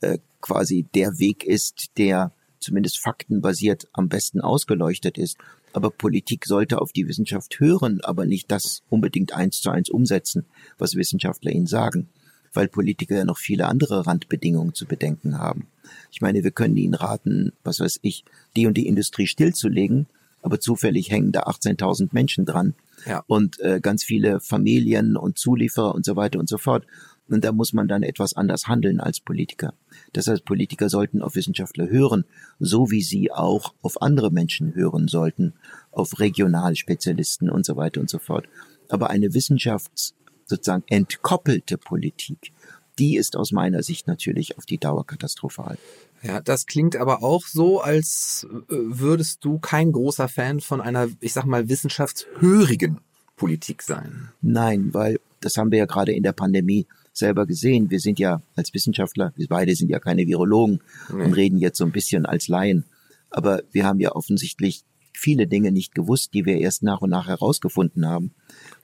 äh, 0.00 0.18
quasi 0.40 0.86
der 0.94 1.18
Weg 1.18 1.44
ist, 1.44 1.90
der 1.98 2.32
zumindest 2.58 2.98
faktenbasiert 2.98 3.88
am 3.92 4.08
besten 4.08 4.40
ausgeleuchtet 4.40 5.18
ist. 5.18 5.36
Aber 5.72 5.90
Politik 5.90 6.44
sollte 6.44 6.80
auf 6.80 6.92
die 6.92 7.08
Wissenschaft 7.08 7.58
hören, 7.60 8.00
aber 8.02 8.26
nicht 8.26 8.50
das 8.50 8.82
unbedingt 8.90 9.34
eins 9.34 9.60
zu 9.60 9.70
eins 9.70 9.88
umsetzen, 9.88 10.44
was 10.78 10.94
Wissenschaftler 10.94 11.50
ihnen 11.50 11.66
sagen, 11.66 12.08
weil 12.52 12.68
Politiker 12.68 13.16
ja 13.16 13.24
noch 13.24 13.38
viele 13.38 13.66
andere 13.66 14.06
Randbedingungen 14.06 14.74
zu 14.74 14.86
bedenken 14.86 15.38
haben. 15.38 15.68
Ich 16.10 16.20
meine, 16.20 16.44
wir 16.44 16.50
können 16.50 16.76
ihnen 16.76 16.94
raten, 16.94 17.52
was 17.64 17.80
weiß 17.80 18.00
ich, 18.02 18.24
die 18.56 18.66
und 18.66 18.76
die 18.76 18.86
Industrie 18.86 19.26
stillzulegen, 19.26 20.06
aber 20.42 20.60
zufällig 20.60 21.10
hängen 21.10 21.32
da 21.32 21.44
18.000 21.44 22.08
Menschen 22.12 22.44
dran 22.44 22.74
ja. 23.06 23.22
und 23.26 23.60
äh, 23.60 23.80
ganz 23.80 24.04
viele 24.04 24.40
Familien 24.40 25.16
und 25.16 25.38
Zulieferer 25.38 25.94
und 25.94 26.04
so 26.04 26.16
weiter 26.16 26.38
und 26.38 26.48
so 26.48 26.58
fort. 26.58 26.84
Und 27.28 27.44
da 27.44 27.52
muss 27.52 27.72
man 27.72 27.88
dann 27.88 28.02
etwas 28.02 28.34
anders 28.34 28.66
handeln 28.66 29.00
als 29.00 29.20
Politiker. 29.20 29.74
Das 30.12 30.26
heißt, 30.26 30.44
Politiker 30.44 30.88
sollten 30.88 31.22
auf 31.22 31.34
Wissenschaftler 31.34 31.88
hören, 31.88 32.24
so 32.58 32.90
wie 32.90 33.02
sie 33.02 33.30
auch 33.32 33.74
auf 33.80 34.02
andere 34.02 34.30
Menschen 34.30 34.74
hören 34.74 35.08
sollten, 35.08 35.54
auf 35.90 36.18
Regionalspezialisten 36.18 37.48
und 37.48 37.64
so 37.64 37.76
weiter 37.76 38.00
und 38.00 38.10
so 38.10 38.18
fort. 38.18 38.46
Aber 38.88 39.10
eine 39.10 39.34
wissenschafts 39.34 40.14
sozusagen 40.44 40.84
entkoppelte 40.88 41.78
Politik, 41.78 42.52
die 42.98 43.16
ist 43.16 43.36
aus 43.36 43.52
meiner 43.52 43.82
Sicht 43.82 44.06
natürlich 44.06 44.58
auf 44.58 44.66
die 44.66 44.78
Dauer 44.78 45.06
katastrophal. 45.06 45.78
Ja, 46.22 46.40
das 46.40 46.66
klingt 46.66 46.96
aber 46.96 47.22
auch 47.22 47.46
so, 47.46 47.80
als 47.80 48.46
äh, 48.50 48.60
würdest 48.68 49.44
du 49.44 49.58
kein 49.58 49.92
großer 49.92 50.28
Fan 50.28 50.60
von 50.60 50.80
einer, 50.80 51.08
ich 51.20 51.32
sag 51.32 51.46
mal, 51.46 51.68
wissenschaftshörigen 51.68 53.00
Politik 53.36 53.82
sein. 53.82 54.28
Nein, 54.40 54.92
weil 54.92 55.18
das 55.40 55.56
haben 55.56 55.72
wir 55.72 55.78
ja 55.78 55.86
gerade 55.86 56.12
in 56.12 56.22
der 56.22 56.32
Pandemie 56.32 56.86
selber 57.12 57.46
gesehen. 57.46 57.90
Wir 57.90 58.00
sind 58.00 58.18
ja 58.18 58.42
als 58.56 58.72
Wissenschaftler, 58.74 59.32
wir 59.36 59.46
beide 59.48 59.74
sind 59.74 59.90
ja 59.90 59.98
keine 59.98 60.26
Virologen 60.26 60.80
nee. 61.12 61.24
und 61.24 61.34
reden 61.34 61.58
jetzt 61.58 61.78
so 61.78 61.84
ein 61.84 61.92
bisschen 61.92 62.26
als 62.26 62.48
Laien. 62.48 62.84
Aber 63.30 63.62
wir 63.72 63.84
haben 63.84 64.00
ja 64.00 64.12
offensichtlich 64.12 64.84
viele 65.12 65.46
Dinge 65.46 65.72
nicht 65.72 65.94
gewusst, 65.94 66.34
die 66.34 66.44
wir 66.44 66.58
erst 66.58 66.82
nach 66.82 67.00
und 67.00 67.10
nach 67.10 67.28
herausgefunden 67.28 68.06
haben. 68.06 68.32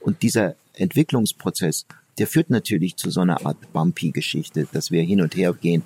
Und 0.01 0.23
dieser 0.23 0.55
Entwicklungsprozess, 0.75 1.87
der 2.19 2.27
führt 2.27 2.51
natürlich 2.51 2.97
zu 2.97 3.11
so 3.11 3.21
einer 3.21 3.45
Art 3.47 3.73
Bumpy-Geschichte, 3.73 4.69
dass 4.73 4.91
wir 4.91 5.03
hin 5.03 5.21
und 5.21 5.37
her 5.37 5.53
gehen. 5.53 5.83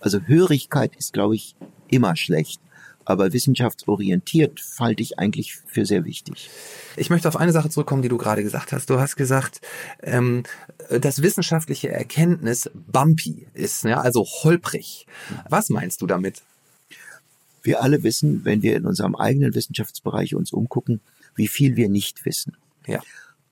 Also 0.00 0.20
Hörigkeit 0.20 0.94
ist, 0.96 1.12
glaube 1.12 1.34
ich, 1.36 1.54
immer 1.88 2.16
schlecht. 2.16 2.60
Aber 3.04 3.32
wissenschaftsorientiert 3.32 4.62
halte 4.78 5.02
ich 5.02 5.18
eigentlich 5.18 5.56
für 5.66 5.84
sehr 5.84 6.04
wichtig. 6.04 6.48
Ich 6.96 7.10
möchte 7.10 7.28
auf 7.28 7.36
eine 7.36 7.52
Sache 7.52 7.68
zurückkommen, 7.68 8.02
die 8.02 8.08
du 8.08 8.16
gerade 8.16 8.42
gesagt 8.42 8.72
hast. 8.72 8.88
Du 8.88 8.98
hast 8.98 9.16
gesagt, 9.16 9.60
ähm, 10.02 10.44
dass 10.88 11.22
wissenschaftliche 11.22 11.90
Erkenntnis 11.90 12.70
bumpy 12.74 13.46
ist, 13.52 13.84
ja, 13.84 14.00
also 14.00 14.24
holprig. 14.24 15.06
Was 15.48 15.68
meinst 15.68 16.02
du 16.02 16.06
damit? 16.06 16.42
Wir 17.62 17.82
alle 17.82 18.02
wissen, 18.02 18.44
wenn 18.44 18.62
wir 18.62 18.76
in 18.76 18.86
unserem 18.86 19.14
eigenen 19.14 19.54
Wissenschaftsbereich 19.54 20.34
uns 20.34 20.52
umgucken, 20.52 21.00
wie 21.34 21.48
viel 21.48 21.76
wir 21.76 21.88
nicht 21.88 22.24
wissen. 22.24 22.56
Ja. 22.86 23.00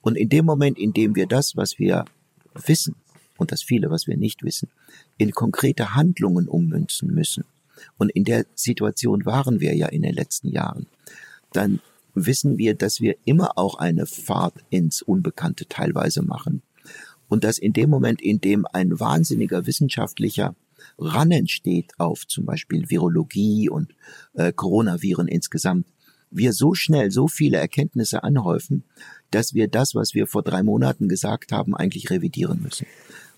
Und 0.01 0.15
in 0.17 0.29
dem 0.29 0.45
Moment, 0.45 0.77
in 0.77 0.93
dem 0.93 1.15
wir 1.15 1.27
das, 1.27 1.55
was 1.55 1.79
wir 1.79 2.05
wissen 2.53 2.95
und 3.37 3.51
das 3.51 3.63
viele, 3.63 3.89
was 3.89 4.07
wir 4.07 4.17
nicht 4.17 4.43
wissen, 4.43 4.69
in 5.17 5.31
konkrete 5.31 5.95
Handlungen 5.95 6.47
ummünzen 6.47 7.13
müssen, 7.13 7.45
und 7.97 8.09
in 8.11 8.23
der 8.23 8.45
Situation 8.55 9.25
waren 9.25 9.59
wir 9.59 9.75
ja 9.75 9.87
in 9.87 10.01
den 10.01 10.13
letzten 10.13 10.49
Jahren, 10.49 10.87
dann 11.51 11.79
wissen 12.15 12.57
wir, 12.57 12.75
dass 12.75 13.01
wir 13.01 13.15
immer 13.25 13.57
auch 13.57 13.75
eine 13.75 14.05
Fahrt 14.05 14.55
ins 14.69 15.01
Unbekannte 15.01 15.67
teilweise 15.67 16.21
machen. 16.21 16.61
Und 17.27 17.43
dass 17.43 17.57
in 17.57 17.73
dem 17.73 17.89
Moment, 17.89 18.21
in 18.21 18.41
dem 18.41 18.67
ein 18.71 18.99
wahnsinniger 18.99 19.65
wissenschaftlicher 19.65 20.55
Ran 20.99 21.31
entsteht 21.31 21.93
auf 21.97 22.27
zum 22.27 22.45
Beispiel 22.45 22.89
Virologie 22.89 23.69
und 23.69 23.95
äh, 24.33 24.51
Coronaviren 24.51 25.27
insgesamt, 25.27 25.87
wir 26.29 26.53
so 26.53 26.73
schnell 26.73 27.11
so 27.11 27.27
viele 27.27 27.57
Erkenntnisse 27.57 28.23
anhäufen, 28.23 28.83
dass 29.31 29.53
wir 29.53 29.67
das, 29.67 29.95
was 29.95 30.13
wir 30.13 30.27
vor 30.27 30.43
drei 30.43 30.63
Monaten 30.63 31.07
gesagt 31.07 31.51
haben, 31.51 31.75
eigentlich 31.75 32.09
revidieren 32.09 32.61
müssen. 32.61 32.87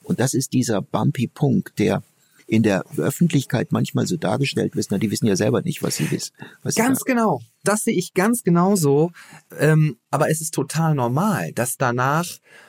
Und 0.04 0.20
das 0.20 0.34
ist 0.34 0.54
dieser 0.54 0.82
bumpy 0.82 1.28
Punkt, 1.28 1.80
der 1.80 2.04
in 2.48 2.64
der 2.64 2.86
Öffentlichkeit 2.98 3.72
manchmal 3.72 4.06
so 4.06 4.18
dargestellt 4.18 4.76
wissen, 4.76 5.00
die 5.00 5.10
wissen 5.10 5.26
ja 5.26 5.36
selber 5.36 5.62
nicht, 5.62 5.82
was 5.82 5.96
sie 5.96 6.10
wissen. 6.12 6.34
Was 6.64 6.76
ganz 6.76 7.00
sie 7.00 7.06
genau. 7.06 7.42
Das 7.64 7.84
sehe 7.84 7.96
ich 7.96 8.14
ganz 8.14 8.44
genauso. 8.44 9.12
Ähm, 9.60 9.98
aber 10.12 10.30
es 10.30 10.42
ist 10.42 10.54
total 10.54 10.94
normal, 10.94 11.52
dass 11.54 11.78
danach 11.78 12.26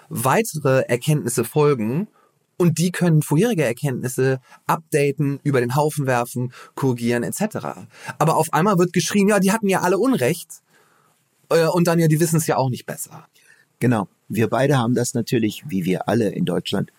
weitere 0.09 0.83
Erkenntnisse 0.83 1.45
folgen 1.45 2.09
und 2.57 2.79
die 2.79 2.91
können 2.91 3.21
vorherige 3.21 3.65
Erkenntnisse 3.65 4.41
updaten, 4.67 5.41
über 5.43 5.61
den 5.61 5.77
Haufen 5.77 6.07
werfen, 6.07 6.53
korrigieren 6.75 7.23
etc. 7.23 7.87
Aber 8.19 8.37
auf 8.37 8.53
einmal 8.53 8.79
wird 8.79 8.95
geschrien, 8.95 9.29
ja, 9.29 9.41
die 9.41 9.53
hatten 9.53 9.69
ja 9.69 9.83
alle 9.83 9.99
Unrecht. 9.99 10.63
Äh, 11.51 11.67
und 11.67 11.87
dann 11.87 11.99
ja, 11.99 12.09
die 12.09 12.21
wissen 12.21 12.37
es 12.37 12.47
ja 12.47 12.57
auch 12.57 12.71
nicht 12.71 12.87
besser. 12.87 13.27
Genau. 13.79 14.09
Wir 14.29 14.49
beide 14.49 14.79
haben 14.79 14.95
das 14.95 15.15
natürlich, 15.15 15.65
wie 15.69 15.85
wir 15.85 16.09
alle 16.09 16.31
in 16.31 16.47
Deutschland, 16.47 16.91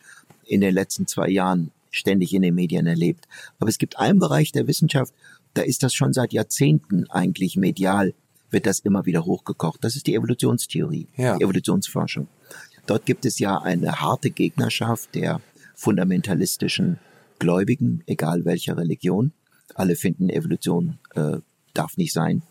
in 0.45 0.61
den 0.61 0.73
letzten 0.73 1.07
zwei 1.07 1.27
Jahren 1.27 1.71
ständig 1.91 2.33
in 2.33 2.41
den 2.41 2.55
Medien 2.55 2.87
erlebt. 2.87 3.27
Aber 3.59 3.69
es 3.69 3.77
gibt 3.77 3.97
einen 3.97 4.19
Bereich 4.19 4.51
der 4.51 4.67
Wissenschaft, 4.67 5.13
da 5.53 5.61
ist 5.63 5.83
das 5.83 5.93
schon 5.93 6.13
seit 6.13 6.33
Jahrzehnten 6.33 7.09
eigentlich 7.09 7.55
medial, 7.55 8.13
wird 8.49 8.65
das 8.65 8.79
immer 8.79 9.05
wieder 9.05 9.25
hochgekocht. 9.25 9.83
Das 9.83 9.95
ist 9.95 10.07
die 10.07 10.15
Evolutionstheorie, 10.15 11.07
ja. 11.17 11.37
die 11.37 11.43
Evolutionsforschung. 11.43 12.27
Dort 12.85 13.05
gibt 13.05 13.25
es 13.25 13.39
ja 13.39 13.57
eine 13.57 13.99
harte 13.99 14.29
Gegnerschaft 14.29 15.15
der 15.15 15.41
fundamentalistischen 15.75 16.99
Gläubigen, 17.39 18.03
egal 18.05 18.45
welcher 18.45 18.77
Religion. 18.77 19.33
Alle 19.75 19.95
finden, 19.95 20.29
Evolution 20.29 20.97
äh, 21.13 21.37
darf 21.73 21.97
nicht 21.97 22.13
sein. 22.13 22.43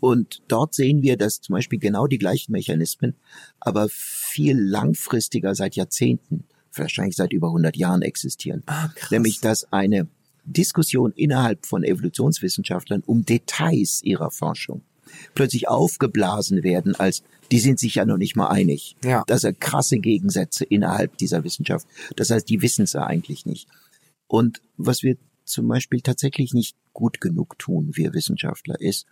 Und 0.00 0.42
dort 0.48 0.74
sehen 0.74 1.02
wir, 1.02 1.16
dass 1.16 1.40
zum 1.40 1.54
Beispiel 1.54 1.78
genau 1.78 2.06
die 2.06 2.18
gleichen 2.18 2.52
Mechanismen, 2.52 3.14
aber 3.58 3.88
viel 3.90 4.58
langfristiger 4.58 5.54
seit 5.54 5.76
Jahrzehnten 5.76 6.44
wahrscheinlich 6.78 7.16
seit 7.16 7.32
über 7.32 7.48
100 7.48 7.76
Jahren 7.76 8.02
existieren. 8.02 8.62
Ah, 8.66 8.88
krass. 8.94 9.10
Nämlich, 9.10 9.40
dass 9.40 9.72
eine 9.72 10.08
Diskussion 10.44 11.12
innerhalb 11.12 11.66
von 11.66 11.84
Evolutionswissenschaftlern 11.84 13.02
um 13.04 13.24
Details 13.24 14.02
ihrer 14.02 14.30
Forschung 14.30 14.82
plötzlich 15.34 15.68
aufgeblasen 15.68 16.62
werden, 16.62 16.94
als 16.94 17.22
die 17.50 17.60
sind 17.60 17.78
sich 17.78 17.96
ja 17.96 18.04
noch 18.04 18.16
nicht 18.16 18.36
mal 18.36 18.48
einig. 18.48 18.96
Ja. 19.04 19.22
Das 19.26 19.42
sind 19.42 19.60
krasse 19.60 19.98
Gegensätze 19.98 20.64
innerhalb 20.64 21.16
dieser 21.18 21.44
Wissenschaft. 21.44 21.86
Das 22.16 22.30
heißt, 22.30 22.48
die 22.48 22.62
wissen 22.62 22.84
es 22.84 22.94
ja 22.94 23.04
eigentlich 23.06 23.46
nicht. 23.46 23.68
Und 24.26 24.60
was 24.76 25.02
wir 25.02 25.16
zum 25.44 25.68
Beispiel 25.68 26.00
tatsächlich 26.00 26.54
nicht 26.54 26.76
gut 26.92 27.20
genug 27.20 27.58
tun, 27.58 27.90
wir 27.94 28.14
Wissenschaftler, 28.14 28.80
ist, 28.80 29.06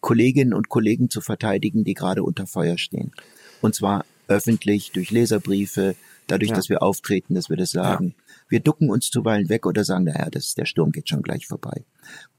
Kolleginnen 0.00 0.52
und 0.52 0.68
Kollegen 0.68 1.08
zu 1.08 1.20
verteidigen, 1.20 1.84
die 1.84 1.94
gerade 1.94 2.24
unter 2.24 2.46
Feuer 2.46 2.76
stehen. 2.76 3.12
Und 3.60 3.76
zwar 3.76 4.04
öffentlich 4.26 4.90
durch 4.90 5.10
Leserbriefe, 5.12 5.94
dadurch, 6.26 6.50
ja. 6.50 6.56
dass 6.56 6.68
wir 6.68 6.82
auftreten, 6.82 7.34
dass 7.34 7.50
wir 7.50 7.56
das 7.56 7.70
sagen. 7.70 8.14
Ja. 8.16 8.24
Wir 8.48 8.60
ducken 8.60 8.90
uns 8.90 9.10
zuweilen 9.10 9.48
weg 9.48 9.66
oder 9.66 9.84
sagen, 9.84 10.04
naja, 10.04 10.28
das, 10.30 10.54
der 10.54 10.64
Sturm 10.64 10.92
geht 10.92 11.08
schon 11.08 11.22
gleich 11.22 11.46
vorbei. 11.46 11.84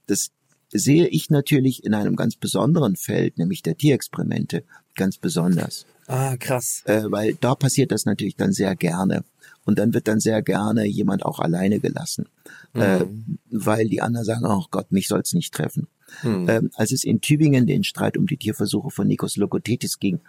Das 0.08 0.32
sehe 0.72 1.08
ich 1.08 1.30
natürlich 1.30 1.84
in 1.84 1.94
einem 1.94 2.16
ganz 2.16 2.36
besonderen 2.36 2.96
Feld, 2.96 3.38
nämlich 3.38 3.62
der 3.62 3.78
Tierexperimente, 3.78 4.64
ganz 4.96 5.18
besonders. 5.18 5.86
Ah, 6.08 6.36
krass. 6.38 6.84
Äh, 6.86 7.04
weil 7.06 7.36
da 7.36 7.56
passiert 7.56 7.92
das 7.92 8.06
natürlich 8.06 8.36
dann 8.36 8.52
sehr 8.52 8.76
gerne. 8.76 9.24
Und 9.66 9.80
dann 9.80 9.94
wird 9.94 10.08
dann 10.08 10.20
sehr 10.20 10.42
gerne 10.42 10.86
jemand 10.86 11.24
auch 11.24 11.40
alleine 11.40 11.80
gelassen, 11.80 12.28
mhm. 12.74 12.82
äh, 12.82 13.06
weil 13.50 13.88
die 13.88 14.02
anderen 14.02 14.26
sagen, 14.26 14.46
oh 14.46 14.66
Gott, 14.72 14.92
mich 14.92 15.08
soll's 15.08 15.34
nicht 15.34 15.54
treffen. 15.54 15.88
Mhm. 16.22 16.50
Ähm, 16.50 16.72
als 16.74 16.92
es 16.92 17.06
in 17.06 17.22
Tübingen 17.22 17.66
den 17.66 17.84
Streit 17.84 18.18
um 18.18 18.28
die 18.28 18.38
Tierversuche 18.38 18.92
von 18.92 19.08
Nikos 19.08 19.38
Logothetis 19.38 20.00
ging, 20.00 20.20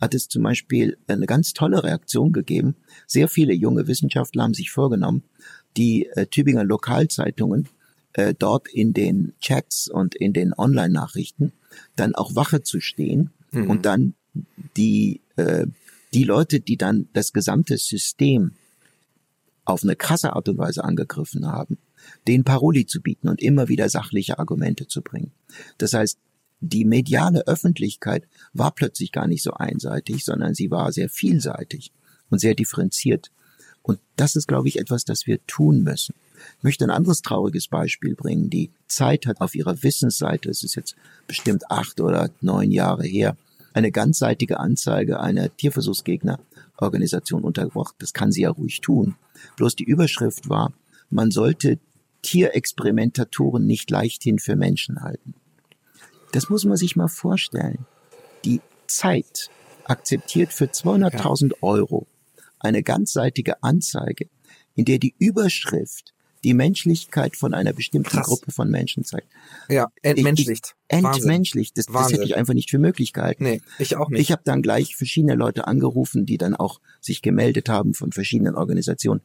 hat 0.00 0.14
es 0.14 0.28
zum 0.28 0.42
Beispiel 0.42 0.96
eine 1.06 1.26
ganz 1.26 1.52
tolle 1.52 1.84
Reaktion 1.84 2.32
gegeben. 2.32 2.76
Sehr 3.06 3.28
viele 3.28 3.52
junge 3.52 3.86
Wissenschaftler 3.86 4.44
haben 4.44 4.54
sich 4.54 4.70
vorgenommen, 4.70 5.22
die 5.76 6.06
äh, 6.14 6.26
Tübinger 6.26 6.64
Lokalzeitungen 6.64 7.68
äh, 8.14 8.34
dort 8.38 8.68
in 8.68 8.92
den 8.92 9.32
Chats 9.40 9.88
und 9.88 10.14
in 10.14 10.32
den 10.32 10.52
Online-Nachrichten 10.56 11.52
dann 11.96 12.14
auch 12.14 12.34
Wache 12.34 12.62
zu 12.62 12.80
stehen 12.80 13.30
mhm. 13.52 13.70
und 13.70 13.86
dann 13.86 14.14
die, 14.76 15.20
äh, 15.36 15.66
die 16.12 16.24
Leute, 16.24 16.60
die 16.60 16.76
dann 16.76 17.08
das 17.12 17.32
gesamte 17.32 17.78
System 17.78 18.52
auf 19.64 19.82
eine 19.82 19.96
krasse 19.96 20.34
Art 20.34 20.48
und 20.48 20.58
Weise 20.58 20.84
angegriffen 20.84 21.46
haben, 21.46 21.78
den 22.26 22.44
Paroli 22.44 22.86
zu 22.86 23.00
bieten 23.00 23.28
und 23.28 23.40
immer 23.40 23.68
wieder 23.68 23.88
sachliche 23.88 24.38
Argumente 24.38 24.88
zu 24.88 25.02
bringen. 25.02 25.30
Das 25.78 25.92
heißt, 25.92 26.18
die 26.62 26.84
mediale 26.84 27.46
Öffentlichkeit 27.46 28.26
war 28.52 28.70
plötzlich 28.70 29.12
gar 29.12 29.26
nicht 29.26 29.42
so 29.42 29.52
einseitig, 29.52 30.24
sondern 30.24 30.54
sie 30.54 30.70
war 30.70 30.92
sehr 30.92 31.08
vielseitig 31.08 31.92
und 32.30 32.38
sehr 32.38 32.54
differenziert. 32.54 33.30
Und 33.82 33.98
das 34.16 34.36
ist, 34.36 34.46
glaube 34.46 34.68
ich, 34.68 34.78
etwas, 34.78 35.04
das 35.04 35.26
wir 35.26 35.44
tun 35.46 35.82
müssen. 35.82 36.14
Ich 36.58 36.62
möchte 36.62 36.84
ein 36.84 36.90
anderes 36.90 37.22
trauriges 37.22 37.66
Beispiel 37.66 38.14
bringen. 38.14 38.48
Die 38.48 38.70
Zeit 38.86 39.26
hat 39.26 39.40
auf 39.40 39.56
ihrer 39.56 39.82
Wissensseite, 39.82 40.50
es 40.50 40.62
ist 40.62 40.76
jetzt 40.76 40.94
bestimmt 41.26 41.68
acht 41.68 42.00
oder 42.00 42.30
neun 42.40 42.70
Jahre 42.70 43.04
her, 43.04 43.36
eine 43.74 43.90
ganzseitige 43.90 44.60
Anzeige 44.60 45.18
einer 45.18 45.54
Tierversuchsgegnerorganisation 45.56 47.42
untergebracht. 47.42 47.96
Das 47.98 48.12
kann 48.12 48.30
sie 48.30 48.42
ja 48.42 48.50
ruhig 48.50 48.80
tun. 48.82 49.16
Bloß 49.56 49.74
die 49.74 49.84
Überschrift 49.84 50.48
war, 50.48 50.72
man 51.10 51.32
sollte 51.32 51.80
Tierexperimentatoren 52.22 53.66
nicht 53.66 53.90
leichthin 53.90 54.38
für 54.38 54.54
Menschen 54.54 55.02
halten. 55.02 55.34
Das 56.32 56.48
muss 56.48 56.64
man 56.64 56.76
sich 56.76 56.96
mal 56.96 57.08
vorstellen. 57.08 57.86
Die 58.44 58.60
Zeit 58.86 59.50
akzeptiert 59.84 60.52
für 60.52 60.64
200.000 60.64 61.52
Euro 61.60 62.06
eine 62.58 62.82
ganzseitige 62.82 63.62
Anzeige, 63.62 64.28
in 64.74 64.84
der 64.84 64.98
die 64.98 65.14
Überschrift 65.18 66.14
die 66.44 66.54
Menschlichkeit 66.54 67.36
von 67.36 67.54
einer 67.54 67.72
bestimmten 67.72 68.08
Krass. 68.08 68.26
Gruppe 68.26 68.50
von 68.50 68.68
Menschen 68.68 69.04
zeigt. 69.04 69.28
Ja, 69.68 69.86
entmenschlicht. 70.02 70.74
Ich, 70.88 70.98
ich, 70.98 71.04
entmenschlicht. 71.04 71.78
Das, 71.78 71.86
das, 71.86 72.12
hätte 72.12 72.24
ich 72.24 72.36
einfach 72.36 72.54
nicht 72.54 72.70
für 72.70 72.78
möglich 72.78 73.12
gehalten. 73.12 73.44
Nee, 73.44 73.60
ich 73.78 73.94
auch 73.94 74.08
nicht. 74.08 74.22
Ich 74.22 74.32
habe 74.32 74.42
dann 74.44 74.60
gleich 74.60 74.96
verschiedene 74.96 75.34
Leute 75.34 75.68
angerufen, 75.68 76.26
die 76.26 76.38
dann 76.38 76.56
auch 76.56 76.80
sich 77.00 77.22
gemeldet 77.22 77.68
haben 77.68 77.94
von 77.94 78.10
verschiedenen 78.10 78.56
Organisationen, 78.56 79.20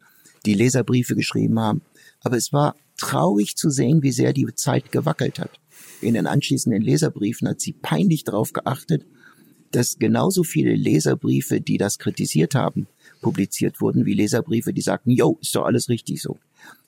die 0.46 0.54
Leserbriefe 0.54 1.16
geschrieben 1.16 1.60
haben. 1.60 1.82
Aber 2.20 2.38
es 2.38 2.54
war 2.54 2.76
traurig 2.98 3.56
zu 3.56 3.72
sehen, 3.72 4.04
wie 4.04 4.12
sehr 4.12 4.34
die 4.34 4.46
Zeit 4.54 4.92
gewackelt 4.92 5.40
hat 5.40 5.60
in 6.02 6.14
den 6.14 6.28
anschließenden 6.28 6.82
Leserbriefen 6.82 7.48
hat 7.48 7.62
sie 7.62 7.74
peinlich 7.74 8.24
darauf 8.24 8.54
geachtet, 8.54 9.06
dass 9.72 10.00
genauso 10.00 10.44
viele 10.44 10.76
Leserbriefe, 10.76 11.62
die 11.62 11.78
das 11.78 12.00
kritisiert 12.00 12.56
haben, 12.56 12.88
publiziert 13.22 13.82
wurden, 13.82 14.06
wie 14.06 14.14
Leserbriefe, 14.14 14.74
die 14.74 14.82
sagten, 14.82 15.12
yo, 15.12 15.38
ist 15.42 15.56
doch 15.56 15.66
alles 15.66 15.90
richtig 15.90 16.22
so. 16.22 16.38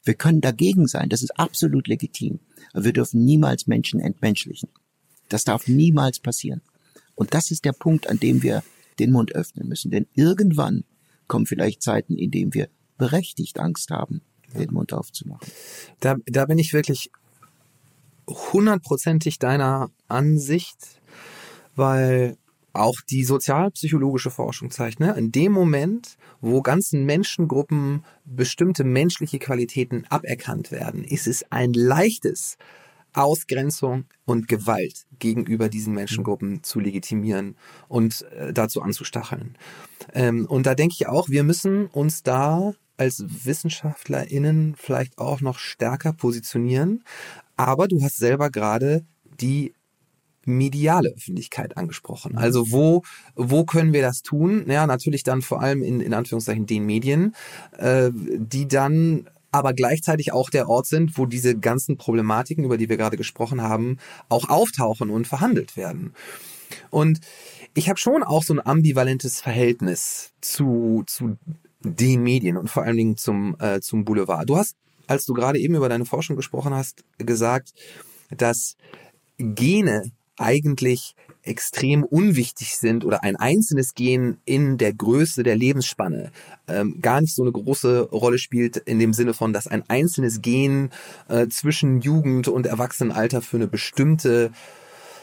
Wir 0.04 0.14
können 0.14 0.42
dagegen 0.42 0.88
sein, 0.88 1.10
das 1.10 1.22
ist 1.22 1.38
absolut 1.38 1.88
legitim. 1.88 2.40
Aber 2.74 2.86
wir 2.86 2.94
dürfen 2.94 3.26
niemals 3.26 3.68
Menschen 3.68 4.00
entmenschlichen. 4.00 4.70
Das 5.28 5.44
darf 5.44 5.68
niemals 5.68 6.20
passieren. 6.20 6.62
Und 7.16 7.34
das 7.34 7.52
ist 7.52 7.66
der 7.66 7.74
Punkt, 7.74 8.08
an 8.08 8.20
dem 8.20 8.44
wir 8.44 8.64
den 8.98 9.12
Mund 9.12 9.36
öffnen 9.36 9.68
müssen. 9.68 9.92
Denn 9.92 10.08
irgendwann 10.14 10.84
kommen 11.28 11.46
vielleicht 11.46 11.82
Zeiten, 11.82 12.18
in 12.18 12.32
denen 12.32 12.54
wir 12.54 12.70
berechtigt 12.98 13.60
Angst 13.60 13.92
haben, 13.92 14.22
den 14.58 14.74
Mund 14.74 14.94
aufzumachen. 14.94 15.48
Da, 16.00 16.16
da 16.26 16.46
bin 16.46 16.58
ich 16.58 16.74
wirklich 16.74 17.12
hundertprozentig 18.30 19.40
deiner 19.40 19.90
Ansicht, 20.08 21.02
weil 21.76 22.38
auch 22.74 23.02
die 23.10 23.24
sozialpsychologische 23.24 24.30
Forschung 24.30 24.70
zeigt, 24.70 25.00
ne, 25.00 25.14
in 25.18 25.32
dem 25.32 25.52
Moment, 25.52 26.18
wo 26.40 26.62
ganzen 26.62 27.06
Menschengruppen 27.06 28.06
bestimmte 28.26 28.84
menschliche 28.84 29.40
Qualitäten 29.40 30.06
aberkannt 30.10 30.72
werden, 30.72 31.04
ist 31.04 31.28
es 31.28 31.44
ein 31.52 31.74
leichtes, 31.74 32.58
Ausgrenzung 33.14 34.06
und 34.26 34.48
Gewalt 34.48 35.06
gegenüber 35.18 35.70
diesen 35.70 35.94
Menschengruppen 35.94 36.64
zu 36.64 36.80
legitimieren 36.80 37.56
und 37.88 38.24
äh, 38.38 38.54
dazu 38.54 38.82
anzustacheln. 38.82 39.58
Ähm, 40.14 40.46
und 40.46 40.66
da 40.66 40.76
denke 40.76 40.96
ich 40.98 41.08
auch, 41.08 41.30
wir 41.30 41.44
müssen 41.44 41.88
uns 41.88 42.24
da 42.24 42.74
als 42.98 43.24
WissenschaftlerInnen 43.46 44.76
vielleicht 44.78 45.18
auch 45.18 45.42
noch 45.42 45.58
stärker 45.58 46.14
positionieren. 46.14 47.04
Aber 47.60 47.90
du 47.90 48.02
hast 48.02 48.16
selber 48.16 48.50
gerade 48.52 49.06
die 49.42 49.74
mediale 50.46 51.10
Öffentlichkeit 51.10 51.76
angesprochen. 51.76 52.38
Also 52.38 52.72
wo, 52.72 53.04
wo 53.36 53.66
können 53.66 53.92
wir 53.92 54.02
das 54.02 54.22
tun? 54.22 54.64
Ja, 54.70 54.88
natürlich 54.88 55.24
dann 55.24 55.42
vor 55.42 55.62
allem 55.62 55.84
in, 55.84 56.00
in 56.00 56.14
Anführungszeichen 56.14 56.68
den 56.68 56.86
Medien, 56.86 57.36
äh, 57.78 58.12
die 58.14 58.66
dann 58.66 59.30
aber 59.52 59.74
gleichzeitig 59.74 60.32
auch 60.32 60.50
der 60.50 60.70
Ort 60.70 60.86
sind, 60.86 61.18
wo 61.18 61.26
diese 61.26 61.60
ganzen 61.60 61.98
Problematiken, 61.98 62.64
über 62.64 62.78
die 62.78 62.88
wir 62.88 62.96
gerade 62.96 63.18
gesprochen 63.18 63.62
haben, 63.62 63.98
auch 64.30 64.48
auftauchen 64.48 65.10
und 65.10 65.28
verhandelt 65.28 65.76
werden. 65.76 66.14
Und 66.90 67.20
ich 67.74 67.90
habe 67.90 68.00
schon 68.00 68.24
auch 68.24 68.44
so 68.44 68.54
ein 68.54 68.66
ambivalentes 68.66 69.42
Verhältnis 69.42 70.32
zu, 70.40 71.04
zu 71.08 71.36
den 71.82 72.24
Medien 72.24 72.56
und 72.56 72.70
vor 72.70 72.84
allen 72.84 72.96
Dingen 72.96 73.18
zum, 73.18 73.58
äh, 73.60 73.82
zum 73.82 74.06
Boulevard. 74.06 74.50
Du 74.50 74.56
hast, 74.56 74.78
als 75.10 75.26
du 75.26 75.34
gerade 75.34 75.60
eben 75.60 75.76
über 75.76 75.90
deine 75.90 76.06
Forschung 76.06 76.36
gesprochen 76.36 76.74
hast, 76.74 77.04
gesagt, 77.18 77.74
dass 78.30 78.76
Gene 79.38 80.12
eigentlich 80.38 81.16
extrem 81.44 82.04
unwichtig 82.04 82.76
sind 82.76 83.06
oder 83.06 83.24
ein 83.24 83.36
einzelnes 83.36 83.96
Gen 83.96 84.38
in 84.46 84.78
der 84.78 84.94
Größe 84.94 85.42
der 85.42 85.56
Lebensspanne 85.56 86.32
ähm, 86.68 87.02
gar 87.02 87.22
nicht 87.22 87.34
so 87.34 87.42
eine 87.42 87.52
große 87.52 88.10
Rolle 88.12 88.38
spielt 88.38 88.78
in 88.78 89.00
dem 89.00 89.14
Sinne 89.14 89.34
von, 89.34 89.52
dass 89.54 89.68
ein 89.68 89.84
einzelnes 89.90 90.42
Gen 90.42 90.92
äh, 91.28 91.48
zwischen 91.48 92.02
Jugend 92.02 92.48
und 92.48 92.68
Erwachsenenalter 92.68 93.42
für 93.42 93.58
eine 93.58 93.68
bestimmte 93.68 94.52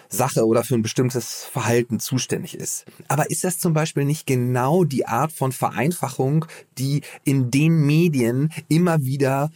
Sache 0.09 0.47
oder 0.47 0.65
für 0.65 0.75
ein 0.75 0.83
bestimmtes 0.83 1.45
Verhalten 1.45 2.01
zuständig 2.01 2.57
ist. 2.57 2.87
Aber 3.09 3.31
ist 3.31 3.45
das 3.45 3.59
zum 3.59 3.73
Beispiel 3.73 4.05
nicht 4.05 4.27
genau 4.27 4.85
die 4.85 5.07
Art 5.07 5.33
von 5.33 5.53
Vereinfachung, 5.53 6.47
die 6.79 7.03
in 7.25 7.51
den 7.51 7.85
Medien 7.85 8.53
immer 8.69 9.03
wieder 9.03 9.51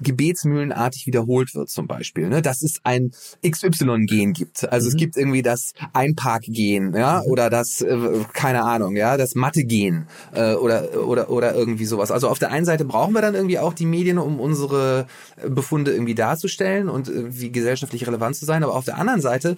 gebetsmühlenartig 0.00 1.06
wiederholt 1.06 1.54
wird 1.54 1.70
zum 1.70 1.86
Beispiel, 1.86 2.28
ne? 2.28 2.42
dass 2.42 2.62
es 2.62 2.80
ein 2.84 3.12
XY-Gen 3.46 4.32
gibt. 4.32 4.68
Also 4.70 4.86
mhm. 4.86 4.88
es 4.88 4.96
gibt 4.96 5.16
irgendwie 5.16 5.42
das 5.42 5.72
Einpark-Gen, 5.92 6.94
ja, 6.94 7.22
mhm. 7.24 7.30
oder 7.30 7.50
das, 7.50 7.80
äh, 7.80 7.96
keine 8.32 8.64
Ahnung, 8.64 8.96
ja, 8.96 9.16
das 9.16 9.34
Mathe-Gen 9.34 10.06
äh, 10.32 10.54
oder, 10.54 11.06
oder, 11.06 11.30
oder 11.30 11.54
irgendwie 11.54 11.84
sowas. 11.84 12.10
Also 12.10 12.28
auf 12.28 12.38
der 12.38 12.50
einen 12.50 12.64
Seite 12.64 12.84
brauchen 12.84 13.14
wir 13.14 13.22
dann 13.22 13.34
irgendwie 13.34 13.58
auch 13.58 13.72
die 13.72 13.86
Medien, 13.86 14.18
um 14.18 14.40
unsere 14.40 15.06
Befunde 15.48 15.92
irgendwie 15.92 16.14
darzustellen 16.14 16.88
und 16.88 17.08
irgendwie 17.08 17.52
gesellschaftlich 17.52 18.06
relevant 18.06 18.36
zu 18.36 18.44
sein, 18.44 18.62
aber 18.62 18.74
auf 18.74 18.84
der 18.84 18.98
anderen 18.98 19.20
Seite 19.20 19.56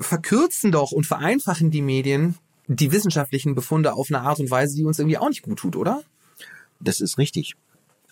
verkürzen 0.00 0.72
doch 0.72 0.92
und 0.92 1.06
vereinfachen 1.06 1.70
die 1.70 1.82
Medien 1.82 2.36
die 2.68 2.92
wissenschaftlichen 2.92 3.54
Befunde 3.54 3.92
auf 3.94 4.08
eine 4.08 4.20
Art 4.20 4.38
und 4.38 4.50
Weise, 4.50 4.76
die 4.76 4.84
uns 4.84 4.98
irgendwie 4.98 5.18
auch 5.18 5.28
nicht 5.28 5.42
gut 5.42 5.58
tut, 5.58 5.76
oder? 5.76 6.02
Das 6.80 7.00
ist 7.00 7.18
richtig. 7.18 7.56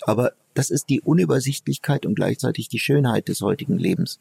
Aber 0.03 0.33
das 0.55 0.71
ist 0.71 0.89
die 0.89 1.01
Unübersichtlichkeit 1.01 2.07
und 2.07 2.15
gleichzeitig 2.15 2.69
die 2.69 2.79
Schönheit 2.79 3.29
des 3.29 3.41
heutigen 3.41 3.79
Lebens. 3.79 4.19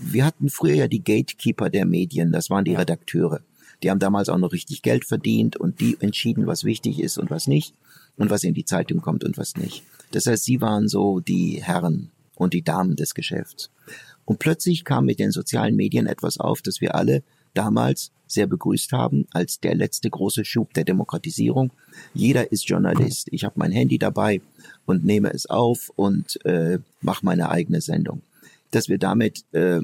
Wir 0.00 0.24
hatten 0.24 0.48
früher 0.48 0.74
ja 0.74 0.88
die 0.88 1.02
Gatekeeper 1.02 1.70
der 1.70 1.86
Medien, 1.86 2.32
das 2.32 2.50
waren 2.50 2.64
die 2.64 2.74
Redakteure. 2.74 3.40
Die 3.82 3.90
haben 3.90 3.98
damals 3.98 4.28
auch 4.28 4.38
noch 4.38 4.52
richtig 4.52 4.82
Geld 4.82 5.04
verdient 5.04 5.56
und 5.56 5.80
die 5.80 5.96
entschieden, 6.00 6.46
was 6.46 6.64
wichtig 6.64 7.00
ist 7.00 7.18
und 7.18 7.30
was 7.30 7.46
nicht 7.46 7.74
und 8.16 8.30
was 8.30 8.44
in 8.44 8.54
die 8.54 8.64
Zeitung 8.64 9.00
kommt 9.00 9.24
und 9.24 9.36
was 9.38 9.56
nicht. 9.56 9.82
Das 10.12 10.26
heißt, 10.26 10.44
sie 10.44 10.60
waren 10.60 10.88
so 10.88 11.20
die 11.20 11.62
Herren 11.62 12.10
und 12.36 12.54
die 12.54 12.62
Damen 12.62 12.96
des 12.96 13.14
Geschäfts. 13.14 13.70
Und 14.24 14.38
plötzlich 14.38 14.84
kam 14.84 15.04
mit 15.06 15.18
den 15.18 15.32
sozialen 15.32 15.74
Medien 15.74 16.06
etwas 16.06 16.38
auf, 16.38 16.62
das 16.62 16.80
wir 16.80 16.94
alle 16.94 17.22
damals 17.54 18.10
sehr 18.26 18.46
begrüßt 18.46 18.92
haben 18.92 19.26
als 19.32 19.60
der 19.60 19.74
letzte 19.74 20.08
große 20.08 20.44
Schub 20.44 20.72
der 20.74 20.84
Demokratisierung. 20.84 21.70
Jeder 22.14 22.50
ist 22.50 22.68
Journalist. 22.68 23.28
Ich 23.30 23.44
habe 23.44 23.58
mein 23.58 23.72
Handy 23.72 23.98
dabei 23.98 24.40
und 24.86 25.04
nehme 25.04 25.32
es 25.32 25.46
auf 25.46 25.90
und 25.96 26.44
äh, 26.46 26.78
mache 27.00 27.24
meine 27.24 27.50
eigene 27.50 27.80
Sendung. 27.80 28.22
Dass 28.70 28.88
wir 28.88 28.98
damit 28.98 29.44
äh, 29.52 29.80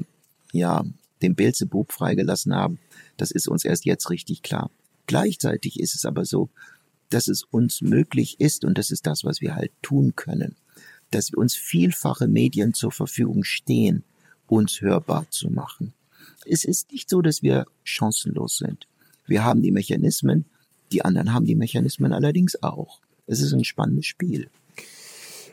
ja 0.51 0.83
den 1.21 1.35
Beelzebub 1.35 1.91
freigelassen 1.91 2.55
haben, 2.55 2.79
das 3.17 3.31
ist 3.31 3.47
uns 3.47 3.65
erst 3.65 3.85
jetzt 3.85 4.09
richtig 4.09 4.41
klar. 4.41 4.71
Gleichzeitig 5.05 5.79
ist 5.79 5.95
es 5.95 6.05
aber 6.05 6.25
so, 6.25 6.49
dass 7.09 7.27
es 7.27 7.43
uns 7.43 7.81
möglich 7.81 8.39
ist, 8.39 8.63
und 8.63 8.77
das 8.77 8.91
ist 8.91 9.07
das, 9.07 9.23
was 9.23 9.41
wir 9.41 9.55
halt 9.55 9.71
tun 9.81 10.15
können, 10.15 10.55
dass 11.11 11.31
wir 11.31 11.39
uns 11.39 11.55
vielfache 11.55 12.27
Medien 12.27 12.73
zur 12.73 12.91
Verfügung 12.91 13.43
stehen, 13.43 14.03
uns 14.47 14.81
hörbar 14.81 15.25
zu 15.29 15.49
machen. 15.49 15.93
Es 16.45 16.63
ist 16.63 16.91
nicht 16.91 17.09
so, 17.09 17.21
dass 17.21 17.41
wir 17.41 17.65
chancenlos 17.83 18.57
sind. 18.57 18.87
Wir 19.27 19.43
haben 19.43 19.61
die 19.61 19.71
Mechanismen, 19.71 20.45
die 20.91 21.05
anderen 21.05 21.33
haben 21.33 21.45
die 21.45 21.55
Mechanismen 21.55 22.13
allerdings 22.13 22.61
auch. 22.63 22.99
Es 23.27 23.41
ist 23.41 23.53
ein 23.53 23.63
spannendes 23.63 24.07
Spiel. 24.07 24.49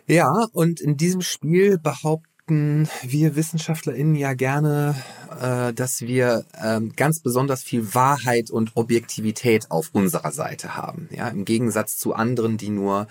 Ja, 0.06 0.46
und 0.52 0.80
in 0.80 0.96
diesem 0.96 1.20
Spiel 1.20 1.78
behaupten 1.78 2.88
wir 3.02 3.34
WissenschaftlerInnen 3.34 4.14
ja 4.14 4.34
gerne, 4.34 4.94
äh, 5.40 5.74
dass 5.74 6.00
wir 6.00 6.44
äh, 6.52 6.80
ganz 6.94 7.20
besonders 7.20 7.62
viel 7.62 7.92
Wahrheit 7.92 8.50
und 8.50 8.70
Objektivität 8.76 9.70
auf 9.70 9.90
unserer 9.92 10.30
Seite 10.30 10.76
haben. 10.76 11.08
Ja, 11.10 11.28
im 11.28 11.44
Gegensatz 11.44 11.98
zu 11.98 12.14
anderen, 12.14 12.56
die 12.56 12.70
nur 12.70 13.08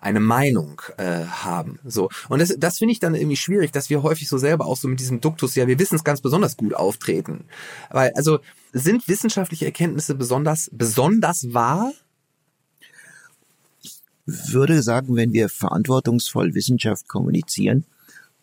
eine 0.00 0.20
Meinung 0.20 0.80
äh, 0.98 1.24
haben. 1.24 1.78
So 1.84 2.08
und 2.28 2.40
das, 2.40 2.54
das 2.58 2.78
finde 2.78 2.92
ich 2.92 3.00
dann 3.00 3.14
irgendwie 3.14 3.36
schwierig, 3.36 3.72
dass 3.72 3.90
wir 3.90 4.02
häufig 4.02 4.28
so 4.28 4.38
selber 4.38 4.66
auch 4.66 4.76
so 4.76 4.88
mit 4.88 5.00
diesem 5.00 5.20
Duktus, 5.20 5.54
ja, 5.54 5.66
wir 5.66 5.78
wissen 5.78 5.96
es 5.96 6.04
ganz 6.04 6.20
besonders 6.20 6.56
gut 6.56 6.74
auftreten, 6.74 7.44
weil 7.90 8.12
also 8.14 8.38
sind 8.72 9.08
wissenschaftliche 9.08 9.66
Erkenntnisse 9.66 10.14
besonders 10.14 10.70
besonders 10.72 11.52
wahr? 11.52 11.92
Ich 13.82 14.52
würde 14.52 14.82
sagen, 14.82 15.14
wenn 15.14 15.32
wir 15.32 15.48
verantwortungsvoll 15.48 16.54
Wissenschaft 16.54 17.06
kommunizieren, 17.06 17.84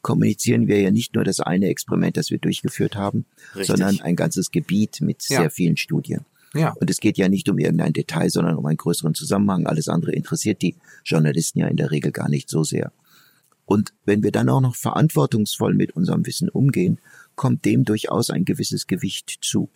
kommunizieren 0.03 0.67
wir 0.67 0.79
ja 0.79 0.91
nicht 0.91 1.15
nur 1.15 1.23
das 1.23 1.39
eine 1.39 1.67
Experiment, 1.67 2.17
das 2.17 2.29
wir 2.29 2.37
durchgeführt 2.37 2.95
haben, 2.95 3.25
Richtig. 3.55 3.67
sondern 3.67 3.99
ein 4.01 4.15
ganzes 4.15 4.51
Gebiet 4.51 5.01
mit 5.01 5.27
ja. 5.29 5.41
sehr 5.41 5.49
vielen 5.49 5.77
Studien. 5.77 6.25
Ja. 6.53 6.73
Und 6.79 6.89
es 6.89 6.99
geht 6.99 7.17
ja 7.17 7.29
nicht 7.29 7.49
um 7.49 7.57
irgendein 7.57 7.93
Detail, 7.93 8.29
sondern 8.29 8.57
um 8.57 8.65
einen 8.65 8.77
größeren 8.77 9.15
Zusammenhang. 9.15 9.65
Alles 9.65 9.87
andere 9.87 10.11
interessiert 10.11 10.61
die 10.61 10.75
Journalisten 11.03 11.59
ja 11.59 11.67
in 11.67 11.77
der 11.77 11.91
Regel 11.91 12.11
gar 12.11 12.29
nicht 12.29 12.49
so 12.49 12.63
sehr. 12.63 12.91
Und 13.65 13.93
wenn 14.05 14.23
wir 14.23 14.31
dann 14.31 14.49
auch 14.49 14.61
noch 14.61 14.75
verantwortungsvoll 14.75 15.73
mit 15.73 15.95
unserem 15.95 16.25
Wissen 16.25 16.49
umgehen, 16.49 16.99
kommt 17.35 17.65
dem 17.65 17.85
durchaus 17.85 18.29
ein 18.29 18.45
gewisses 18.45 18.87
Gewicht 18.87 19.39
zu. 19.41 19.69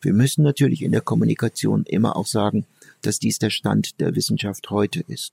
Wir 0.00 0.12
müssen 0.12 0.42
natürlich 0.44 0.82
in 0.82 0.92
der 0.92 1.00
Kommunikation 1.00 1.84
immer 1.84 2.16
auch 2.16 2.26
sagen, 2.26 2.66
dass 3.00 3.18
dies 3.18 3.38
der 3.38 3.50
Stand 3.50 4.00
der 4.00 4.14
Wissenschaft 4.14 4.70
heute 4.70 5.00
ist. 5.00 5.32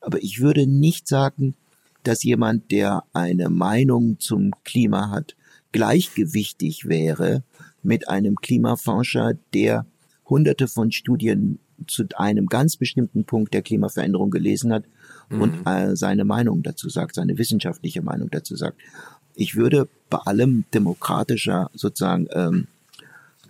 Aber 0.00 0.22
ich 0.22 0.40
würde 0.40 0.66
nicht 0.66 1.06
sagen, 1.06 1.54
dass 2.02 2.22
jemand, 2.22 2.70
der 2.70 3.04
eine 3.12 3.50
Meinung 3.50 4.18
zum 4.18 4.52
Klima 4.64 5.10
hat, 5.10 5.36
gleichgewichtig 5.72 6.88
wäre 6.88 7.42
mit 7.82 8.08
einem 8.08 8.36
Klimaforscher, 8.36 9.34
der 9.54 9.86
hunderte 10.30 10.68
von 10.68 10.92
Studien 10.92 11.58
zu 11.86 12.04
einem 12.16 12.46
ganz 12.46 12.76
bestimmten 12.76 13.24
Punkt 13.24 13.52
der 13.52 13.62
Klimaveränderung 13.62 14.30
gelesen 14.30 14.72
hat 14.72 14.84
mhm. 15.28 15.40
und 15.40 15.66
äh, 15.66 15.96
seine 15.96 16.24
Meinung 16.24 16.62
dazu 16.62 16.88
sagt, 16.88 17.14
seine 17.14 17.36
wissenschaftliche 17.36 18.02
Meinung 18.02 18.30
dazu 18.30 18.56
sagt. 18.56 18.78
Ich 19.34 19.56
würde 19.56 19.88
bei 20.08 20.18
allem 20.18 20.64
demokratischer 20.72 21.70
sozusagen 21.74 22.28
ähm, 22.32 22.66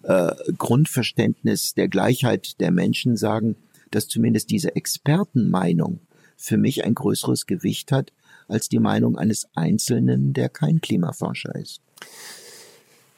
äh, 0.03 0.33
Grundverständnis 0.57 1.75
der 1.75 1.89
Gleichheit 1.89 2.61
der 2.61 2.71
Menschen 2.71 3.17
sagen, 3.17 3.57
dass 3.91 4.09
zumindest 4.09 4.51
diese 4.51 4.75
Expertenmeinung 4.77 6.01
für 6.37 6.57
mich 6.57 6.85
ein 6.85 6.95
größeres 6.95 7.47
Gewicht 7.47 7.93
hat 7.93 8.13
als 8.49 8.69
die 8.69 8.79
Meinung 8.79 9.19
eines 9.19 9.49
Einzelnen, 9.55 10.33
der 10.33 10.49
kein 10.49 10.81
Klimaforscher 10.81 11.55
ist. 11.55 11.81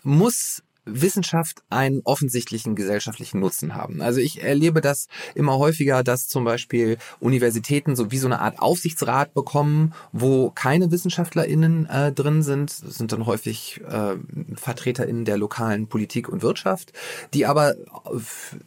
Muss 0.02 0.62
Wissenschaft 0.84 1.62
einen 1.70 2.00
offensichtlichen 2.04 2.74
gesellschaftlichen 2.74 3.40
Nutzen 3.40 3.74
haben. 3.74 4.02
Also 4.02 4.20
ich 4.20 4.42
erlebe 4.42 4.80
das 4.80 5.06
immer 5.34 5.58
häufiger, 5.58 6.02
dass 6.02 6.28
zum 6.28 6.44
Beispiel 6.44 6.98
Universitäten 7.20 7.94
so 7.94 8.10
wie 8.10 8.18
so 8.18 8.26
eine 8.26 8.40
Art 8.40 8.58
Aufsichtsrat 8.58 9.34
bekommen, 9.34 9.94
wo 10.12 10.50
keine 10.50 10.90
WissenschaftlerInnen 10.90 11.86
äh, 11.86 12.12
drin 12.12 12.42
sind. 12.42 12.82
Das 12.82 12.96
sind 12.96 13.12
dann 13.12 13.26
häufig 13.26 13.80
äh, 13.88 14.16
VertreterInnen 14.54 15.24
der 15.24 15.36
lokalen 15.36 15.86
Politik 15.86 16.28
und 16.28 16.42
Wirtschaft, 16.42 16.92
die 17.32 17.46
aber 17.46 17.74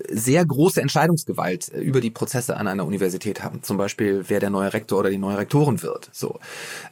sehr 0.10 0.46
große 0.46 0.82
Entscheidungsgewalt 0.82 1.70
über 1.70 2.02
die 2.02 2.12
Prozesse 2.12 2.58
an 2.58 2.68
einer 2.68 2.86
Universität 2.86 3.44
haben. 3.44 3.64
Zum 3.64 3.78
Beispiel, 3.78 4.26
wer 4.28 4.40
der 4.40 4.50
neue 4.50 4.74
Rektor 4.74 5.00
oder 5.00 5.10
die 5.10 5.18
neue 5.18 5.38
Rektorin 5.38 5.82
wird. 5.82 6.10
So. 6.14 6.40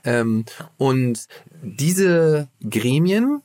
Ähm, 0.04 0.46
und 0.78 1.28
diese 1.62 2.50
Gremien 2.70 3.42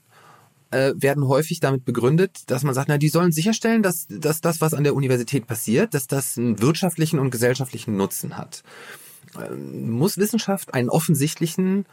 äh, 0.70 0.92
werden 0.96 1.26
häufig 1.26 1.60
damit 1.60 1.84
begründet, 1.84 2.50
dass 2.50 2.62
man 2.62 2.74
sagt, 2.74 2.88
na, 2.88 2.98
die 2.98 3.08
sollen 3.08 3.32
sicherstellen, 3.32 3.82
dass, 3.82 4.06
dass 4.08 4.40
das, 4.40 4.60
was 4.60 4.74
an 4.74 4.84
der 4.84 4.94
Universität 4.94 5.46
passiert, 5.46 5.94
dass 5.94 6.06
das 6.06 6.36
einen 6.36 6.60
wirtschaftlichen 6.60 7.18
und 7.18 7.30
gesellschaftlichen 7.30 7.96
Nutzen 7.96 8.36
hat. 8.36 8.62
Ähm, 9.40 9.90
muss 9.90 10.18
Wissenschaft 10.18 10.74
einen 10.74 10.90
offensichtlichen 10.90 11.86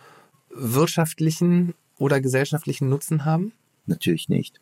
wirtschaftlichen 0.50 1.74
oder 1.98 2.22
gesellschaftlichen 2.22 2.90
Nutzen 2.90 3.26
haben? 3.26 3.52
Natürlich 3.86 4.30
nicht. 4.30 4.60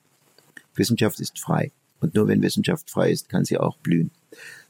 Wissenschaft 0.76 1.20
ist 1.20 1.40
frei. 1.40 1.72
Und 2.00 2.16
nur 2.16 2.28
wenn 2.28 2.42
Wissenschaft 2.42 2.90
frei 2.90 3.12
ist, 3.12 3.30
kann 3.30 3.46
sie 3.46 3.58
auch 3.58 3.78
blühen. 3.78 4.12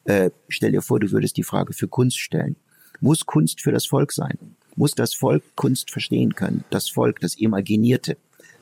Äh, 0.05 0.29
stell 0.49 0.71
dir 0.71 0.81
vor, 0.81 0.99
du 0.99 1.11
würdest 1.11 1.37
die 1.37 1.43
Frage 1.43 1.73
für 1.73 1.87
Kunst 1.87 2.19
stellen. 2.19 2.55
Muss 2.99 3.25
Kunst 3.25 3.61
für 3.61 3.71
das 3.71 3.85
Volk 3.85 4.11
sein? 4.11 4.37
Muss 4.75 4.93
das 4.95 5.13
Volk 5.13 5.43
Kunst 5.55 5.91
verstehen 5.91 6.35
können? 6.35 6.63
Das 6.69 6.89
Volk, 6.89 7.19
das 7.19 7.35
Imaginierte. 7.35 8.17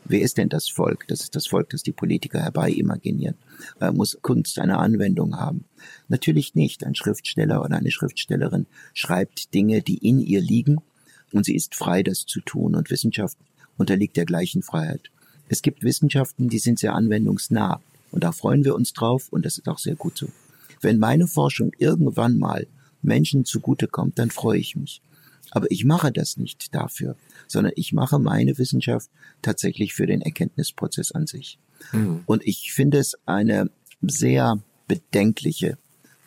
Wer 0.05 0.21
ist 0.21 0.37
denn 0.37 0.49
das 0.49 0.67
Volk? 0.67 1.05
Das 1.07 1.21
ist 1.21 1.35
das 1.35 1.47
Volk, 1.47 1.69
das 1.69 1.83
die 1.83 1.91
Politiker 1.91 2.41
herbei 2.41 2.71
imaginieren. 2.71 3.35
Äh, 3.79 3.91
muss 3.91 4.17
Kunst 4.21 4.59
eine 4.59 4.79
Anwendung 4.79 5.37
haben? 5.37 5.65
Natürlich 6.07 6.55
nicht. 6.55 6.85
Ein 6.85 6.95
Schriftsteller 6.95 7.63
oder 7.63 7.77
eine 7.77 7.91
Schriftstellerin 7.91 8.65
schreibt 8.93 9.53
Dinge, 9.53 9.81
die 9.81 9.97
in 9.97 10.19
ihr 10.19 10.41
liegen 10.41 10.81
und 11.31 11.45
sie 11.45 11.55
ist 11.55 11.75
frei, 11.75 12.03
das 12.03 12.25
zu 12.25 12.41
tun. 12.41 12.75
Und 12.75 12.89
Wissenschaft 12.89 13.37
unterliegt 13.77 14.17
der 14.17 14.25
gleichen 14.25 14.63
Freiheit. 14.63 15.11
Es 15.49 15.61
gibt 15.61 15.83
Wissenschaften, 15.83 16.49
die 16.49 16.59
sind 16.59 16.79
sehr 16.79 16.93
anwendungsnah. 16.93 17.81
Und 18.11 18.23
da 18.23 18.31
freuen 18.31 18.65
wir 18.65 18.75
uns 18.75 18.93
drauf 18.93 19.27
und 19.31 19.45
das 19.45 19.57
ist 19.57 19.67
auch 19.67 19.79
sehr 19.79 19.95
gut 19.95 20.17
so. 20.17 20.27
Wenn 20.81 20.97
meine 20.97 21.27
Forschung 21.27 21.71
irgendwann 21.77 22.37
mal 22.37 22.67
Menschen 23.01 23.45
zugutekommt, 23.45 24.19
dann 24.19 24.31
freue 24.31 24.59
ich 24.59 24.75
mich. 24.75 25.01
Aber 25.51 25.69
ich 25.69 25.85
mache 25.85 26.11
das 26.11 26.37
nicht 26.37 26.73
dafür, 26.73 27.15
sondern 27.47 27.73
ich 27.75 27.93
mache 27.93 28.17
meine 28.17 28.57
Wissenschaft 28.57 29.09
tatsächlich 29.41 29.93
für 29.93 30.07
den 30.07 30.21
Erkenntnisprozess 30.21 31.11
an 31.11 31.27
sich. 31.27 31.59
Mhm. 31.91 32.23
Und 32.25 32.47
ich 32.47 32.71
finde 32.73 32.97
es 32.97 33.15
eine 33.25 33.69
sehr 34.01 34.61
bedenkliche 34.87 35.77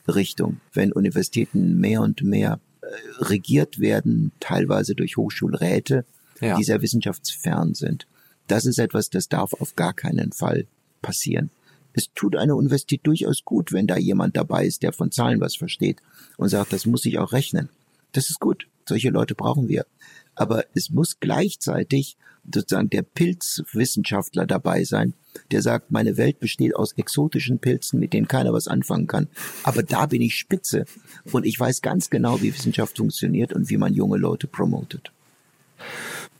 Richtung, 0.06 0.60
wenn 0.72 0.92
Universitäten 0.92 1.78
mehr 1.80 2.02
und 2.02 2.22
mehr 2.22 2.60
äh, 2.82 2.86
regiert 3.22 3.78
werden, 3.78 4.32
teilweise 4.40 4.94
durch 4.94 5.16
Hochschulräte, 5.16 6.04
ja. 6.40 6.56
die 6.56 6.64
sehr 6.64 6.82
wissenschaftsfern 6.82 7.74
sind. 7.74 8.06
Das 8.46 8.66
ist 8.66 8.78
etwas, 8.78 9.08
das 9.08 9.28
darf 9.28 9.54
auf 9.54 9.74
gar 9.74 9.94
keinen 9.94 10.32
Fall 10.32 10.66
passieren. 11.00 11.50
Es 11.94 12.12
tut 12.14 12.36
einer 12.36 12.56
Universität 12.56 13.00
durchaus 13.04 13.44
gut, 13.44 13.72
wenn 13.72 13.86
da 13.86 13.96
jemand 13.96 14.36
dabei 14.36 14.66
ist, 14.66 14.82
der 14.82 14.92
von 14.92 15.12
Zahlen 15.12 15.40
was 15.40 15.56
versteht 15.56 16.02
und 16.36 16.48
sagt, 16.48 16.72
das 16.72 16.86
muss 16.86 17.06
ich 17.06 17.18
auch 17.18 17.32
rechnen. 17.32 17.68
Das 18.14 18.30
ist 18.30 18.40
gut. 18.40 18.68
Solche 18.88 19.10
Leute 19.10 19.34
brauchen 19.34 19.68
wir. 19.68 19.86
Aber 20.34 20.64
es 20.74 20.90
muss 20.90 21.20
gleichzeitig 21.20 22.16
sozusagen 22.50 22.90
der 22.90 23.02
Pilzwissenschaftler 23.02 24.46
dabei 24.46 24.84
sein, 24.84 25.14
der 25.50 25.62
sagt, 25.62 25.90
meine 25.90 26.16
Welt 26.16 26.40
besteht 26.40 26.76
aus 26.76 26.92
exotischen 26.92 27.58
Pilzen, 27.58 27.98
mit 27.98 28.12
denen 28.12 28.28
keiner 28.28 28.52
was 28.52 28.68
anfangen 28.68 29.06
kann. 29.06 29.28
Aber 29.62 29.82
da 29.82 30.06
bin 30.06 30.22
ich 30.22 30.36
spitze 30.36 30.84
und 31.32 31.44
ich 31.46 31.58
weiß 31.58 31.82
ganz 31.82 32.10
genau, 32.10 32.40
wie 32.42 32.54
Wissenschaft 32.54 32.98
funktioniert 32.98 33.52
und 33.52 33.68
wie 33.70 33.76
man 33.76 33.94
junge 33.94 34.18
Leute 34.18 34.46
promotet. 34.46 35.12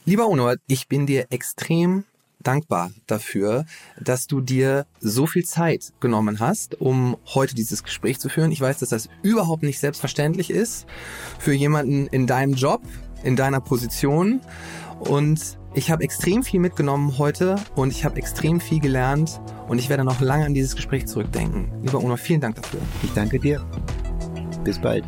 Lieber 0.04 0.28
Onor, 0.28 0.56
ich 0.66 0.88
bin 0.88 1.06
dir 1.06 1.26
extrem 1.30 2.04
dankbar 2.46 2.90
dafür, 3.06 3.64
dass 4.00 4.26
du 4.26 4.40
dir 4.40 4.86
so 5.00 5.26
viel 5.26 5.44
Zeit 5.44 5.92
genommen 6.00 6.40
hast, 6.40 6.80
um 6.80 7.16
heute 7.34 7.54
dieses 7.54 7.82
Gespräch 7.82 8.20
zu 8.20 8.28
führen. 8.28 8.52
Ich 8.52 8.60
weiß, 8.60 8.78
dass 8.78 8.90
das 8.90 9.08
überhaupt 9.22 9.62
nicht 9.62 9.78
selbstverständlich 9.80 10.50
ist 10.50 10.86
für 11.38 11.52
jemanden 11.52 12.06
in 12.06 12.26
deinem 12.26 12.54
Job, 12.54 12.82
in 13.22 13.36
deiner 13.36 13.60
Position. 13.60 14.40
Und 15.00 15.58
ich 15.74 15.90
habe 15.90 16.04
extrem 16.04 16.44
viel 16.44 16.60
mitgenommen 16.60 17.18
heute 17.18 17.56
und 17.74 17.90
ich 17.90 18.04
habe 18.04 18.16
extrem 18.16 18.60
viel 18.60 18.80
gelernt 18.80 19.40
und 19.68 19.78
ich 19.78 19.88
werde 19.88 20.04
noch 20.04 20.20
lange 20.20 20.46
an 20.46 20.54
dieses 20.54 20.76
Gespräch 20.76 21.06
zurückdenken. 21.06 21.72
Lieber 21.82 21.98
Uno, 21.98 22.16
vielen 22.16 22.40
Dank 22.40 22.56
dafür. 22.56 22.80
Ich 23.02 23.12
danke 23.12 23.40
dir. 23.40 23.64
Bis 24.62 24.78
bald. 24.78 25.04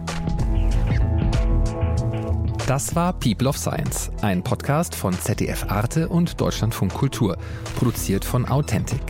Das 2.66 2.96
war 2.96 3.12
People 3.12 3.48
of 3.48 3.56
Science, 3.56 4.10
ein 4.22 4.42
Podcast 4.42 4.96
von 4.96 5.12
ZDF 5.12 5.66
Arte 5.68 6.08
und 6.08 6.40
Deutschlandfunk 6.40 6.92
Kultur, 6.92 7.38
produziert 7.76 8.24
von 8.24 8.44
Authentic. 8.44 9.00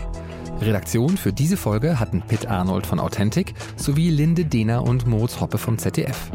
Redaktion 0.60 1.16
für 1.16 1.32
diese 1.32 1.56
Folge 1.56 1.98
hatten 1.98 2.20
Pitt 2.20 2.46
Arnold 2.48 2.86
von 2.86 3.00
Authentic 3.00 3.54
sowie 3.76 4.10
Linde 4.10 4.44
Dehner 4.44 4.82
und 4.82 5.06
Moritz 5.06 5.40
Hoppe 5.40 5.56
vom 5.56 5.78
ZDF. 5.78 6.30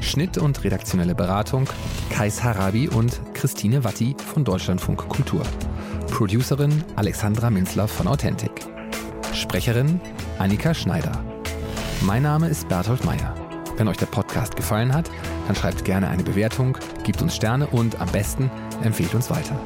Schnitt 0.00 0.38
und 0.38 0.64
redaktionelle 0.64 1.14
Beratung 1.14 1.68
Kais 2.08 2.42
Harabi 2.42 2.88
und 2.88 3.20
Christine 3.34 3.84
Watti 3.84 4.16
von 4.32 4.42
Deutschlandfunk 4.42 5.10
Kultur. 5.10 5.42
Producerin 6.10 6.82
Alexandra 6.96 7.50
Minzler 7.50 7.86
von 7.86 8.06
Authentic. 8.06 8.52
Sprecherin 9.34 10.00
Annika 10.38 10.72
Schneider. 10.72 11.22
Mein 12.00 12.22
Name 12.22 12.48
ist 12.48 12.66
Berthold 12.68 13.04
Meyer. 13.04 13.45
Wenn 13.76 13.88
euch 13.88 13.96
der 13.96 14.06
Podcast 14.06 14.56
gefallen 14.56 14.94
hat, 14.94 15.10
dann 15.46 15.56
schreibt 15.56 15.84
gerne 15.84 16.08
eine 16.08 16.22
Bewertung, 16.22 16.78
gebt 17.04 17.20
uns 17.22 17.36
Sterne 17.36 17.66
und 17.66 18.00
am 18.00 18.10
besten 18.10 18.50
empfehlt 18.82 19.14
uns 19.14 19.30
weiter. 19.30 19.58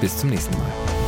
Bis 0.00 0.18
zum 0.18 0.30
nächsten 0.30 0.56
Mal. 0.56 1.01